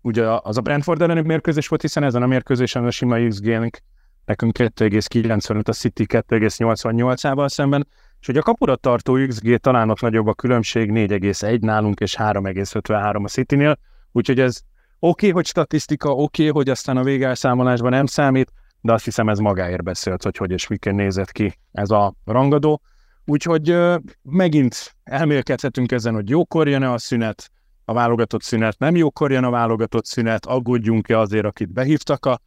ugye 0.02 0.26
az 0.28 0.58
a 0.58 0.62
Brentford 0.62 1.02
elleni 1.02 1.22
mérkőzés 1.22 1.68
volt, 1.68 1.82
hiszen 1.82 2.04
ezen 2.04 2.24
a 2.24 2.28
mérkőzésen 2.28 2.86
a 2.86 2.92
sima 2.92 3.28
XG-nk 3.28 3.82
nekünk 4.26 4.58
2,95, 4.58 5.68
a 5.68 5.72
City 5.72 6.06
2,88-ával 6.08 7.48
szemben, 7.48 7.88
és 8.20 8.26
hogy 8.26 8.38
a 8.38 8.42
kapura 8.42 8.76
tartó 8.76 9.14
XG 9.28 9.56
talán 9.56 9.90
ott 9.90 10.02
nagyobb 10.02 10.28
a 10.28 10.34
különbség, 10.34 10.92
4,1 10.92 11.60
nálunk 11.60 12.00
és 12.00 12.16
3,53 12.20 13.24
a 13.24 13.28
Citynél, 13.28 13.78
úgyhogy 14.16 14.40
ez 14.40 14.60
oké, 15.00 15.28
okay, 15.28 15.32
hogy 15.32 15.46
statisztika, 15.46 16.10
oké, 16.10 16.22
okay, 16.22 16.48
hogy 16.48 16.70
aztán 16.70 16.98
a 16.98 17.04
végelszámolásban 17.04 17.92
nem 17.92 18.06
számít, 18.06 18.52
de 18.82 18.94
azt 18.94 19.06
hiszem 19.06 19.30
ez 19.30 19.40
magáért 19.40 19.84
beszélt, 19.84 20.24
hogy 20.24 20.38
hogy 20.38 20.52
és 20.52 20.68
miként 20.68 20.96
nézett 20.96 21.32
ki 21.32 21.58
ez 21.72 21.90
a 21.90 22.14
rangadó. 22.26 22.82
Úgyhogy 23.26 23.72
uh, 23.72 23.96
megint 24.22 24.96
elmélkedhetünk 25.04 25.92
ezen, 25.92 26.14
hogy 26.14 26.30
jókor 26.30 26.68
jön-e 26.68 26.92
a 26.92 26.98
szünet, 26.98 27.50
a 27.86 27.94
válogatott 27.94 28.42
szünet, 28.42 28.80
nem 28.80 28.96
jókor 28.96 29.32
jön 29.32 29.44
a 29.44 29.50
válogatott 29.50 30.06
szünet, 30.06 30.46
aggódjunk-e 30.46 31.20
azért, 31.20 31.46
akit 31.46 31.72
behívtak 31.72 32.26
a 32.26 32.42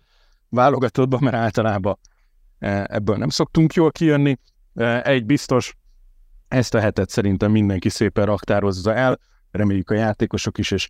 válogatottba, 0.49 1.19
mert 1.21 1.37
általában 1.37 1.99
ebből 2.59 3.17
nem 3.17 3.29
szoktunk 3.29 3.75
jól 3.75 3.91
kijönni. 3.91 4.39
Egy 5.03 5.25
biztos, 5.25 5.77
ezt 6.49 6.75
a 6.75 6.81
hetet 6.81 7.09
szerintem 7.09 7.51
mindenki 7.51 7.89
szépen 7.89 8.27
raktározza 8.27 8.95
el, 8.95 9.19
reméljük 9.51 9.91
a 9.91 9.95
játékosok 9.95 10.59
is, 10.59 10.71
és 10.71 10.89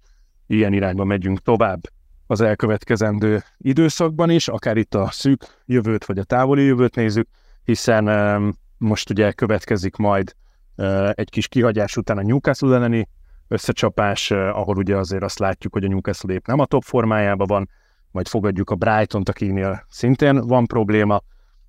ilyen 0.49 0.73
irányba 0.73 1.05
megyünk 1.05 1.39
tovább. 1.39 1.81
Az 2.27 2.41
elkövetkezendő 2.41 3.43
időszakban 3.59 4.31
is, 4.31 4.49
akár 4.49 4.77
itt 4.77 4.95
a 4.95 5.09
szűk 5.11 5.63
jövőt, 5.67 6.05
vagy 6.05 6.19
a 6.19 6.25
távoli 6.25 6.63
jövőt 6.63 6.95
nézzük, 6.95 7.29
hiszen 7.65 8.05
most 8.79 9.11
ugye 9.11 9.33
következik 9.33 9.97
majd 9.97 10.35
egy 11.13 11.31
kis 11.31 11.49
kihagyás 11.49 11.97
után 11.97 12.19
a 12.19 12.23
Newcastle 12.23 12.75
elleni 12.75 13.09
összecsapás, 13.49 14.31
ahol 14.31 14.77
ugye 14.77 14.97
azért 14.97 15.23
azt 15.23 15.39
látjuk, 15.39 15.73
hogy 15.73 15.85
a 15.85 15.89
Newcastle 15.89 16.35
épp 16.35 16.47
nem 16.47 16.59
a 16.59 16.67
top 16.67 16.83
formájában 16.83 17.47
van, 17.47 17.69
majd 18.11 18.29
fogadjuk 18.29 18.71
a 18.71 18.75
Brighton-t, 18.75 19.29
akinél 19.29 19.87
szintén 19.89 20.47
van 20.47 20.67
probléma, 20.67 21.23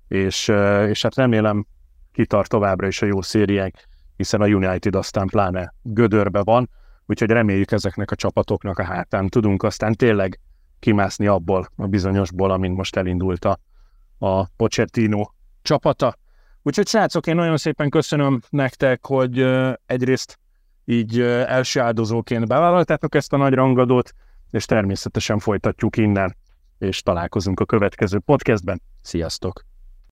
és, 0.08 0.48
és 0.88 1.02
hát 1.02 1.14
remélem 1.14 1.66
kitart 2.12 2.48
továbbra 2.48 2.86
is 2.86 3.02
a 3.02 3.06
jó 3.06 3.22
szériák, 3.22 3.88
hiszen 4.16 4.40
a 4.40 4.46
United 4.46 4.94
aztán 4.94 5.26
pláne 5.26 5.74
gödörbe 5.82 6.42
van, 6.42 6.70
úgyhogy 7.10 7.30
reméljük 7.30 7.72
ezeknek 7.72 8.10
a 8.10 8.14
csapatoknak 8.14 8.78
a 8.78 8.84
hátán 8.84 9.28
tudunk 9.28 9.62
aztán 9.62 9.94
tényleg 9.94 10.40
kimászni 10.78 11.26
abból 11.26 11.68
a 11.76 11.86
bizonyosból, 11.86 12.50
amint 12.50 12.76
most 12.76 12.96
elindult 12.96 13.44
a, 13.44 13.58
a 14.18 14.46
Pochettino 14.46 15.30
csapata. 15.62 16.16
Úgyhogy 16.62 16.86
srácok, 16.86 17.26
én 17.26 17.34
nagyon 17.34 17.56
szépen 17.56 17.90
köszönöm 17.90 18.40
nektek, 18.48 19.06
hogy 19.06 19.46
egyrészt 19.86 20.38
így 20.84 21.20
első 21.20 21.80
áldozóként 21.80 22.46
bevállaltátok 22.46 23.14
ezt 23.14 23.32
a 23.32 23.36
nagy 23.36 23.54
rangadót, 23.54 24.12
és 24.50 24.64
természetesen 24.64 25.38
folytatjuk 25.38 25.96
innen, 25.96 26.36
és 26.78 27.02
találkozunk 27.02 27.60
a 27.60 27.64
következő 27.64 28.18
podcastben. 28.18 28.82
Sziasztok! 29.02 29.69